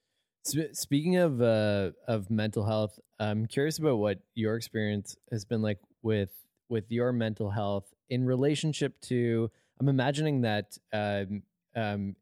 Speaking 0.74 1.18
of 1.18 1.42
uh, 1.42 1.92
of 2.08 2.30
mental 2.30 2.66
health, 2.66 3.00
I'm 3.20 3.46
curious 3.48 3.80
about 3.80 3.98
what 3.98 4.20
your 4.36 4.56
experience 4.56 5.16
has 5.32 5.44
been 5.44 5.62
like 5.62 5.80
with 6.02 6.32
with 6.70 6.92
your 6.92 7.12
mental 7.12 7.50
health 7.50 7.94
in 8.10 8.26
relationship 8.26 9.00
to. 9.02 9.50
I'm 9.80 9.88
imagining 9.88 10.42
that 10.42 10.78
um, 10.92 11.44
um, 11.76 12.16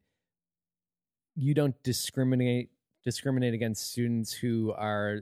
you 1.36 1.54
don't 1.54 1.76
discriminate 1.84 2.70
discriminate 3.04 3.54
against 3.54 3.92
students 3.92 4.34
who 4.34 4.74
are 4.74 5.22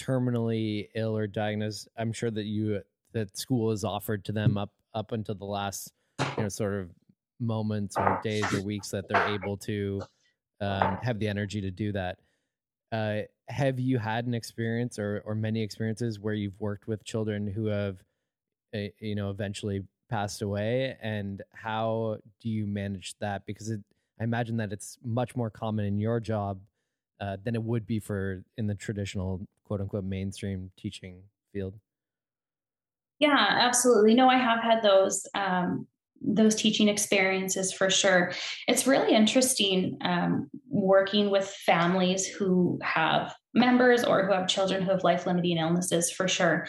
terminally 0.00 0.88
ill 0.94 1.16
or 1.16 1.26
diagnosed. 1.26 1.88
I'm 1.96 2.12
sure 2.12 2.30
that 2.30 2.44
you 2.44 2.82
that 3.12 3.36
school 3.36 3.70
is 3.70 3.84
offered 3.84 4.24
to 4.26 4.32
them 4.32 4.56
up 4.56 4.72
up 4.94 5.12
until 5.12 5.34
the 5.34 5.44
last 5.44 5.92
you 6.36 6.44
know 6.44 6.48
sort 6.48 6.74
of 6.74 6.90
moments 7.40 7.96
or 7.96 8.20
days 8.22 8.52
or 8.54 8.62
weeks 8.62 8.90
that 8.90 9.08
they're 9.08 9.34
able 9.34 9.56
to 9.56 10.02
um, 10.60 10.98
have 11.02 11.18
the 11.18 11.28
energy 11.28 11.60
to 11.60 11.70
do 11.70 11.92
that. 11.92 12.18
Uh, 12.92 13.22
have 13.52 13.78
you 13.78 13.98
had 13.98 14.26
an 14.26 14.34
experience 14.34 14.98
or 14.98 15.22
or 15.24 15.34
many 15.34 15.62
experiences 15.62 16.18
where 16.18 16.34
you've 16.34 16.58
worked 16.58 16.88
with 16.88 17.04
children 17.04 17.46
who 17.46 17.66
have, 17.66 17.98
uh, 18.74 18.88
you 18.98 19.14
know, 19.14 19.30
eventually 19.30 19.82
passed 20.08 20.42
away, 20.42 20.96
and 21.02 21.42
how 21.52 22.18
do 22.40 22.48
you 22.48 22.66
manage 22.66 23.14
that? 23.20 23.44
Because 23.46 23.70
it, 23.70 23.80
I 24.20 24.24
imagine 24.24 24.56
that 24.56 24.72
it's 24.72 24.98
much 25.04 25.36
more 25.36 25.50
common 25.50 25.84
in 25.84 25.98
your 25.98 26.18
job 26.18 26.60
uh, 27.20 27.36
than 27.44 27.54
it 27.54 27.62
would 27.62 27.86
be 27.86 28.00
for 28.00 28.42
in 28.56 28.66
the 28.66 28.74
traditional 28.74 29.46
quote 29.64 29.80
unquote 29.80 30.04
mainstream 30.04 30.70
teaching 30.76 31.22
field. 31.52 31.74
Yeah, 33.18 33.36
absolutely. 33.36 34.14
No, 34.14 34.28
I 34.28 34.38
have 34.38 34.62
had 34.62 34.82
those. 34.82 35.26
Um, 35.34 35.86
those 36.24 36.54
teaching 36.54 36.88
experiences 36.88 37.72
for 37.72 37.90
sure. 37.90 38.32
It's 38.68 38.86
really 38.86 39.12
interesting 39.12 39.98
um, 40.02 40.48
working 40.68 41.30
with 41.30 41.48
families 41.48 42.28
who 42.28 42.78
have 42.80 43.34
members 43.54 44.04
or 44.04 44.24
who 44.24 44.32
have 44.32 44.48
children 44.48 44.82
who 44.82 44.90
have 44.90 45.04
life 45.04 45.26
limiting 45.26 45.58
illnesses 45.58 46.10
for 46.10 46.28
sure. 46.28 46.66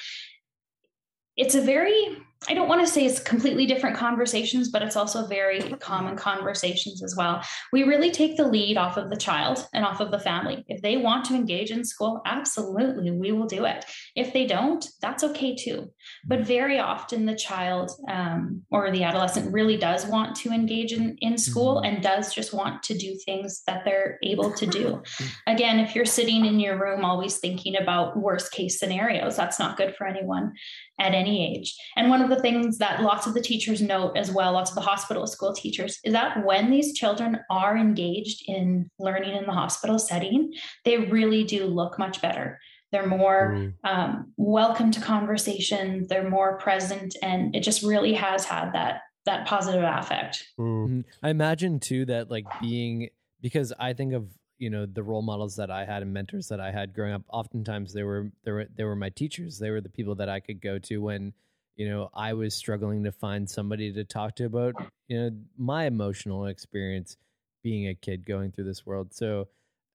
It's 1.35 1.55
a 1.55 1.61
very 1.61 2.17
I 2.49 2.53
don't 2.53 2.67
want 2.67 2.81
to 2.81 2.91
say 2.91 3.05
it's 3.05 3.19
completely 3.19 3.65
different 3.65 3.95
conversations, 3.95 4.69
but 4.69 4.81
it's 4.81 4.95
also 4.95 5.25
very 5.27 5.61
common 5.79 6.15
conversations 6.15 7.03
as 7.03 7.15
well. 7.15 7.41
We 7.71 7.83
really 7.83 8.11
take 8.11 8.37
the 8.37 8.47
lead 8.47 8.77
off 8.77 8.97
of 8.97 9.09
the 9.09 9.17
child 9.17 9.65
and 9.73 9.85
off 9.85 9.99
of 9.99 10.11
the 10.11 10.19
family. 10.19 10.65
If 10.67 10.81
they 10.81 10.97
want 10.97 11.25
to 11.25 11.35
engage 11.35 11.71
in 11.71 11.85
school, 11.85 12.21
absolutely, 12.25 13.11
we 13.11 13.31
will 13.31 13.45
do 13.45 13.65
it. 13.65 13.85
If 14.15 14.33
they 14.33 14.45
don't, 14.45 14.85
that's 15.01 15.23
okay 15.23 15.55
too. 15.55 15.91
But 16.25 16.41
very 16.41 16.79
often, 16.79 17.25
the 17.25 17.35
child 17.35 17.91
um, 18.09 18.63
or 18.71 18.91
the 18.91 19.03
adolescent 19.03 19.53
really 19.53 19.77
does 19.77 20.05
want 20.05 20.35
to 20.37 20.49
engage 20.49 20.93
in, 20.93 21.17
in 21.21 21.37
school 21.37 21.77
mm-hmm. 21.77 21.95
and 21.95 22.03
does 22.03 22.33
just 22.33 22.53
want 22.53 22.83
to 22.83 22.97
do 22.97 23.17
things 23.25 23.63
that 23.67 23.85
they're 23.85 24.17
able 24.23 24.51
to 24.53 24.65
do. 24.65 25.01
Again, 25.47 25.79
if 25.79 25.95
you're 25.95 26.05
sitting 26.05 26.45
in 26.45 26.59
your 26.59 26.79
room 26.79 27.05
always 27.05 27.37
thinking 27.37 27.77
about 27.77 28.17
worst 28.17 28.51
case 28.51 28.79
scenarios, 28.79 29.35
that's 29.35 29.59
not 29.59 29.77
good 29.77 29.95
for 29.95 30.05
anyone 30.05 30.53
at 30.99 31.13
any 31.13 31.55
age. 31.55 31.75
And 31.95 32.09
one 32.09 32.21
of 32.21 32.29
the 32.33 32.41
things 32.41 32.77
that 32.77 33.01
lots 33.01 33.27
of 33.27 33.33
the 33.33 33.41
teachers 33.41 33.81
note 33.81 34.15
as 34.15 34.31
well, 34.31 34.53
lots 34.53 34.71
of 34.71 34.75
the 34.75 34.81
hospital 34.81 35.27
school 35.27 35.53
teachers, 35.53 35.99
is 36.03 36.13
that 36.13 36.45
when 36.45 36.71
these 36.71 36.93
children 36.93 37.39
are 37.49 37.77
engaged 37.77 38.43
in 38.47 38.89
learning 38.99 39.35
in 39.35 39.45
the 39.45 39.51
hospital 39.51 39.99
setting, 39.99 40.53
they 40.85 40.97
really 40.97 41.43
do 41.43 41.65
look 41.65 41.99
much 41.99 42.21
better. 42.21 42.59
They're 42.91 43.07
more 43.07 43.53
Mm. 43.55 43.73
um, 43.83 44.33
welcome 44.37 44.91
to 44.91 45.01
conversation. 45.01 46.05
They're 46.07 46.29
more 46.29 46.57
present, 46.59 47.15
and 47.23 47.55
it 47.55 47.61
just 47.61 47.81
really 47.83 48.13
has 48.13 48.45
had 48.45 48.71
that 48.73 49.01
that 49.25 49.47
positive 49.47 49.83
affect. 49.83 50.45
Mm. 50.59 51.05
I 51.23 51.29
imagine 51.29 51.79
too 51.79 52.05
that 52.05 52.29
like 52.29 52.45
being 52.61 53.09
because 53.41 53.71
I 53.79 53.93
think 53.93 54.13
of 54.13 54.27
you 54.59 54.69
know 54.69 54.85
the 54.85 55.01
role 55.01 55.21
models 55.21 55.55
that 55.55 55.71
I 55.71 55.85
had 55.85 56.03
and 56.03 56.13
mentors 56.13 56.47
that 56.49 56.59
I 56.59 56.71
had 56.71 56.93
growing 56.93 57.13
up. 57.13 57.23
Oftentimes 57.31 57.93
they 57.93 58.03
were 58.03 58.31
they 58.43 58.51
were 58.51 58.67
they 58.75 58.83
were 58.83 58.95
my 58.95 59.09
teachers. 59.09 59.57
They 59.59 59.71
were 59.71 59.81
the 59.81 59.89
people 59.89 60.15
that 60.15 60.29
I 60.29 60.39
could 60.39 60.61
go 60.61 60.77
to 60.79 60.97
when 60.99 61.33
you 61.75 61.89
know 61.89 62.09
I 62.13 62.33
was 62.33 62.53
struggling 62.53 63.03
to 63.03 63.11
find 63.11 63.49
somebody 63.49 63.91
to 63.93 64.03
talk 64.03 64.35
to 64.35 64.45
about 64.45 64.75
you 65.07 65.19
know 65.19 65.31
my 65.57 65.85
emotional 65.85 66.45
experience 66.45 67.17
being 67.63 67.87
a 67.87 67.95
kid 67.95 68.25
going 68.25 68.51
through 68.51 68.65
this 68.65 68.85
world. 68.85 69.13
So 69.13 69.47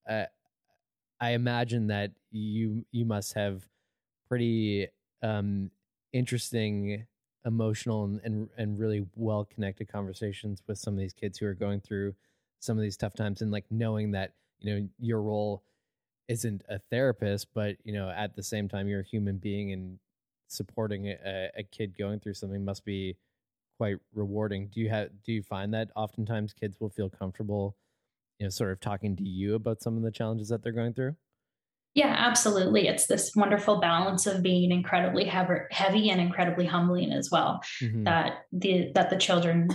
uh, 0.09 0.24
I 1.20 1.31
imagine 1.31 1.89
that 1.89 2.12
you 2.31 2.85
you 2.91 3.05
must 3.05 3.35
have 3.35 3.62
pretty 4.29 4.89
um 5.22 5.70
interesting 6.12 7.07
emotional 7.45 8.05
and, 8.05 8.20
and 8.24 8.49
and 8.57 8.79
really 8.79 9.07
well 9.14 9.45
connected 9.45 9.89
conversations 9.89 10.62
with 10.66 10.79
some 10.79 10.95
of 10.95 11.01
these 11.01 11.12
kids 11.12 11.39
who 11.39 11.47
are 11.47 11.55
going 11.55 11.81
through 11.81 12.14
some 12.61 12.76
of 12.76 12.83
these 12.83 12.97
tough 12.97 13.14
times 13.14 13.41
and 13.41 13.51
like 13.51 13.64
knowing 13.70 14.12
that 14.12 14.33
you 14.61 14.74
know 14.74 14.89
your 14.99 15.22
role 15.22 15.62
isn't 16.29 16.62
a 16.68 16.79
therapist 16.91 17.49
but 17.55 17.76
you 17.85 17.93
know 17.93 18.11
at 18.11 18.37
the 18.37 18.43
same 18.43 18.68
time 18.68 18.89
you're 18.89 19.01
a 19.01 19.05
human 19.05 19.39
being 19.39 19.72
and 19.72 19.99
supporting 20.49 21.09
a, 21.09 21.51
a 21.57 21.63
kid 21.63 21.97
going 21.97 22.21
through 22.21 22.35
something 22.35 22.65
must 22.65 22.85
be 22.85 23.17
quite 23.77 23.99
rewarding 24.15 24.69
do 24.69 24.81
you 24.81 24.89
have 24.89 25.11
do 25.25 25.33
you 25.33 25.43
find 25.43 25.73
that 25.73 25.91
oftentimes 25.97 26.53
kids 26.53 26.81
will 26.81 26.91
feel 26.91 27.09
comfortable 27.09 27.77
you 28.39 28.47
know 28.47 28.51
sort 28.51 28.73
of 28.73 28.81
talking 28.81 29.17
to 29.17 29.25
you 29.25 29.55
about 29.55 29.83
some 29.83 29.97
of 29.97 30.03
the 30.03 30.11
challenges 30.11 30.49
that 30.49 30.63
they're 30.63 30.73
going 30.73 30.95
through 30.95 31.15
Yeah, 31.95 32.15
absolutely. 32.17 32.87
It's 32.87 33.07
this 33.07 33.33
wonderful 33.35 33.81
balance 33.81 34.27
of 34.27 34.43
being 34.43 34.71
incredibly 34.71 35.25
heavy, 35.25 36.11
and 36.11 36.21
incredibly 36.21 36.67
humbling 36.67 37.13
as 37.13 37.29
well. 37.31 37.61
Mhm. 37.81 38.05
That 38.05 38.45
the 38.53 38.93
that 38.95 39.11
the 39.11 39.17
children 39.17 39.69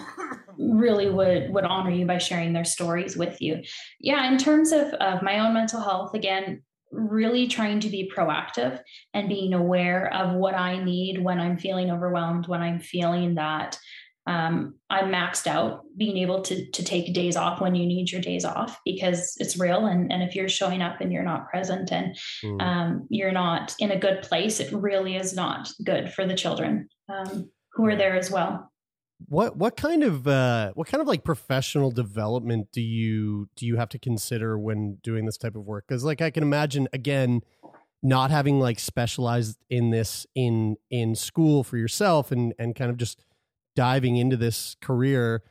really 0.57 1.09
would 1.09 1.53
would 1.53 1.65
honor 1.65 1.89
you 1.91 2.05
by 2.05 2.19
sharing 2.19 2.53
their 2.53 2.65
stories 2.65 3.17
with 3.17 3.41
you. 3.41 3.61
Yeah, 3.99 4.31
in 4.31 4.37
terms 4.37 4.71
of 4.71 4.93
of 4.95 5.21
my 5.21 5.39
own 5.39 5.53
mental 5.53 5.81
health, 5.81 6.13
again, 6.13 6.63
really 6.93 7.47
trying 7.47 7.79
to 7.81 7.89
be 7.89 8.11
proactive 8.15 8.79
and 9.13 9.27
being 9.29 9.53
aware 9.53 10.13
of 10.13 10.33
what 10.35 10.55
I 10.55 10.83
need 10.83 11.23
when 11.23 11.39
I'm 11.39 11.57
feeling 11.57 11.91
overwhelmed, 11.91 12.47
when 12.47 12.61
I'm 12.61 12.79
feeling 12.79 13.35
that 13.35 13.77
um, 14.25 14.75
I'm 14.89 15.11
maxed 15.11 15.47
out, 15.47 15.81
being 15.97 16.17
able 16.17 16.41
to 16.43 16.71
to 16.71 16.83
take 16.83 17.13
days 17.13 17.35
off 17.35 17.59
when 17.59 17.75
you 17.75 17.85
need 17.85 18.09
your 18.09 18.21
days 18.21 18.45
off 18.45 18.79
because 18.85 19.35
it's 19.37 19.59
real. 19.59 19.85
And, 19.87 20.13
and 20.13 20.23
if 20.23 20.33
you're 20.33 20.47
showing 20.47 20.81
up 20.81 21.01
and 21.01 21.11
you're 21.11 21.23
not 21.23 21.49
present 21.49 21.91
and 21.91 22.15
Mm. 22.43 22.61
um, 22.61 23.07
you're 23.09 23.33
not 23.33 23.75
in 23.79 23.91
a 23.91 23.99
good 23.99 24.21
place, 24.21 24.61
it 24.61 24.71
really 24.71 25.17
is 25.17 25.33
not 25.33 25.69
good 25.83 26.13
for 26.13 26.25
the 26.25 26.35
children 26.35 26.87
um, 27.09 27.49
who 27.73 27.85
are 27.85 27.97
there 27.97 28.15
as 28.15 28.31
well. 28.31 28.71
What 29.27 29.55
what 29.55 29.77
kind 29.77 30.03
of 30.03 30.27
uh, 30.27 30.71
what 30.73 30.87
kind 30.87 31.01
of 31.01 31.07
like 31.07 31.23
professional 31.23 31.91
development 31.91 32.69
do 32.71 32.81
you 32.81 33.49
do 33.55 33.65
you 33.65 33.77
have 33.77 33.89
to 33.89 33.99
consider 33.99 34.57
when 34.59 34.95
doing 35.03 35.25
this 35.25 35.37
type 35.37 35.55
of 35.55 35.65
work? 35.65 35.85
Because 35.87 36.03
like 36.03 36.21
I 36.21 36.29
can 36.29 36.43
imagine 36.43 36.87
again, 36.93 37.41
not 38.03 38.29
having 38.31 38.59
like 38.59 38.79
specialized 38.79 39.57
in 39.69 39.89
this 39.89 40.27
in 40.35 40.75
in 40.91 41.15
school 41.15 41.63
for 41.63 41.77
yourself 41.77 42.31
and 42.31 42.53
and 42.59 42.75
kind 42.75 42.91
of 42.91 42.97
just 42.97 43.23
diving 43.75 44.17
into 44.17 44.37
this 44.37 44.75
career 44.81 45.41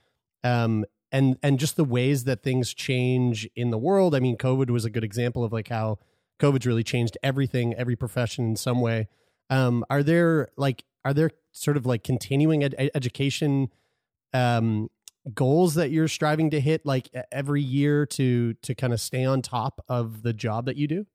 um 0.44 0.84
and 1.10 1.36
and 1.42 1.58
just 1.58 1.76
the 1.76 1.84
ways 1.84 2.24
that 2.24 2.42
things 2.42 2.72
change 2.74 3.48
in 3.56 3.70
the 3.70 3.78
world 3.78 4.14
i 4.14 4.20
mean 4.20 4.36
covid 4.36 4.70
was 4.70 4.84
a 4.84 4.90
good 4.90 5.02
example 5.02 5.42
of 5.42 5.52
like 5.52 5.68
how 5.68 5.98
covid's 6.38 6.66
really 6.66 6.84
changed 6.84 7.16
everything 7.22 7.74
every 7.74 7.96
profession 7.96 8.44
in 8.44 8.56
some 8.56 8.80
way 8.80 9.08
um 9.50 9.84
are 9.90 10.02
there 10.02 10.48
like 10.56 10.84
are 11.04 11.14
there 11.14 11.30
sort 11.52 11.76
of 11.76 11.86
like 11.86 12.02
continuing 12.02 12.64
ed- 12.64 12.74
ed- 12.78 12.90
education 12.94 13.70
um 14.32 14.88
goals 15.34 15.74
that 15.74 15.90
you're 15.90 16.08
striving 16.08 16.50
to 16.50 16.60
hit 16.60 16.84
like 16.84 17.08
every 17.30 17.62
year 17.62 18.06
to 18.06 18.54
to 18.54 18.74
kind 18.74 18.92
of 18.92 19.00
stay 19.00 19.24
on 19.24 19.40
top 19.40 19.84
of 19.88 20.22
the 20.22 20.32
job 20.32 20.66
that 20.66 20.76
you 20.76 20.88
do 20.88 21.06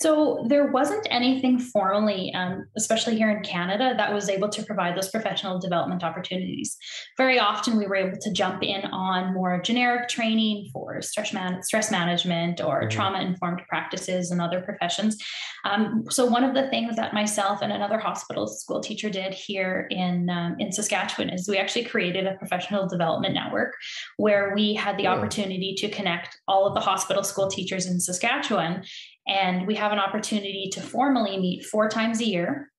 So 0.00 0.44
there 0.48 0.66
wasn't 0.72 1.06
anything 1.08 1.58
formally, 1.58 2.34
um, 2.34 2.66
especially 2.76 3.16
here 3.16 3.30
in 3.30 3.42
Canada, 3.44 3.94
that 3.96 4.12
was 4.12 4.28
able 4.28 4.48
to 4.48 4.62
provide 4.64 4.96
those 4.96 5.08
professional 5.08 5.60
development 5.60 6.02
opportunities. 6.02 6.76
Very 7.16 7.38
often, 7.38 7.78
we 7.78 7.86
were 7.86 7.94
able 7.94 8.18
to 8.20 8.32
jump 8.32 8.62
in 8.64 8.84
on 8.86 9.32
more 9.32 9.62
generic 9.62 10.08
training 10.08 10.68
for 10.72 11.00
stress, 11.00 11.32
man- 11.32 11.62
stress 11.62 11.92
management 11.92 12.60
or 12.60 12.82
Mhm. 12.82 12.90
trauma 12.90 13.20
informed 13.20 13.62
practices 13.68 14.32
and 14.32 14.40
other 14.40 14.60
professions. 14.60 15.16
Um, 15.64 16.04
so 16.10 16.26
one 16.26 16.42
of 16.44 16.54
the 16.54 16.68
things 16.70 16.96
that 16.96 17.14
myself 17.14 17.62
and 17.62 17.72
another 17.72 17.98
hospital 17.98 18.46
school 18.48 18.80
teacher 18.80 19.08
did 19.08 19.32
here 19.32 19.86
in 19.90 20.28
um, 20.28 20.56
in 20.58 20.72
Saskatchewan 20.72 21.30
is 21.30 21.48
we 21.48 21.56
actually 21.56 21.84
created 21.84 22.26
a 22.26 22.34
professional 22.34 22.88
development 22.88 23.34
network 23.34 23.74
where 24.16 24.52
we 24.54 24.74
had 24.74 24.96
the 24.98 25.06
Oh. 25.06 25.12
opportunity 25.12 25.74
to 25.78 25.88
connect 25.88 26.36
all 26.48 26.66
of 26.66 26.74
the 26.74 26.80
hospital 26.80 27.22
school 27.22 27.46
teachers 27.48 27.86
in 27.86 28.00
Saskatchewan 28.00 28.82
and 29.26 29.66
we 29.66 29.74
have 29.74 29.92
an 29.92 29.98
opportunity 29.98 30.68
to 30.72 30.80
formally 30.80 31.38
meet 31.38 31.64
four 31.64 31.88
times 31.88 32.20
a 32.20 32.26
year 32.26 32.70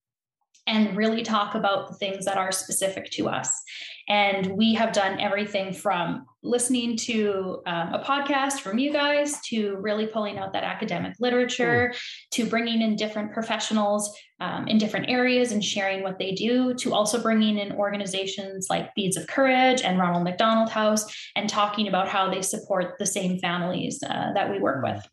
and 0.67 0.97
really 0.97 1.21
talk 1.21 1.53
about 1.53 1.87
the 1.87 1.93
things 1.95 2.25
that 2.25 2.37
are 2.37 2.51
specific 2.51 3.11
to 3.11 3.27
us. 3.27 3.61
And 4.07 4.55
we 4.55 4.73
have 4.75 4.93
done 4.93 5.19
everything 5.19 5.73
from 5.73 6.25
listening 6.43 6.95
to 6.97 7.61
um, 7.65 7.93
a 7.93 8.03
podcast 8.03 8.59
from 8.61 8.77
you 8.77 8.91
guys 8.91 9.39
to 9.49 9.77
really 9.77 10.07
pulling 10.07 10.37
out 10.37 10.53
that 10.53 10.63
academic 10.63 11.13
literature 11.19 11.93
to 12.31 12.45
bringing 12.45 12.81
in 12.81 12.95
different 12.95 13.31
professionals 13.31 14.15
um, 14.39 14.67
in 14.67 14.77
different 14.77 15.09
areas 15.09 15.51
and 15.51 15.63
sharing 15.63 16.03
what 16.03 16.19
they 16.19 16.31
do 16.31 16.73
to 16.75 16.93
also 16.93 17.21
bringing 17.21 17.57
in 17.57 17.71
organizations 17.73 18.67
like 18.69 18.93
Beads 18.95 19.17
of 19.17 19.27
Courage 19.27 19.81
and 19.81 19.99
Ronald 19.99 20.23
McDonald 20.23 20.69
House 20.69 21.05
and 21.35 21.49
talking 21.49 21.87
about 21.87 22.07
how 22.07 22.29
they 22.29 22.41
support 22.41 22.95
the 22.99 23.05
same 23.05 23.39
families 23.39 24.03
uh, 24.03 24.33
that 24.33 24.49
we 24.49 24.59
work 24.59 24.83
with. 24.83 25.07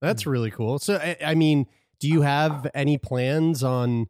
That's 0.00 0.26
really 0.26 0.50
cool. 0.50 0.78
So, 0.78 0.96
I, 0.96 1.16
I 1.24 1.34
mean, 1.34 1.66
do 1.98 2.08
you 2.08 2.22
have 2.22 2.70
any 2.74 2.98
plans 2.98 3.62
on 3.64 4.08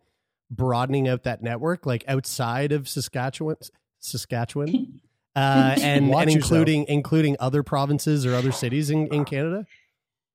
broadening 0.51 1.09
out 1.09 1.25
that 1.25 1.43
network, 1.43 1.87
like 1.87 2.05
outside 2.09 2.73
of 2.73 2.89
Saskatchewan, 2.89 3.57
Saskatchewan, 3.99 5.01
uh, 5.37 5.77
and, 5.81 5.83
and 5.83 6.09
yourself. 6.09 6.29
including 6.29 6.85
including 6.89 7.37
other 7.41 7.63
provinces 7.63 8.27
or 8.27 8.35
other 8.35 8.53
cities 8.53 8.91
in, 8.91 9.07
in 9.09 9.25
Canada? 9.25 9.67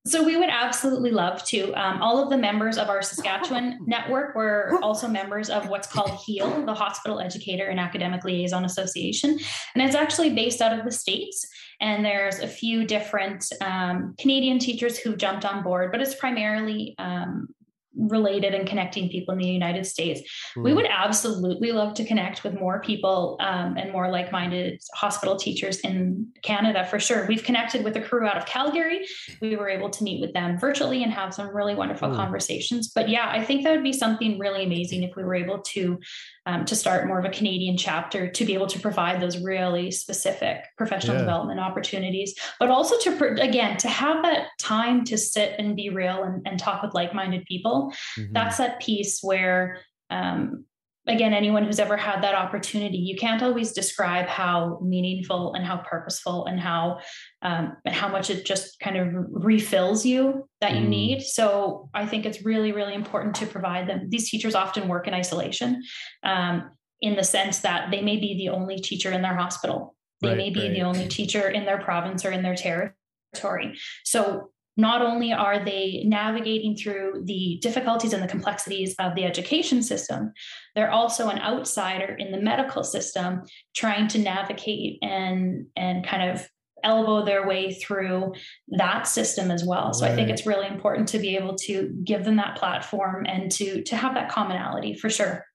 So 0.06 0.22
we 0.22 0.36
would 0.36 0.49
absolutely 0.49 1.12
love 1.12 1.45
to. 1.45 1.72
Um, 1.76 2.01
all 2.01 2.22
of 2.22 2.30
the 2.30 2.38
members 2.38 2.78
of 2.78 2.89
our 2.89 3.01
Saskatchewan 3.01 3.80
network 3.88 4.36
were 4.36 4.78
also 4.82 5.08
members 5.08 5.49
of 5.49 5.70
what's 5.70 5.88
called 5.88 6.12
HEAL, 6.26 6.66
the 6.66 6.74
Hospital 6.74 7.22
Educator 7.22 7.68
and 7.68 7.80
Academic 7.80 8.26
Liaison 8.26 8.66
Association, 8.66 9.39
and 9.74 9.84
it's 9.84 9.95
actually 9.95 10.34
based 10.34 10.62
out 10.62 10.78
of 10.78 10.84
the 10.84 10.91
states. 10.91 11.47
And 11.84 12.04
there's 12.06 12.40
a 12.40 12.48
few 12.48 12.86
different 12.96 13.42
um, 13.62 14.16
Canadian 14.18 14.58
teachers 14.58 14.98
who 14.98 15.16
jumped 15.18 15.44
on 15.52 15.64
board, 15.64 15.92
but 15.92 16.00
it's 16.02 16.16
primarily 16.16 16.96
um, 16.98 17.48
related 17.96 18.56
and 18.56 18.68
connecting 18.68 19.08
people 19.10 19.34
in 19.34 19.40
the 19.40 19.46
United 19.62 19.86
States. 19.86 20.20
We 20.56 20.72
Hmm. 20.72 20.78
would 20.78 20.88
absolutely 20.90 21.72
love 21.74 21.94
to 22.00 22.04
connect 22.06 22.44
with 22.44 22.54
more 22.60 22.82
people 22.82 23.38
um, 23.40 23.78
and 23.78 23.92
more 23.92 24.10
like 24.10 24.32
minded 24.32 24.80
hospital 24.96 25.36
teachers 25.36 25.78
in 25.82 26.28
Canada 26.42 26.86
for 26.86 27.00
sure. 27.00 27.28
We've 27.28 27.44
connected 27.44 27.84
with 27.84 27.96
a 27.98 28.02
crew 28.02 28.26
out 28.26 28.38
of 28.38 28.46
Calgary. 28.48 29.06
We 29.42 29.56
were 29.58 29.70
able 29.70 29.92
to 29.92 30.04
meet 30.04 30.22
with 30.22 30.34
them 30.34 30.58
virtually 30.58 31.04
and 31.04 31.12
have 31.12 31.34
some 31.36 31.56
really 31.56 31.76
wonderful 31.76 32.10
Hmm. 32.10 32.16
conversations. 32.16 32.84
But 32.98 33.10
yeah, 33.10 33.28
I 33.30 33.44
think 33.44 33.64
that 33.64 33.72
would 33.76 33.84
be 33.92 33.94
something 33.94 34.40
really 34.40 34.64
amazing 34.64 35.04
if 35.04 35.12
we 35.18 35.24
were 35.24 35.36
able 35.36 35.60
to. 35.76 36.00
Um, 36.46 36.66
to 36.66 36.76
start 36.76 37.08
more 37.08 37.18
of 37.20 37.24
a 37.24 37.30
Canadian 37.30 37.78
chapter 37.78 38.30
to 38.30 38.44
be 38.44 38.54
able 38.54 38.68
to 38.68 38.78
provide 38.78 39.22
those 39.22 39.38
really 39.38 39.91
specific 39.91 40.66
professional 40.78 41.16
Yeah. 41.16 41.22
development 41.22 41.62
opportunities, 41.62 42.36
but 42.60 42.70
also 42.70 42.98
to, 43.00 43.41
again, 43.41 43.78
to 43.78 43.88
have 43.88 44.22
that 44.24 44.48
time 44.60 45.06
to 45.06 45.18
sit 45.18 45.56
and 45.58 45.74
be 45.74 45.89
real 45.89 46.24
and, 46.24 46.46
and 46.46 46.60
talk 46.60 46.84
with 46.84 46.94
like 46.94 47.14
minded 47.14 47.46
people. 47.46 47.94
Mhm. 48.18 48.34
That's 48.34 48.58
that 48.58 48.82
piece 48.82 49.22
where, 49.22 49.80
um, 50.10 50.66
again, 51.06 51.34
anyone 51.34 51.66
who's 51.66 51.80
ever 51.80 51.97
had 51.97 52.24
that 52.24 52.34
opportunity, 52.36 52.97
you 52.97 53.18
can't 53.18 53.43
always 53.43 53.74
describe 53.74 54.28
how 54.28 54.80
meaningful 54.82 55.54
and 55.54 55.66
how 55.66 55.78
purposeful 55.78 56.45
and 56.45 56.60
how 56.60 56.99
um, 57.41 57.76
and 57.86 57.93
how 57.93 58.08
much 58.08 58.30
it 58.30 58.45
just 58.45 58.80
kind 58.80 58.95
of 58.97 59.08
refills 59.30 60.06
you 60.06 60.47
that 60.62 60.74
you 60.76 60.82
Mm. 60.86 60.88
need. 60.89 61.22
So 61.22 61.89
I 61.93 62.06
think 62.06 62.26
it's 62.26 62.45
really, 62.45 62.72
really 62.72 62.93
important 62.93 63.36
to 63.36 63.45
provide 63.45 63.88
them. 63.88 64.10
These 64.10 64.30
teachers 64.30 64.56
often 64.56 64.88
work 64.88 65.08
in 65.08 65.14
isolation, 65.14 65.84
um, 66.24 66.72
in 67.01 67.18
the 67.18 67.24
sense 67.24 67.60
that 67.60 67.91
they 67.91 68.01
may 68.01 68.16
be 68.16 68.36
the 68.38 68.49
only 68.49 68.78
teacher 68.78 69.12
in 69.12 69.22
their 69.22 69.36
hospital. 69.36 69.95
They 70.22 70.30
Right, 70.30 70.38
may 70.38 70.49
be 70.51 70.62
right. 70.62 70.72
the 70.74 70.84
only 70.84 71.10
teacher 71.10 71.49
in 71.49 71.66
their 71.66 71.80
province 71.80 72.24
or 72.24 72.32
in 72.32 72.43
their 72.43 72.56
territory. 72.56 73.78
So 74.06 74.53
not 74.76 75.02
only 75.02 75.32
are 75.32 75.64
they 75.64 76.04
navigating 76.06 76.76
through 76.76 77.22
the 77.26 77.60
difficulties 77.62 78.14
and 78.14 78.24
the 78.24 78.28
complexities 78.28 78.96
of 79.00 79.14
the 79.16 79.24
education 79.24 79.84
system, 79.84 80.34
they're 80.76 80.92
also 80.92 81.30
an 81.30 81.40
outsider 81.40 82.16
in 82.18 82.32
the 82.32 82.42
medical 82.42 82.84
system 82.84 83.44
trying 83.76 84.08
to 84.10 84.18
navigate 84.20 84.98
and 85.04 85.68
and 85.76 86.06
kind 86.06 86.32
of 86.32 86.48
elbow 86.84 87.24
their 87.24 87.48
way 87.48 87.72
through 87.74 88.34
that 88.78 89.08
system 89.08 89.52
as 89.52 89.64
well. 89.64 89.94
So 89.94 90.06
I 90.06 90.14
think 90.16 90.30
it's 90.30 90.46
really 90.46 90.68
important 90.68 91.08
to 91.10 91.20
be 91.20 91.38
able 91.38 91.56
to 91.68 91.90
give 92.04 92.26
them 92.26 92.36
that 92.38 92.58
platform 92.58 93.26
and 93.28 93.50
to 93.54 93.84
to 93.84 93.96
have 93.96 94.16
that 94.16 94.30
commonality 94.30 94.94
for 94.96 95.10
sure. 95.10 95.46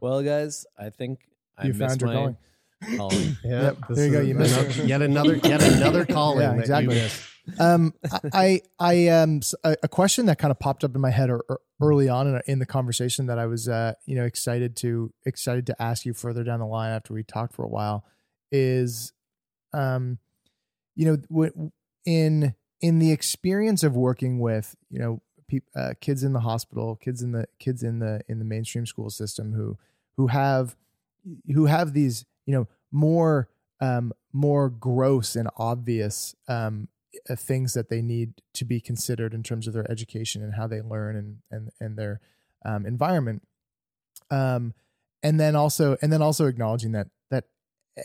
Well, 0.00 0.22
guys, 0.22 0.64
I 0.78 0.90
think 0.90 1.20
I 1.58 1.66
You 1.66 1.74
missed 1.74 2.00
found 2.00 2.00
your 2.00 2.08
my 2.10 2.14
calling. 2.14 2.36
calling. 2.96 3.36
Yeah, 3.44 3.62
Yep, 3.62 3.76
there 3.90 4.06
you 4.06 4.12
go. 4.12 4.20
You 4.20 4.34
missed 4.34 4.56
another- 4.58 4.86
yet 4.86 5.02
another 5.02 5.34
yet 5.36 5.62
another 5.62 6.04
calling 6.18 6.40
Yeah, 6.42 6.48
that 6.66 6.82
you 6.82 6.90
exactly. 6.90 7.10
Um, 7.58 7.94
I, 8.32 8.62
I, 8.78 9.08
um, 9.08 9.40
a 9.64 9.88
question 9.88 10.26
that 10.26 10.38
kind 10.38 10.50
of 10.50 10.58
popped 10.58 10.84
up 10.84 10.94
in 10.94 11.00
my 11.00 11.10
head 11.10 11.30
or, 11.30 11.44
or 11.48 11.60
early 11.80 12.08
on 12.08 12.26
in, 12.26 12.40
in 12.46 12.58
the 12.58 12.66
conversation 12.66 13.26
that 13.26 13.38
I 13.38 13.46
was, 13.46 13.68
uh, 13.68 13.94
you 14.06 14.16
know, 14.16 14.24
excited 14.24 14.76
to 14.76 15.12
excited 15.24 15.66
to 15.66 15.82
ask 15.82 16.04
you 16.04 16.12
further 16.12 16.44
down 16.44 16.60
the 16.60 16.66
line 16.66 16.90
after 16.90 17.14
we 17.14 17.22
talked 17.22 17.54
for 17.54 17.64
a 17.64 17.68
while 17.68 18.04
is, 18.50 19.12
um, 19.72 20.18
you 20.96 21.06
know, 21.06 21.16
w- 21.16 21.70
in 22.04 22.54
in 22.80 22.98
the 22.98 23.12
experience 23.12 23.82
of 23.82 23.96
working 23.96 24.38
with, 24.40 24.76
you 24.90 24.98
know, 24.98 25.22
peop 25.48 25.64
uh, 25.76 25.94
kids 26.00 26.22
in 26.22 26.32
the 26.32 26.40
hospital, 26.40 26.96
kids 26.96 27.22
in 27.22 27.32
the 27.32 27.46
kids 27.58 27.82
in 27.82 27.98
the 27.98 28.20
in 28.28 28.38
the 28.38 28.44
mainstream 28.44 28.86
school 28.86 29.10
system 29.10 29.52
who 29.52 29.76
who 30.16 30.28
have 30.28 30.76
who 31.54 31.66
have 31.66 31.92
these, 31.92 32.24
you 32.46 32.54
know, 32.54 32.66
more 32.90 33.48
um, 33.80 34.12
more 34.32 34.68
gross 34.68 35.36
and 35.36 35.48
obvious 35.56 36.34
um, 36.48 36.88
uh, 37.28 37.36
things 37.36 37.74
that 37.74 37.88
they 37.88 38.02
need 38.02 38.34
to 38.54 38.64
be 38.64 38.80
considered 38.80 39.34
in 39.34 39.42
terms 39.42 39.66
of 39.66 39.74
their 39.74 39.90
education 39.90 40.42
and 40.42 40.54
how 40.54 40.66
they 40.66 40.80
learn 40.80 41.16
and 41.16 41.38
and 41.50 41.70
and 41.80 41.96
their 41.98 42.20
um, 42.64 42.84
environment. 42.86 43.42
Um, 44.30 44.74
and 45.22 45.38
then 45.40 45.56
also 45.56 45.96
and 46.02 46.12
then 46.12 46.22
also 46.22 46.46
acknowledging 46.46 46.92
that 46.92 47.08
that 47.30 47.44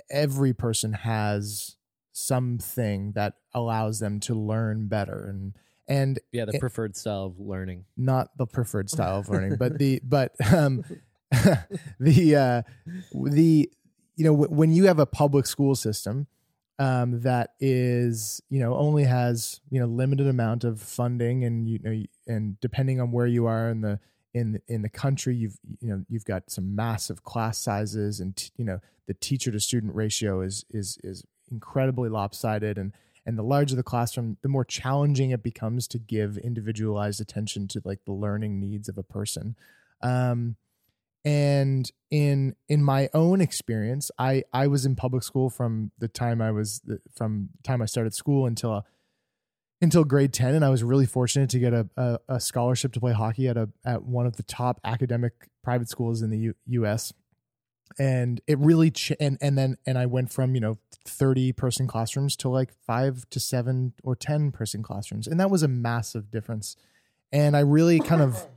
every 0.09 0.53
person 0.53 0.93
has 0.93 1.75
something 2.11 3.11
that 3.13 3.33
allows 3.53 3.99
them 3.99 4.19
to 4.21 4.33
learn 4.35 4.87
better 4.87 5.25
and 5.27 5.53
and 5.87 6.19
Yeah, 6.31 6.45
the 6.45 6.55
it- 6.55 6.59
preferred 6.59 6.95
style 6.95 7.25
of 7.25 7.39
learning. 7.39 7.85
not 7.97 8.37
the 8.37 8.45
preferred 8.47 8.89
style 8.89 9.19
of 9.19 9.29
learning, 9.29 9.55
but 9.57 9.77
the 9.77 9.99
but 10.05 10.31
um 10.53 10.83
the 11.99 12.35
uh 12.35 12.61
the 13.13 13.69
you 14.15 14.23
know 14.25 14.33
w- 14.35 14.51
when 14.55 14.71
you 14.71 14.85
have 14.85 14.99
a 14.99 15.05
public 15.05 15.45
school 15.45 15.75
system 15.75 16.27
um 16.79 17.21
that 17.21 17.51
is 17.59 18.41
you 18.49 18.59
know 18.59 18.75
only 18.75 19.03
has 19.03 19.61
you 19.69 19.79
know 19.79 19.85
limited 19.85 20.27
amount 20.27 20.63
of 20.63 20.81
funding 20.81 21.43
and 21.43 21.67
you 21.67 21.79
know 21.83 22.03
and 22.27 22.59
depending 22.59 22.99
on 22.99 23.11
where 23.11 23.27
you 23.27 23.45
are 23.45 23.69
in 23.69 23.81
the 23.81 23.99
in 24.33 24.59
in 24.67 24.81
the 24.81 24.89
country 24.89 25.35
you've 25.35 25.59
you 25.79 25.89
know 25.89 26.03
you've 26.09 26.25
got 26.25 26.49
some 26.49 26.75
massive 26.75 27.23
class 27.23 27.59
sizes 27.59 28.19
and 28.19 28.35
t- 28.35 28.51
you 28.57 28.65
know 28.65 28.79
the 29.07 29.13
teacher 29.13 29.51
to 29.51 29.59
student 29.59 29.93
ratio 29.95 30.41
is 30.41 30.65
is 30.71 30.97
is 31.03 31.23
incredibly 31.51 32.09
lopsided. 32.09 32.77
And 32.77 32.93
and 33.25 33.37
the 33.37 33.43
larger 33.43 33.75
the 33.75 33.83
classroom 33.83 34.37
the 34.41 34.49
more 34.49 34.65
challenging 34.65 35.31
it 35.31 35.43
becomes 35.43 35.87
to 35.89 35.99
give 35.99 36.37
individualized 36.37 37.21
attention 37.21 37.67
to 37.69 37.81
like 37.85 38.03
the 38.05 38.11
learning 38.11 38.59
needs 38.59 38.89
of 38.89 38.97
a 38.97 39.03
person. 39.03 39.55
Um 40.01 40.57
and 41.25 41.91
in 42.11 42.55
in 42.67 42.83
my 42.83 43.09
own 43.13 43.39
experience 43.39 44.11
i 44.17 44.43
i 44.51 44.67
was 44.67 44.85
in 44.85 44.95
public 44.95 45.23
school 45.23 45.49
from 45.49 45.91
the 45.97 46.07
time 46.07 46.41
i 46.41 46.51
was 46.51 46.81
from 47.15 47.49
time 47.63 47.81
i 47.81 47.85
started 47.85 48.13
school 48.13 48.45
until 48.45 48.73
uh, 48.73 48.81
until 49.81 50.03
grade 50.03 50.33
10 50.33 50.53
and 50.55 50.65
i 50.65 50.69
was 50.69 50.83
really 50.83 51.05
fortunate 51.05 51.49
to 51.49 51.59
get 51.59 51.73
a, 51.73 51.87
a, 51.95 52.19
a 52.27 52.39
scholarship 52.39 52.91
to 52.91 52.99
play 52.99 53.13
hockey 53.13 53.47
at 53.47 53.57
a 53.57 53.69
at 53.85 54.03
one 54.03 54.25
of 54.25 54.35
the 54.35 54.43
top 54.43 54.81
academic 54.83 55.49
private 55.63 55.89
schools 55.89 56.21
in 56.21 56.29
the 56.29 56.53
U, 56.65 56.85
us 56.85 57.13
and 57.97 58.41
it 58.47 58.57
really 58.59 58.91
ch- 58.91 59.13
and 59.19 59.37
and 59.39 59.57
then 59.57 59.77
and 59.85 59.97
i 59.97 60.05
went 60.05 60.31
from 60.31 60.55
you 60.55 60.61
know 60.61 60.77
30 61.05 61.53
person 61.53 61.87
classrooms 61.87 62.35
to 62.37 62.49
like 62.49 62.71
5 62.85 63.29
to 63.29 63.39
7 63.39 63.93
or 64.03 64.15
10 64.15 64.51
person 64.51 64.83
classrooms 64.83 65.27
and 65.27 65.39
that 65.39 65.49
was 65.49 65.63
a 65.63 65.67
massive 65.67 66.31
difference. 66.31 66.75
And 67.31 67.57
i 67.57 67.59
really 67.59 67.99
kind 67.99 68.21
of 68.21 68.47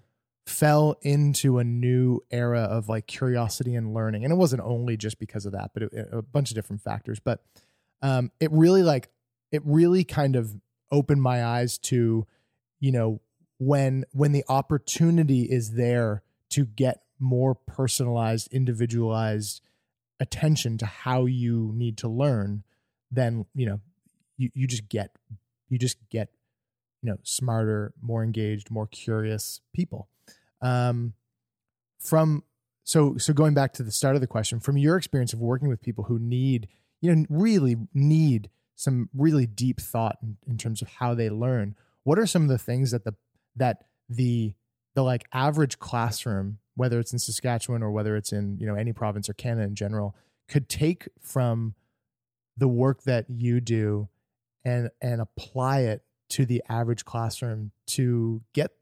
fell 0.46 0.96
into 1.02 1.58
a 1.58 1.64
new 1.64 2.20
era 2.30 2.60
of 2.60 2.88
like 2.88 3.06
curiosity 3.06 3.74
and 3.74 3.92
learning. 3.92 4.24
And 4.24 4.32
it 4.32 4.36
wasn't 4.36 4.62
only 4.62 4.96
just 4.96 5.18
because 5.18 5.44
of 5.44 5.52
that 5.52 5.72
but 5.74 5.84
it, 5.84 6.08
a 6.12 6.22
bunch 6.22 6.50
of 6.50 6.54
different 6.54 6.82
factors. 6.82 7.18
But 7.20 7.42
um 8.02 8.30
it 8.40 8.50
really 8.52 8.82
like 8.82 9.10
it 9.50 9.62
really 9.64 10.04
kind 10.04 10.36
of 10.36 10.54
opened 10.90 11.22
my 11.22 11.44
eyes 11.44 11.78
to 11.78 12.26
you 12.80 12.92
know 12.92 13.20
when 13.58 14.04
when 14.12 14.32
the 14.32 14.44
opportunity 14.48 15.42
is 15.42 15.74
there 15.74 16.22
to 16.50 16.64
get 16.64 17.02
more 17.18 17.54
personalized 17.54 18.48
individualized 18.52 19.62
attention 20.20 20.78
to 20.78 20.86
how 20.86 21.24
you 21.24 21.72
need 21.74 21.96
to 21.98 22.08
learn 22.08 22.62
then 23.10 23.46
you 23.54 23.66
know 23.66 23.80
you, 24.36 24.50
you 24.54 24.66
just 24.66 24.88
get 24.88 25.10
you 25.68 25.78
just 25.78 25.96
get 26.10 26.28
you 27.02 27.10
know 27.10 27.18
smarter 27.22 27.92
more 28.00 28.22
engaged 28.22 28.70
more 28.70 28.86
curious 28.86 29.60
people 29.72 30.08
um 30.62 31.12
from 31.98 32.42
so 32.84 33.16
so 33.16 33.32
going 33.32 33.54
back 33.54 33.72
to 33.72 33.82
the 33.82 33.90
start 33.90 34.14
of 34.14 34.20
the 34.20 34.26
question 34.26 34.60
from 34.60 34.76
your 34.76 34.96
experience 34.96 35.32
of 35.32 35.40
working 35.40 35.68
with 35.68 35.82
people 35.82 36.04
who 36.04 36.18
need 36.18 36.68
you 37.00 37.14
know 37.14 37.24
really 37.28 37.76
need 37.94 38.50
some 38.74 39.08
really 39.14 39.46
deep 39.46 39.80
thought 39.80 40.18
in, 40.22 40.36
in 40.46 40.58
terms 40.58 40.82
of 40.82 40.88
how 40.88 41.14
they 41.14 41.30
learn 41.30 41.74
what 42.04 42.18
are 42.18 42.26
some 42.26 42.42
of 42.42 42.48
the 42.48 42.58
things 42.58 42.90
that 42.90 43.04
the 43.04 43.14
that 43.54 43.84
the 44.08 44.54
the 44.94 45.02
like 45.02 45.24
average 45.32 45.78
classroom 45.78 46.58
whether 46.76 47.00
it's 47.00 47.12
in 47.12 47.18
Saskatchewan 47.18 47.82
or 47.82 47.90
whether 47.90 48.16
it's 48.16 48.32
in 48.32 48.58
you 48.58 48.66
know 48.66 48.74
any 48.74 48.92
province 48.92 49.28
or 49.28 49.34
Canada 49.34 49.66
in 49.66 49.74
general 49.74 50.14
could 50.48 50.68
take 50.68 51.08
from 51.20 51.74
the 52.56 52.68
work 52.68 53.02
that 53.02 53.26
you 53.28 53.60
do 53.60 54.08
and 54.64 54.90
and 55.00 55.20
apply 55.20 55.80
it 55.80 56.02
to 56.28 56.44
the 56.44 56.62
average 56.68 57.04
classroom 57.04 57.70
to 57.86 58.42
get 58.52 58.72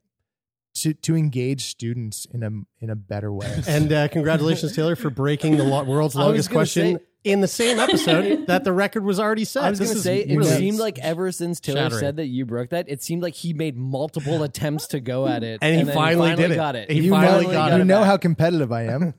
to 0.84 0.94
to 0.94 1.16
engage 1.16 1.64
students 1.66 2.26
in 2.32 2.42
a 2.42 2.50
in 2.82 2.88
a 2.90 2.96
better 2.96 3.32
way. 3.32 3.62
And 3.66 3.92
uh, 3.92 4.08
congratulations, 4.08 4.74
Taylor, 4.74 4.96
for 4.96 5.10
breaking 5.10 5.56
the 5.56 5.64
lo- 5.64 5.84
world's 5.84 6.14
longest 6.24 6.50
question 6.50 6.96
say- 6.98 7.04
in 7.24 7.40
the 7.40 7.48
same 7.48 7.78
episode 7.80 8.46
that 8.48 8.64
the 8.64 8.72
record 8.72 9.02
was 9.02 9.18
already 9.18 9.44
set. 9.46 9.64
I 9.64 9.70
was 9.70 9.78
going 9.80 9.90
to 9.92 9.96
is 9.96 10.02
say, 10.02 10.20
it 10.20 10.36
really 10.36 10.56
seemed 10.58 10.78
like 10.78 10.98
ever 10.98 11.32
since 11.32 11.58
Taylor 11.58 11.84
shattering. 11.84 12.00
said 12.00 12.16
that 12.16 12.26
you 12.26 12.44
broke 12.44 12.68
that, 12.70 12.84
it 12.88 13.02
seemed 13.02 13.22
like 13.22 13.32
he 13.34 13.54
made 13.54 13.76
multiple 13.78 14.42
attempts 14.42 14.86
to 14.88 15.00
go 15.00 15.26
at 15.26 15.42
it, 15.42 15.58
And 15.62 15.74
he 15.78 15.82
then 15.84 15.94
finally 15.94 16.36
did 16.36 16.50
it. 16.50 16.54
got 16.56 16.76
it. 16.76 16.90
He 16.90 17.00
you 17.00 17.10
finally 17.10 17.46
know, 17.46 17.52
got 17.52 17.72
you 17.76 17.80
it 17.80 17.84
know 17.86 18.00
back. 18.00 18.06
how 18.06 18.16
competitive 18.18 18.70
I 18.72 18.82
am. 18.84 19.14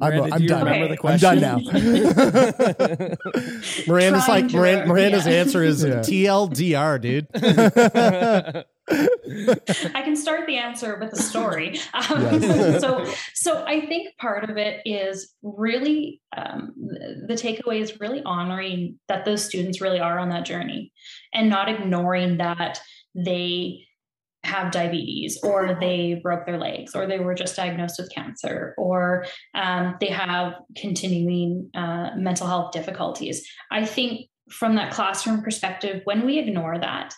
I'm, 0.00 0.32
I'm 0.32 0.38
do 0.38 0.42
you 0.44 0.48
done. 0.48 0.64
remember 0.64 0.94
the 0.94 1.08
I'm 1.08 1.18
done 1.18 1.40
now. 1.40 1.56
Miranda's 3.88 4.24
Trying 4.24 4.42
like 4.42 4.48
to 4.52 4.56
Miran- 4.56 4.78
learn, 4.78 4.88
Miranda's 4.88 5.26
yeah. 5.26 5.32
answer 5.32 5.62
is 5.64 5.82
Yeah. 5.84 5.96
TLDR, 6.00 7.00
dude. 7.00 7.26
I 8.90 10.02
can 10.02 10.16
start 10.16 10.46
the 10.46 10.56
answer 10.56 10.98
with 10.98 11.12
a 11.12 11.22
story. 11.22 11.78
Um, 11.92 12.22
Yes. 12.40 12.80
so, 12.84 13.06
so 13.34 13.64
I 13.66 13.86
think 13.86 14.16
part 14.18 14.48
of 14.48 14.56
it 14.56 14.80
is 14.84 15.34
really 15.42 16.20
um, 16.36 16.72
the 16.76 17.24
the 17.28 17.34
takeaway 17.34 17.80
is 17.80 18.00
really 18.00 18.22
honoring 18.24 18.98
that 19.08 19.24
those 19.24 19.44
students 19.44 19.80
really 19.80 20.00
are 20.00 20.18
on 20.18 20.30
that 20.30 20.44
journey, 20.46 20.92
and 21.34 21.50
not 21.50 21.68
ignoring 21.68 22.38
that 22.38 22.80
they 23.14 23.86
have 24.44 24.70
diabetes 24.70 25.38
or 25.42 25.76
they 25.80 26.20
broke 26.22 26.46
their 26.46 26.58
legs 26.58 26.94
or 26.94 27.06
they 27.06 27.18
were 27.18 27.34
just 27.34 27.56
diagnosed 27.56 27.98
with 27.98 28.12
cancer 28.14 28.74
or 28.78 29.26
um, 29.54 29.96
they 30.00 30.08
have 30.08 30.54
continuing 30.76 31.70
uh, 31.74 32.10
mental 32.16 32.46
health 32.46 32.72
difficulties. 32.72 33.46
I 33.70 33.84
think 33.84 34.28
from 34.50 34.76
that 34.76 34.92
classroom 34.92 35.42
perspective, 35.42 36.02
when 36.04 36.24
we 36.24 36.38
ignore 36.38 36.78
that, 36.78 37.14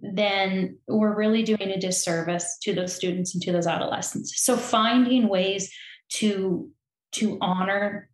then 0.00 0.78
we're 0.86 1.14
really 1.14 1.42
doing 1.42 1.70
a 1.70 1.80
disservice 1.80 2.58
to 2.62 2.74
those 2.74 2.94
students 2.94 3.34
and 3.34 3.42
to 3.42 3.52
those 3.52 3.66
adolescents. 3.66 4.42
So 4.42 4.56
finding 4.56 5.28
ways 5.28 5.72
to 6.14 6.70
to 7.12 7.38
honor 7.40 8.10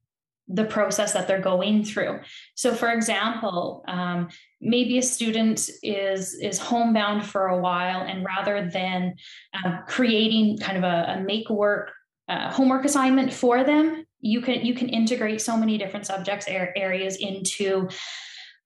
the 0.52 0.64
process 0.64 1.12
that 1.12 1.28
they're 1.28 1.40
going 1.40 1.84
through. 1.84 2.20
So, 2.54 2.74
for 2.74 2.90
example, 2.90 3.84
um, 3.86 4.28
maybe 4.60 4.98
a 4.98 5.02
student 5.02 5.70
is 5.82 6.34
is 6.34 6.58
homebound 6.58 7.24
for 7.24 7.46
a 7.46 7.58
while, 7.58 8.00
and 8.00 8.24
rather 8.24 8.68
than 8.68 9.14
uh, 9.54 9.78
creating 9.86 10.58
kind 10.58 10.76
of 10.76 10.84
a, 10.84 11.18
a 11.18 11.20
make 11.20 11.48
work 11.48 11.92
uh, 12.28 12.50
homework 12.52 12.84
assignment 12.84 13.32
for 13.32 13.64
them, 13.64 14.04
you 14.20 14.40
can 14.40 14.64
you 14.64 14.74
can 14.74 14.88
integrate 14.88 15.40
so 15.40 15.56
many 15.56 15.78
different 15.78 16.06
subjects 16.06 16.48
ar- 16.48 16.72
areas 16.76 17.16
into 17.16 17.88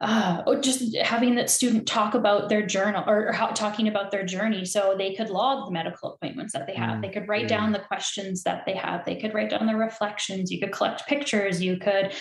uh, 0.00 0.42
or 0.46 0.60
just 0.60 0.96
having 0.96 1.36
that 1.36 1.48
student 1.48 1.86
talk 1.86 2.14
about 2.14 2.48
their 2.48 2.66
journal 2.66 3.04
or, 3.06 3.28
or 3.28 3.32
how, 3.32 3.46
talking 3.48 3.88
about 3.88 4.10
their 4.10 4.24
journey 4.24 4.64
so 4.64 4.94
they 4.96 5.14
could 5.14 5.30
log 5.30 5.66
the 5.66 5.72
medical 5.72 6.12
appointments 6.12 6.52
that 6.52 6.66
they 6.66 6.74
have. 6.74 6.98
Mm, 6.98 7.02
they 7.02 7.08
could 7.10 7.28
write 7.28 7.46
mm. 7.46 7.48
down 7.48 7.72
the 7.72 7.78
questions 7.78 8.42
that 8.42 8.66
they 8.66 8.74
have. 8.74 9.04
They 9.04 9.16
could 9.16 9.32
write 9.32 9.50
down 9.50 9.66
their 9.66 9.76
reflections. 9.76 10.50
You 10.50 10.60
could 10.60 10.72
collect 10.72 11.06
pictures. 11.06 11.62
You 11.62 11.76
could 11.76 12.12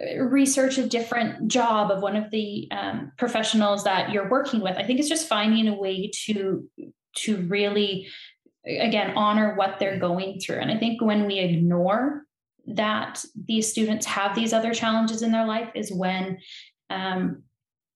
uh, 0.00 0.22
research 0.22 0.76
a 0.78 0.86
different 0.86 1.48
job 1.48 1.90
of 1.90 2.02
one 2.02 2.14
of 2.14 2.30
the 2.30 2.68
um, 2.70 3.10
professionals 3.16 3.84
that 3.84 4.10
you're 4.10 4.28
working 4.28 4.60
with. 4.60 4.76
I 4.76 4.84
think 4.84 5.00
it's 5.00 5.08
just 5.08 5.28
finding 5.28 5.66
a 5.68 5.74
way 5.74 6.10
to 6.26 6.68
to 7.16 7.36
really 7.48 8.06
again 8.66 9.16
honor 9.16 9.54
what 9.56 9.78
they're 9.78 9.98
going 9.98 10.38
through. 10.40 10.56
And 10.56 10.70
i 10.70 10.76
think 10.76 11.00
when 11.00 11.26
we 11.26 11.38
ignore 11.38 12.24
that 12.66 13.24
these 13.34 13.70
students 13.70 14.04
have 14.04 14.34
these 14.34 14.52
other 14.52 14.74
challenges 14.74 15.22
in 15.22 15.32
their 15.32 15.46
life 15.46 15.70
is 15.74 15.90
when 15.90 16.38
um, 16.90 17.42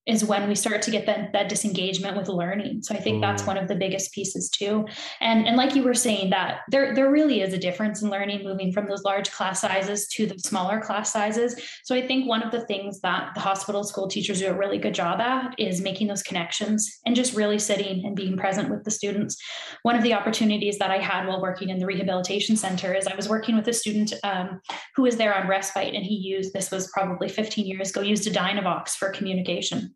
is 0.06 0.24
when 0.24 0.48
we 0.48 0.54
start 0.54 0.82
to 0.82 0.90
get 0.90 1.06
that, 1.06 1.32
that 1.32 1.48
disengagement 1.48 2.16
with 2.16 2.28
learning. 2.28 2.82
So 2.82 2.94
I 2.94 2.98
think 2.98 3.18
mm. 3.18 3.20
that's 3.20 3.46
one 3.46 3.56
of 3.56 3.68
the 3.68 3.76
biggest 3.76 4.12
pieces 4.12 4.50
too. 4.50 4.86
And 5.20 5.46
and 5.46 5.56
like 5.56 5.76
you 5.76 5.82
were 5.82 5.94
saying 5.94 6.30
that 6.30 6.60
there 6.68 6.94
there 6.94 7.10
really 7.10 7.40
is 7.40 7.52
a 7.52 7.58
difference 7.58 8.02
in 8.02 8.10
learning 8.10 8.42
moving 8.42 8.72
from 8.72 8.88
those 8.88 9.04
large 9.04 9.30
class 9.30 9.60
sizes 9.60 10.08
to 10.08 10.26
the 10.26 10.38
smaller 10.38 10.80
class 10.80 11.12
sizes. 11.12 11.54
So 11.84 11.94
I 11.94 12.04
think 12.06 12.26
one 12.26 12.42
of 12.42 12.50
the 12.50 12.66
things 12.66 13.00
that 13.00 13.30
the 13.34 13.40
hospital 13.40 13.84
school 13.84 14.08
teachers 14.08 14.40
do 14.40 14.48
a 14.48 14.54
really 14.54 14.78
good 14.78 14.94
job 14.94 15.20
at 15.20 15.54
is 15.58 15.80
making 15.80 16.08
those 16.08 16.22
connections 16.22 17.00
and 17.06 17.14
just 17.14 17.34
really 17.34 17.58
sitting 17.58 18.04
and 18.04 18.16
being 18.16 18.36
present 18.36 18.70
with 18.70 18.82
the 18.84 18.90
students. 18.90 19.36
One 19.82 19.94
of 19.94 20.02
the 20.02 20.14
opportunities 20.14 20.78
that 20.78 20.90
I 20.90 20.98
had 20.98 21.28
while 21.28 21.40
working 21.40 21.68
in 21.68 21.78
the 21.78 21.86
rehabilitation 21.86 22.56
center 22.56 22.92
is 22.92 23.06
I 23.06 23.14
was 23.14 23.28
working 23.28 23.56
with 23.56 23.68
a 23.68 23.72
student 23.72 24.12
um, 24.24 24.60
who 24.96 25.02
was 25.02 25.16
there 25.16 25.34
on 25.34 25.48
respite 25.48 25.94
and 25.94 26.04
he 26.04 26.14
used 26.14 26.52
this 26.52 26.70
was 26.70 26.90
probably 26.92 27.28
15 27.28 27.66
years 27.66 27.90
ago 27.90 28.00
used 28.00 28.26
a 28.26 28.30
Dynavox 28.30 28.90
for 28.90 29.10
communication. 29.10 29.91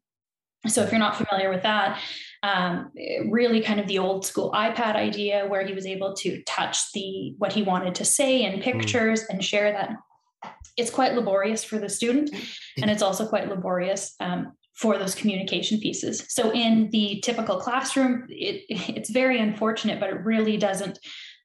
So 0.66 0.82
if 0.82 0.90
you're 0.90 0.98
not 0.98 1.16
familiar 1.16 1.50
with 1.50 1.62
that, 1.62 2.00
um, 2.42 2.90
really 3.28 3.60
kind 3.60 3.80
of 3.80 3.86
the 3.86 3.98
old 3.98 4.26
school 4.26 4.52
iPad 4.52 4.94
idea 4.94 5.46
where 5.46 5.64
he 5.66 5.74
was 5.74 5.86
able 5.86 6.14
to 6.16 6.42
touch 6.42 6.92
the 6.92 7.34
what 7.38 7.52
he 7.52 7.62
wanted 7.62 7.94
to 7.96 8.04
say 8.04 8.44
in 8.44 8.54
hmm. 8.54 8.60
pictures 8.60 9.22
mm. 9.22 9.26
and 9.30 9.44
share 9.44 9.72
that. 9.72 9.96
It's 10.76 10.90
quite 10.90 11.14
laborious 11.14 11.64
for 11.64 11.78
the 11.78 11.88
student, 11.88 12.30
and 12.80 12.90
it's 12.90 13.02
also 13.02 13.26
quite 13.26 13.48
laborious 13.48 14.14
um, 14.20 14.52
for 14.74 14.98
those 14.98 15.14
communication 15.14 15.80
pieces. 15.80 16.24
So 16.28 16.52
in 16.52 16.90
the 16.90 17.20
typical 17.24 17.58
classroom, 17.58 18.26
it, 18.28 18.64
it's 18.68 19.10
very 19.10 19.40
unfortunate, 19.40 19.98
but 19.98 20.10
it 20.10 20.24
really 20.24 20.58
doesn't 20.58 20.98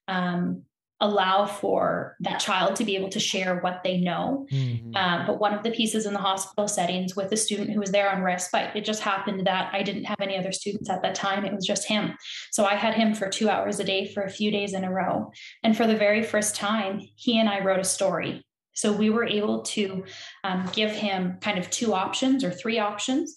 um, 0.06 0.64
allow 1.02 1.44
for 1.44 2.16
that 2.20 2.38
child 2.38 2.76
to 2.76 2.84
be 2.84 2.96
able 2.96 3.08
to 3.10 3.18
share 3.18 3.58
what 3.58 3.82
they 3.82 3.98
know. 3.98 4.46
Mm-hmm. 4.52 4.96
Um, 4.96 5.26
but 5.26 5.40
one 5.40 5.52
of 5.52 5.64
the 5.64 5.72
pieces 5.72 6.06
in 6.06 6.12
the 6.12 6.20
hospital 6.20 6.68
settings 6.68 7.16
with 7.16 7.32
a 7.32 7.36
student 7.36 7.70
who 7.70 7.80
was 7.80 7.90
there 7.90 8.08
on 8.08 8.22
respite, 8.22 8.70
it 8.76 8.84
just 8.84 9.02
happened 9.02 9.46
that 9.46 9.68
I 9.74 9.82
didn't 9.82 10.04
have 10.04 10.20
any 10.20 10.38
other 10.38 10.52
students 10.52 10.88
at 10.88 11.02
that 11.02 11.16
time. 11.16 11.44
It 11.44 11.52
was 11.52 11.66
just 11.66 11.88
him. 11.88 12.16
So 12.52 12.64
I 12.64 12.76
had 12.76 12.94
him 12.94 13.14
for 13.14 13.28
two 13.28 13.50
hours 13.50 13.80
a 13.80 13.84
day 13.84 14.06
for 14.06 14.22
a 14.22 14.30
few 14.30 14.52
days 14.52 14.74
in 14.74 14.84
a 14.84 14.92
row. 14.92 15.32
And 15.64 15.76
for 15.76 15.88
the 15.88 15.96
very 15.96 16.22
first 16.22 16.54
time, 16.54 17.00
he 17.16 17.38
and 17.38 17.48
I 17.48 17.64
wrote 17.64 17.80
a 17.80 17.84
story. 17.84 18.44
So 18.74 18.92
we 18.92 19.10
were 19.10 19.26
able 19.26 19.62
to 19.62 20.04
um, 20.44 20.70
give 20.72 20.92
him 20.92 21.38
kind 21.40 21.58
of 21.58 21.68
two 21.68 21.94
options 21.94 22.44
or 22.44 22.50
three 22.52 22.78
options. 22.78 23.36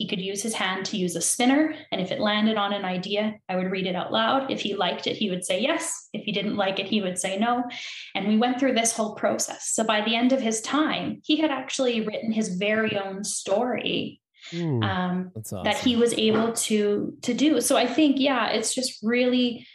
He 0.00 0.06
could 0.06 0.22
use 0.22 0.42
his 0.42 0.54
hand 0.54 0.86
to 0.86 0.96
use 0.96 1.14
a 1.14 1.20
spinner. 1.20 1.74
And 1.92 2.00
if 2.00 2.10
it 2.10 2.20
landed 2.20 2.56
on 2.56 2.72
an 2.72 2.86
idea, 2.86 3.34
I 3.50 3.56
would 3.56 3.70
read 3.70 3.86
it 3.86 3.94
out 3.94 4.10
loud. 4.10 4.50
If 4.50 4.62
he 4.62 4.74
liked 4.74 5.06
it, 5.06 5.18
he 5.18 5.28
would 5.28 5.44
say 5.44 5.60
yes. 5.60 6.08
If 6.14 6.24
he 6.24 6.32
didn't 6.32 6.56
like 6.56 6.78
it, 6.78 6.86
he 6.86 7.02
would 7.02 7.18
say 7.18 7.36
no. 7.36 7.64
And 8.14 8.26
we 8.26 8.38
went 8.38 8.58
through 8.58 8.72
this 8.72 8.96
whole 8.96 9.14
process. 9.14 9.68
So 9.68 9.84
by 9.84 10.00
the 10.00 10.16
end 10.16 10.32
of 10.32 10.40
his 10.40 10.62
time, 10.62 11.20
he 11.22 11.36
had 11.36 11.50
actually 11.50 12.00
written 12.00 12.32
his 12.32 12.56
very 12.56 12.96
own 12.96 13.24
story 13.24 14.22
Ooh, 14.54 14.80
um, 14.80 15.32
awesome. 15.36 15.64
that 15.64 15.76
he 15.76 15.96
was 15.96 16.14
able 16.14 16.54
to 16.54 17.14
to 17.20 17.34
do. 17.34 17.60
So 17.60 17.76
I 17.76 17.86
think, 17.86 18.18
yeah, 18.18 18.48
it's 18.48 18.74
just 18.74 19.00
really 19.02 19.66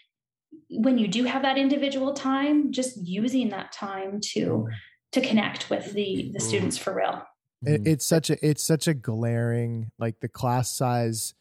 when 0.70 0.98
you 0.98 1.08
do 1.08 1.26
have 1.26 1.44
that 1.44 1.60
individual 1.60 2.14
time, 2.14 2.72
just 2.72 2.98
using 3.06 3.50
that 3.50 3.74
time 3.74 4.22
to 4.34 4.70
to 5.12 5.22
connect 5.22 5.70
with 5.70 5.94
the 5.94 6.32
the 6.34 6.40
students 6.40 6.80
for 6.80 6.96
real. 6.96 7.22
It, 7.64 7.82
mm-hmm. 7.82 7.88
it's 7.88 8.06
such 8.06 8.30
a 8.30 8.48
it's 8.48 8.64
such 8.64 8.88
a 8.88 8.94
glaring 8.94 9.92
like 9.98 10.20
the 10.20 10.28
class 10.28 10.72
size, 10.72 11.34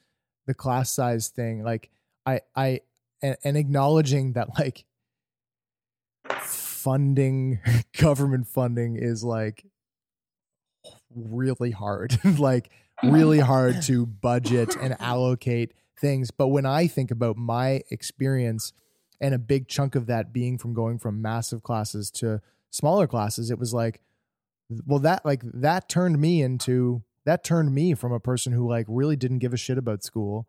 the 0.47 0.55
class 0.55 0.91
size 0.93 1.29
thing. 1.29 1.63
Like 1.63 1.91
I 2.25 2.41
I 2.55 2.81
and, 3.23 3.37
and 3.43 3.57
acknowledging 3.57 4.35
that 4.35 4.59
like 4.59 4.85
funding 6.41 7.61
government 7.99 8.47
funding 8.47 8.97
is 8.97 9.25
like 9.25 9.65
really 11.15 11.71
hard 11.71 12.19
like 12.39 12.71
really 13.03 13.41
hard 13.41 13.81
to 13.83 14.07
budget 14.07 14.77
and 14.77 14.97
allocate 15.01 15.73
things 16.01 16.31
but 16.31 16.49
when 16.49 16.67
i 16.67 16.87
think 16.87 17.11
about 17.11 17.37
my 17.37 17.81
experience 17.91 18.73
and 19.21 19.35
a 19.35 19.39
big 19.39 19.69
chunk 19.69 19.95
of 19.95 20.07
that 20.07 20.33
being 20.33 20.59
from 20.59 20.75
going 20.75 20.99
from 20.99 21.23
massive 21.23 21.63
classes 21.63 22.11
to 22.11 22.41
smaller 22.71 23.07
classes 23.07 23.51
it 23.51 23.59
was 23.59 23.73
like 23.73 24.01
well 24.87 25.01
that 25.01 25.25
like 25.25 25.43
that 25.45 25.89
turned 25.89 26.21
me 26.21 26.43
into 26.43 27.03
that 27.25 27.45
turned 27.45 27.75
me 27.75 27.95
from 27.95 28.13
a 28.13 28.21
person 28.21 28.53
who 28.53 28.69
like 28.69 28.87
really 28.89 29.17
didn't 29.17 29.39
give 29.39 29.55
a 29.55 29.59
shit 29.59 29.79
about 29.79 30.03
school 30.03 30.47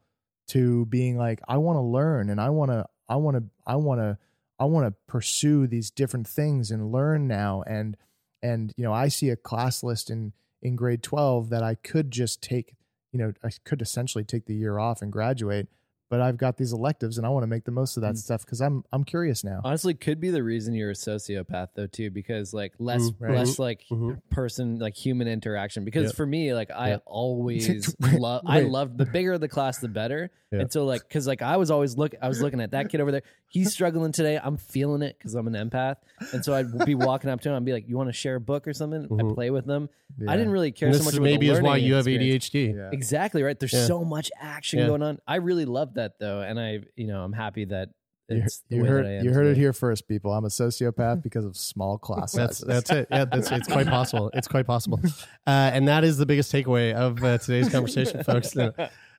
to 0.47 0.85
being 0.87 1.17
like 1.17 1.41
I 1.47 1.57
want 1.57 1.77
to 1.77 1.81
learn 1.81 2.29
and 2.29 2.39
I 2.39 2.49
want 2.49 2.71
to 2.71 2.85
I 3.07 3.15
want 3.15 3.37
to 3.37 3.43
I 3.65 3.75
want 3.75 4.01
to 4.01 4.17
I 4.59 4.65
want 4.65 4.87
to 4.87 4.95
pursue 5.07 5.67
these 5.67 5.91
different 5.91 6.27
things 6.27 6.71
and 6.71 6.91
learn 6.91 7.27
now. 7.27 7.63
And 7.67 7.97
and 8.41 8.73
you 8.77 8.83
know 8.83 8.93
I 8.93 9.07
see 9.07 9.29
a 9.29 9.35
class 9.35 9.83
list 9.83 10.09
in 10.09 10.33
in 10.61 10.75
grade 10.75 11.03
12 11.03 11.49
that 11.49 11.63
I 11.63 11.75
could 11.75 12.11
just 12.11 12.41
take 12.41 12.75
you 13.11 13.19
know 13.19 13.33
I 13.43 13.49
could 13.63 13.81
essentially 13.81 14.23
take 14.23 14.45
the 14.45 14.55
year 14.55 14.79
off 14.79 15.01
and 15.01 15.11
graduate 15.11 15.67
but 16.09 16.21
I've 16.21 16.37
got 16.37 16.57
these 16.57 16.71
electives 16.71 17.17
and 17.17 17.25
I 17.25 17.29
want 17.29 17.43
to 17.43 17.47
make 17.47 17.63
the 17.65 17.71
most 17.71 17.97
of 17.97 18.01
that 18.01 18.13
mm. 18.13 18.17
stuff 18.17 18.45
because 18.45 18.61
I'm 18.61 18.83
I'm 18.91 19.03
curious 19.03 19.43
now. 19.43 19.61
Honestly, 19.63 19.93
could 19.93 20.19
be 20.19 20.29
the 20.29 20.43
reason 20.43 20.73
you're 20.73 20.91
a 20.91 20.93
sociopath 20.93 21.69
though 21.75 21.87
too, 21.87 22.11
because 22.11 22.53
like 22.53 22.73
less 22.77 23.09
mm, 23.09 23.15
right. 23.19 23.35
less 23.35 23.57
like 23.57 23.85
mm-hmm. 23.91 24.13
person 24.29 24.77
like 24.79 24.95
human 24.95 25.27
interaction. 25.27 25.83
Because 25.83 26.07
yep. 26.07 26.15
for 26.15 26.25
me, 26.25 26.53
like 26.53 26.69
I 26.71 26.89
yep. 26.89 27.03
always 27.05 27.95
love 28.13 28.43
I 28.45 28.61
loved 28.61 28.97
the 28.97 29.05
bigger 29.05 29.37
the 29.37 29.47
class 29.47 29.79
the 29.79 29.87
better. 29.87 30.31
Yep. 30.51 30.61
And 30.61 30.71
so 30.71 30.85
like 30.85 31.01
because 31.01 31.25
like 31.25 31.41
I 31.41 31.57
was 31.57 31.71
always 31.71 31.97
look 31.97 32.13
I 32.21 32.27
was 32.27 32.41
looking 32.41 32.61
at 32.61 32.71
that 32.71 32.89
kid 32.89 33.01
over 33.01 33.11
there. 33.11 33.23
He's 33.47 33.73
struggling 33.73 34.11
today. 34.11 34.39
I'm 34.41 34.57
feeling 34.57 35.01
it 35.01 35.17
because 35.17 35.33
I'm 35.33 35.47
an 35.47 35.53
empath. 35.53 35.95
And 36.33 36.45
so 36.45 36.53
I'd 36.53 36.85
be 36.85 36.95
walking 36.95 37.29
up 37.29 37.41
to 37.41 37.49
him 37.49 37.55
and 37.55 37.65
be 37.65 37.73
like, 37.73 37.87
"You 37.87 37.97
want 37.97 38.09
to 38.09 38.13
share 38.13 38.35
a 38.35 38.41
book 38.41 38.67
or 38.67 38.73
something?" 38.73 39.03
Mm-hmm. 39.03 39.31
I 39.31 39.33
play 39.33 39.49
with 39.49 39.65
them. 39.65 39.89
Yeah. 40.17 40.31
I 40.31 40.37
didn't 40.37 40.51
really 40.51 40.71
care 40.71 40.93
so 40.93 40.99
much. 40.99 41.13
About 41.13 41.13
that. 41.13 41.21
Which 41.21 41.31
maybe 41.31 41.49
is 41.49 41.61
why 41.61 41.77
you 41.77 41.97
experience. 41.97 42.45
have 42.45 42.53
ADHD. 42.53 42.75
Yeah. 42.75 42.89
Exactly 42.91 43.43
right. 43.43 43.59
There's 43.59 43.73
yeah. 43.73 43.85
so 43.85 44.03
much 44.03 44.31
action 44.39 44.85
going 44.85 45.01
on. 45.01 45.19
I 45.27 45.37
really 45.37 45.65
love 45.65 45.94
that 45.95 46.19
though, 46.19 46.41
and 46.41 46.59
I 46.59 46.79
you 46.95 47.07
know 47.07 47.23
I'm 47.23 47.33
happy 47.33 47.65
that 47.65 47.89
it's 48.27 48.63
you, 48.69 48.77
you 48.77 48.85
heard 48.85 49.23
you 49.23 49.31
heard 49.31 49.45
it 49.45 49.57
here 49.57 49.73
first, 49.73 50.07
people. 50.07 50.33
I'm 50.33 50.45
a 50.45 50.49
sociopath 50.49 51.21
because 51.21 51.45
of 51.45 51.55
small 51.55 51.97
class 51.99 52.31
that's, 52.31 52.59
that's 52.59 52.89
it. 52.89 53.07
Yeah, 53.11 53.25
that's 53.25 53.51
it's 53.51 53.67
quite 53.67 53.87
possible. 53.87 54.31
It's 54.33 54.47
quite 54.47 54.65
possible, 54.65 54.99
uh, 55.45 55.71
and 55.73 55.87
that 55.87 56.03
is 56.03 56.17
the 56.17 56.25
biggest 56.25 56.51
takeaway 56.51 56.93
of 56.93 57.23
uh, 57.23 57.37
today's 57.37 57.69
conversation, 57.69 58.23
folks. 58.23 58.55
No. 58.55 58.73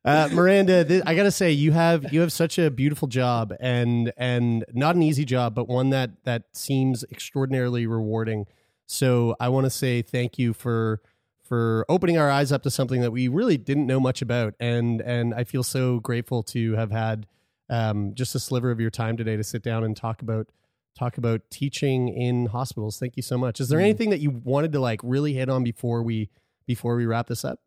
Uh, 0.05 0.29
Miranda, 0.33 0.85
th- 0.85 1.03
I 1.05 1.17
gotta 1.17 1.33
say 1.33 1.51
you 1.51 1.73
have 1.73 2.13
you 2.13 2.21
have 2.21 2.33
such 2.33 2.59
a 2.59 2.71
beautiful 2.71 3.09
job 3.09 3.53
and 3.59 4.13
and 4.17 4.65
not 4.73 4.95
an 4.95 5.03
easy 5.03 5.25
job, 5.25 5.55
but 5.55 5.69
one 5.69 5.91
that 5.91 6.11
that 6.25 6.45
seems 6.53 7.05
extraordinarily 7.11 7.87
rewarding. 7.87 8.47
So 8.87 9.35
I 9.41 9.49
want 9.49 9.67
to 9.67 9.71
say 9.71 10.03
thank 10.03 10.39
you 10.39 10.53
for 10.53 11.01
for 11.47 11.87
opening 11.89 12.19
our 12.19 12.31
eyes 12.31 12.53
up 12.53 12.63
to 12.65 12.71
something 12.71 13.01
that 13.01 13.11
we 13.11 13.29
really 13.29 13.57
didn't 13.57 13.87
know 13.87 14.01
much 14.01 14.23
about, 14.23 14.55
and 14.61 15.01
and 15.01 15.35
I 15.35 15.45
feel 15.45 15.63
so 15.63 16.01
grateful 16.01 16.43
to 16.45 16.75
have 16.75 16.91
had 16.91 17.27
um, 17.69 18.15
just 18.15 18.35
a 18.35 18.41
sliver 18.41 18.71
of 18.71 18.81
your 18.81 18.91
time 18.91 19.17
today 19.17 19.37
to 19.37 19.45
sit 19.45 19.63
down 19.63 19.85
and 19.85 19.97
talk 19.97 20.23
about 20.23 20.49
talk 20.99 21.19
about 21.19 21.43
teaching 21.51 22.09
in 22.09 22.47
hospitals. 22.47 22.99
Thank 22.99 23.17
you 23.17 23.23
so 23.23 23.37
much. 23.37 23.61
Is 23.61 23.69
there 23.69 23.79
mm. 23.79 23.85
anything 23.85 24.11
that 24.11 24.21
you 24.21 24.31
wanted 24.31 24.73
to 24.73 24.81
like 24.81 25.01
really 25.03 25.35
hit 25.35 25.49
on 25.49 25.63
before 25.63 26.03
we 26.03 26.31
before 26.67 26.97
we 26.97 27.07
wrap 27.07 27.27
this 27.29 27.45
up? 27.45 27.61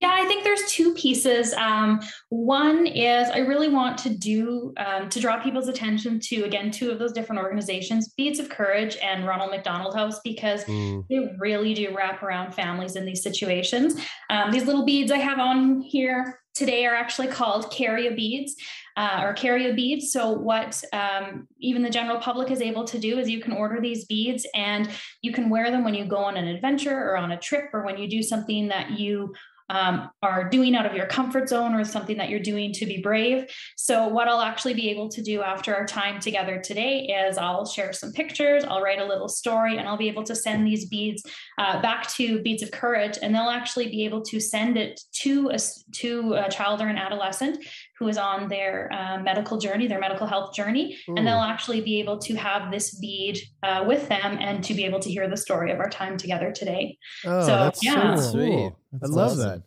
Yeah, 0.00 0.12
I 0.12 0.26
think 0.26 0.44
there's 0.44 0.70
two 0.70 0.92
pieces. 0.94 1.54
Um, 1.54 2.00
one 2.28 2.86
is 2.86 3.30
I 3.30 3.38
really 3.38 3.68
want 3.68 3.96
to 3.98 4.10
do 4.10 4.74
um, 4.76 5.08
to 5.08 5.20
draw 5.20 5.42
people's 5.42 5.68
attention 5.68 6.20
to 6.24 6.42
again 6.42 6.70
two 6.70 6.90
of 6.90 6.98
those 6.98 7.12
different 7.12 7.40
organizations, 7.40 8.10
Beads 8.10 8.38
of 8.38 8.50
Courage 8.50 8.98
and 9.02 9.26
Ronald 9.26 9.52
McDonald 9.52 9.96
House, 9.96 10.20
because 10.22 10.64
mm. 10.64 11.02
they 11.08 11.34
really 11.38 11.72
do 11.72 11.96
wrap 11.96 12.22
around 12.22 12.52
families 12.52 12.96
in 12.96 13.06
these 13.06 13.22
situations. 13.22 13.98
Um, 14.28 14.50
these 14.50 14.66
little 14.66 14.84
beads 14.84 15.10
I 15.10 15.18
have 15.18 15.38
on 15.38 15.80
here 15.80 16.40
today 16.54 16.84
are 16.84 16.94
actually 16.94 17.28
called 17.28 17.70
carrier 17.70 18.14
beads 18.14 18.54
uh, 18.96 19.20
or 19.22 19.34
carrier 19.34 19.74
beads. 19.74 20.12
So 20.12 20.30
what 20.30 20.82
um, 20.92 21.46
even 21.58 21.82
the 21.82 21.90
general 21.90 22.18
public 22.18 22.50
is 22.50 22.60
able 22.60 22.84
to 22.84 22.98
do 22.98 23.18
is 23.18 23.28
you 23.28 23.40
can 23.40 23.52
order 23.52 23.80
these 23.80 24.06
beads 24.06 24.46
and 24.54 24.90
you 25.22 25.32
can 25.32 25.50
wear 25.50 25.70
them 25.70 25.84
when 25.84 25.94
you 25.94 26.06
go 26.06 26.16
on 26.16 26.36
an 26.36 26.48
adventure 26.48 26.98
or 26.98 27.16
on 27.16 27.32
a 27.32 27.38
trip 27.38 27.70
or 27.72 27.84
when 27.84 27.98
you 27.98 28.08
do 28.08 28.22
something 28.22 28.68
that 28.68 28.98
you 28.98 29.34
um, 29.68 30.10
are 30.22 30.48
doing 30.48 30.74
out 30.74 30.86
of 30.86 30.94
your 30.94 31.06
comfort 31.06 31.48
zone 31.48 31.74
or 31.74 31.84
something 31.84 32.16
that 32.18 32.28
you're 32.28 32.40
doing 32.40 32.72
to 32.74 32.86
be 32.86 32.98
brave. 32.98 33.46
So, 33.76 34.08
what 34.08 34.28
I'll 34.28 34.40
actually 34.40 34.74
be 34.74 34.90
able 34.90 35.08
to 35.10 35.22
do 35.22 35.42
after 35.42 35.74
our 35.74 35.86
time 35.86 36.20
together 36.20 36.58
today 36.58 37.06
is 37.06 37.38
I'll 37.38 37.66
share 37.66 37.92
some 37.92 38.12
pictures, 38.12 38.64
I'll 38.64 38.82
write 38.82 39.00
a 39.00 39.04
little 39.04 39.28
story, 39.28 39.78
and 39.78 39.88
I'll 39.88 39.96
be 39.96 40.08
able 40.08 40.24
to 40.24 40.34
send 40.34 40.66
these 40.66 40.86
beads 40.86 41.22
uh, 41.58 41.80
back 41.82 42.08
to 42.14 42.40
Beads 42.42 42.62
of 42.62 42.70
Courage, 42.70 43.18
and 43.20 43.34
they'll 43.34 43.50
actually 43.50 43.88
be 43.88 44.04
able 44.04 44.22
to 44.22 44.40
send 44.40 44.76
it 44.76 45.00
to 45.22 45.50
a, 45.50 45.58
to 45.96 46.34
a 46.34 46.50
child 46.50 46.80
or 46.80 46.88
an 46.88 46.98
adolescent 46.98 47.64
who 47.98 48.08
is 48.08 48.18
on 48.18 48.48
their 48.48 48.92
uh, 48.92 49.18
medical 49.18 49.58
journey, 49.58 49.86
their 49.86 50.00
medical 50.00 50.26
health 50.26 50.54
journey, 50.54 50.98
Ooh. 51.08 51.14
and 51.16 51.26
they'll 51.26 51.36
actually 51.36 51.80
be 51.80 51.98
able 51.98 52.18
to 52.18 52.34
have 52.34 52.70
this 52.70 52.98
bead 52.98 53.38
uh, 53.62 53.84
with 53.86 54.08
them 54.08 54.38
and 54.40 54.62
to 54.64 54.74
be 54.74 54.84
able 54.84 55.00
to 55.00 55.10
hear 55.10 55.28
the 55.28 55.36
story 55.36 55.72
of 55.72 55.80
our 55.80 55.88
time 55.88 56.16
together 56.16 56.52
today. 56.52 56.98
Oh, 57.24 57.40
so, 57.40 57.46
that's 57.46 57.84
yeah. 57.84 58.16
so 58.16 58.32
sweet. 58.32 58.72
I 58.94 59.06
love 59.06 59.32
awesome. 59.32 59.38
that. 59.48 59.62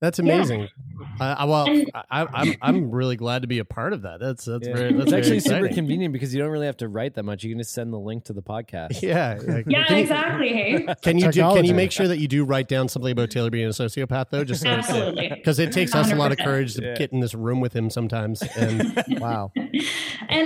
That's 0.00 0.18
amazing. 0.18 0.62
Uh, 1.20 1.36
I- 1.38 1.44
well, 1.44 1.64
And- 1.68 1.88
I, 1.94 2.26
I'm 2.34 2.54
I'm 2.60 2.90
really 2.90 3.14
glad 3.14 3.42
to 3.42 3.48
be 3.48 3.60
a 3.60 3.64
part 3.64 3.92
of 3.92 4.02
that. 4.02 4.18
That's 4.18 4.44
that's 4.46 4.66
Yeah. 4.66 4.74
very 4.74 4.92
that's 4.94 5.02
it's 5.02 5.10
very 5.12 5.22
actually 5.22 5.38
super 5.40 5.68
convenient 5.68 6.12
because 6.12 6.34
you 6.34 6.42
don't 6.42 6.50
really 6.50 6.66
have 6.66 6.78
to 6.78 6.88
write 6.88 7.14
that 7.14 7.22
much. 7.22 7.44
You 7.44 7.50
can 7.50 7.58
just 7.60 7.72
send 7.72 7.92
the 7.92 8.00
link 8.00 8.24
to 8.24 8.32
the 8.32 8.42
podcast. 8.42 9.00
Yeah, 9.02 9.38
yeah. 9.40 9.62
Yeah, 9.64 9.84
Can 9.84 9.96
you- 9.96 10.02
exactly. 10.02 10.48
Hey. 10.48 10.86
Can 11.02 11.18
you 11.18 11.30
do, 11.30 11.40
can 11.42 11.64
you 11.64 11.74
make 11.74 11.92
sure 11.92 12.08
that 12.08 12.18
you 12.18 12.26
do 12.26 12.44
write 12.44 12.66
down 12.66 12.88
something 12.88 13.12
about 13.12 13.30
Taylor 13.30 13.50
being 13.50 13.66
a 13.66 13.70
sociopath 13.70 14.30
though? 14.30 14.42
Just 14.42 14.66
Absolutely. 14.66 15.28
because 15.36 15.60
it 15.60 15.70
takes 15.70 15.94
us 15.94 16.10
a 16.10 16.16
lot 16.16 16.32
of 16.32 16.38
courage 16.38 16.74
to 16.74 16.82
Yeah. 16.82 16.94
get 16.96 17.12
in 17.12 17.20
this 17.20 17.34
room 17.36 17.60
with 17.60 17.72
him 17.72 17.88
sometimes. 17.88 18.42
And 18.56 19.04
Wow. 19.20 19.52
and 19.54 19.70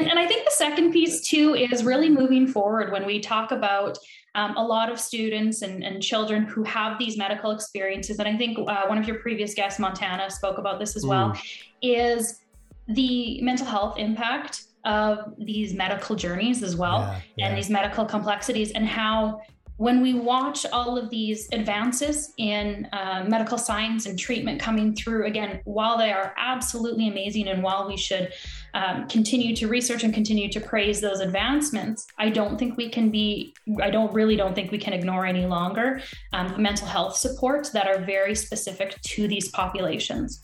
and 0.06 0.18
I 0.18 0.26
think 0.26 0.44
the 0.44 0.50
second 0.54 0.92
piece 0.92 1.26
too 1.26 1.54
is 1.54 1.82
really 1.82 2.10
moving 2.10 2.46
forward 2.46 2.92
when 2.92 3.06
we 3.06 3.20
talk 3.20 3.52
about 3.52 3.96
um, 4.36 4.56
a 4.56 4.62
lot 4.62 4.92
of 4.92 5.00
students 5.00 5.62
and, 5.62 5.82
and 5.82 6.02
children 6.02 6.44
who 6.44 6.62
have 6.62 6.98
these 6.98 7.16
medical 7.16 7.50
experiences. 7.50 8.18
And 8.18 8.28
I 8.28 8.36
think 8.36 8.58
uh, 8.58 8.86
one 8.86 8.98
of 8.98 9.08
your 9.08 9.18
previous 9.18 9.54
guests, 9.54 9.80
Montana, 9.80 10.30
spoke 10.30 10.58
about 10.58 10.78
this 10.78 10.94
as 10.94 11.04
well. 11.04 11.34
Is 11.82 12.42
the 12.88 13.40
mental 13.40 13.66
health 13.66 13.98
impact 13.98 14.64
of 14.84 15.34
these 15.38 15.74
medical 15.74 16.14
journeys 16.14 16.62
as 16.62 16.76
well, 16.76 17.00
Yeah, 17.00 17.20
yeah. 17.36 17.46
and 17.48 17.58
these 17.58 17.70
medical 17.70 18.04
complexities, 18.04 18.70
and 18.72 18.86
how 18.86 19.40
when 19.78 20.00
we 20.00 20.14
watch 20.14 20.64
all 20.72 20.96
of 20.96 21.10
these 21.10 21.48
advances 21.52 22.32
in 22.38 22.88
uh, 22.92 23.24
medical 23.28 23.58
science 23.58 24.06
and 24.06 24.18
treatment 24.18 24.60
coming 24.60 24.94
through, 24.94 25.26
again, 25.26 25.60
while 25.64 25.98
they 25.98 26.12
are 26.12 26.34
absolutely 26.38 27.08
amazing 27.08 27.48
and 27.48 27.62
while 27.62 27.86
we 27.86 27.96
should 27.96 28.32
um, 28.76 29.08
continue 29.08 29.56
to 29.56 29.68
research 29.68 30.04
and 30.04 30.12
continue 30.12 30.50
to 30.50 30.60
praise 30.60 31.00
those 31.00 31.20
advancements, 31.20 32.06
I 32.18 32.28
don't 32.28 32.58
think 32.58 32.76
we 32.76 32.90
can 32.90 33.10
be, 33.10 33.54
I 33.82 33.88
don't 33.88 34.12
really 34.12 34.36
don't 34.36 34.54
think 34.54 34.70
we 34.70 34.76
can 34.76 34.92
ignore 34.92 35.24
any 35.24 35.46
longer 35.46 36.02
um, 36.34 36.60
mental 36.60 36.86
health 36.86 37.16
supports 37.16 37.70
that 37.70 37.86
are 37.86 37.98
very 37.98 38.34
specific 38.34 39.00
to 39.00 39.26
these 39.28 39.48
populations. 39.48 40.42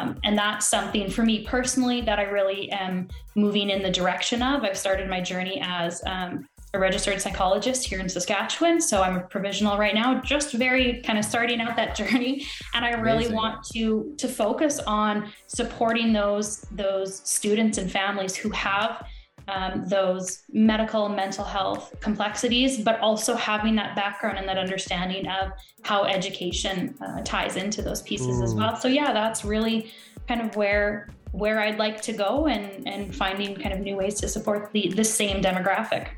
Um, 0.00 0.18
and 0.24 0.36
that's 0.38 0.66
something 0.66 1.10
for 1.10 1.22
me 1.22 1.44
personally 1.44 2.00
that 2.00 2.18
I 2.18 2.22
really 2.22 2.72
am 2.72 3.08
moving 3.34 3.68
in 3.68 3.82
the 3.82 3.90
direction 3.90 4.42
of. 4.42 4.64
I've 4.64 4.78
started 4.78 5.10
my 5.10 5.20
journey 5.20 5.60
as 5.62 6.02
um, 6.06 6.48
a 6.74 6.78
registered 6.78 7.20
psychologist 7.20 7.86
here 7.86 7.98
in 7.98 8.08
Saskatchewan. 8.08 8.80
So 8.80 9.02
I'm 9.02 9.16
a 9.16 9.20
provisional 9.20 9.78
right 9.78 9.94
now, 9.94 10.20
just 10.20 10.52
very 10.52 11.00
kind 11.02 11.18
of 11.18 11.24
starting 11.24 11.60
out 11.60 11.76
that 11.76 11.96
journey. 12.00 12.46
And 12.74 12.84
I 12.84 12.90
really 12.90 13.24
Amazing. 13.26 13.36
want 13.36 13.64
to 13.72 14.14
to 14.18 14.28
focus 14.28 14.78
on 14.80 15.32
supporting 15.46 16.12
those 16.12 16.60
those 16.70 17.20
students 17.28 17.78
and 17.78 17.90
families 17.90 18.36
who 18.36 18.50
have 18.50 19.06
um, 19.48 19.84
those 19.88 20.42
medical 20.52 21.08
mental 21.08 21.44
health 21.44 21.94
complexities, 22.00 22.78
but 22.82 23.00
also 23.00 23.34
having 23.34 23.74
that 23.76 23.96
background 23.96 24.36
and 24.36 24.46
that 24.46 24.58
understanding 24.58 25.26
of 25.26 25.52
how 25.82 26.04
education 26.04 26.94
uh, 27.00 27.22
ties 27.22 27.56
into 27.56 27.80
those 27.80 28.02
pieces 28.02 28.42
as 28.42 28.52
Mm. 28.52 28.58
well. 28.58 28.76
So 28.76 28.88
yeah, 28.88 29.14
that's 29.14 29.46
really 29.46 29.90
kind 30.26 30.42
of 30.42 30.54
where 30.54 31.08
where 31.32 31.60
I'd 31.60 31.78
like 31.78 32.02
to 32.02 32.12
go 32.12 32.46
and 32.46 32.86
and 32.86 33.14
finding 33.16 33.56
kind 33.56 33.72
of 33.72 33.80
new 33.80 33.96
ways 33.96 34.20
to 34.20 34.28
support 34.28 34.70
the 34.72 34.92
the 34.94 35.04
same 35.04 35.42
demographic. 35.42 36.08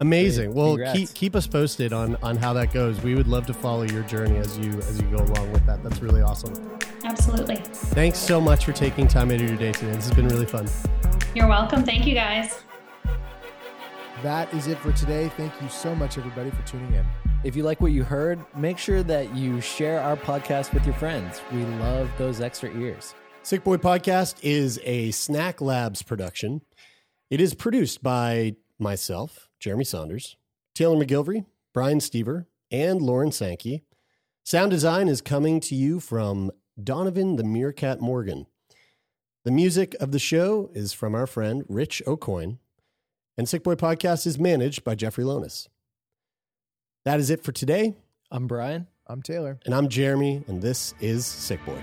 Amazing. 0.00 0.54
Well, 0.54 0.76
Congrats. 0.76 0.98
keep 0.98 1.14
keep 1.14 1.36
us 1.36 1.46
posted 1.46 1.92
on 1.92 2.16
on 2.22 2.36
how 2.36 2.52
that 2.54 2.72
goes. 2.72 3.00
We 3.02 3.14
would 3.14 3.28
love 3.28 3.46
to 3.46 3.54
follow 3.54 3.82
your 3.82 4.02
journey 4.04 4.36
as 4.36 4.58
you 4.58 4.70
as 4.72 5.00
you 5.00 5.08
go 5.08 5.22
along 5.22 5.52
with 5.52 5.64
that. 5.66 5.82
That's 5.82 6.00
really 6.00 6.22
awesome. 6.22 6.78
Absolutely. 7.04 7.56
Thanks 7.56 8.18
so 8.18 8.40
much 8.40 8.64
for 8.64 8.72
taking 8.72 9.08
time 9.08 9.30
out 9.30 9.40
of 9.40 9.48
your 9.48 9.56
day 9.56 9.72
today. 9.72 9.92
This 9.92 10.08
has 10.08 10.14
been 10.14 10.28
really 10.28 10.46
fun. 10.46 10.68
You're 11.34 11.48
welcome. 11.48 11.84
Thank 11.84 12.06
you 12.06 12.14
guys. 12.14 12.62
That 14.22 14.52
is 14.52 14.66
it 14.66 14.78
for 14.78 14.92
today. 14.92 15.30
Thank 15.36 15.52
you 15.62 15.68
so 15.70 15.94
much, 15.94 16.18
everybody, 16.18 16.50
for 16.50 16.62
tuning 16.66 16.92
in. 16.92 17.06
If 17.42 17.56
you 17.56 17.62
like 17.62 17.80
what 17.80 17.92
you 17.92 18.04
heard, 18.04 18.44
make 18.54 18.76
sure 18.76 19.02
that 19.04 19.34
you 19.34 19.62
share 19.62 19.98
our 20.00 20.16
podcast 20.16 20.74
with 20.74 20.84
your 20.84 20.94
friends. 20.96 21.40
We 21.52 21.64
love 21.64 22.10
those 22.18 22.42
extra 22.42 22.70
ears. 22.76 23.14
Sick 23.42 23.64
Boy 23.64 23.78
Podcast 23.78 24.34
is 24.42 24.78
a 24.84 25.10
Snack 25.12 25.62
Labs 25.62 26.02
production. 26.02 26.60
It 27.30 27.40
is 27.40 27.54
produced 27.54 28.02
by 28.02 28.56
myself, 28.78 29.48
Jeremy 29.60 29.84
Saunders, 29.84 30.36
Taylor 30.74 30.96
MacGillivary, 30.96 31.44
Brian 31.72 31.98
Stever, 31.98 32.46
and 32.70 33.00
Lauren 33.02 33.30
Sankey. 33.30 33.84
Sound 34.42 34.70
design 34.70 35.06
is 35.06 35.20
coming 35.20 35.60
to 35.60 35.74
you 35.74 36.00
from 36.00 36.50
Donovan 36.82 37.36
the 37.36 37.44
Meerkat 37.44 38.00
Morgan. 38.00 38.46
The 39.44 39.50
music 39.50 39.94
of 40.00 40.12
the 40.12 40.18
show 40.18 40.70
is 40.74 40.92
from 40.92 41.14
our 41.14 41.26
friend 41.26 41.64
Rich 41.68 42.02
Aucoin, 42.06 42.58
and 43.36 43.48
Sick 43.48 43.62
Boy 43.62 43.74
Podcast 43.74 44.26
is 44.26 44.38
managed 44.38 44.82
by 44.82 44.94
Jeffrey 44.94 45.24
Lonis. 45.24 45.68
That 47.04 47.20
is 47.20 47.30
it 47.30 47.44
for 47.44 47.52
today, 47.52 47.94
I'm 48.30 48.46
Brian. 48.46 48.86
I'm 49.06 49.22
Taylor. 49.22 49.58
and 49.66 49.74
I'm 49.74 49.88
Jeremy, 49.88 50.42
and 50.46 50.62
this 50.62 50.94
is 51.00 51.26
Sick 51.26 51.64
Boy. 51.66 51.82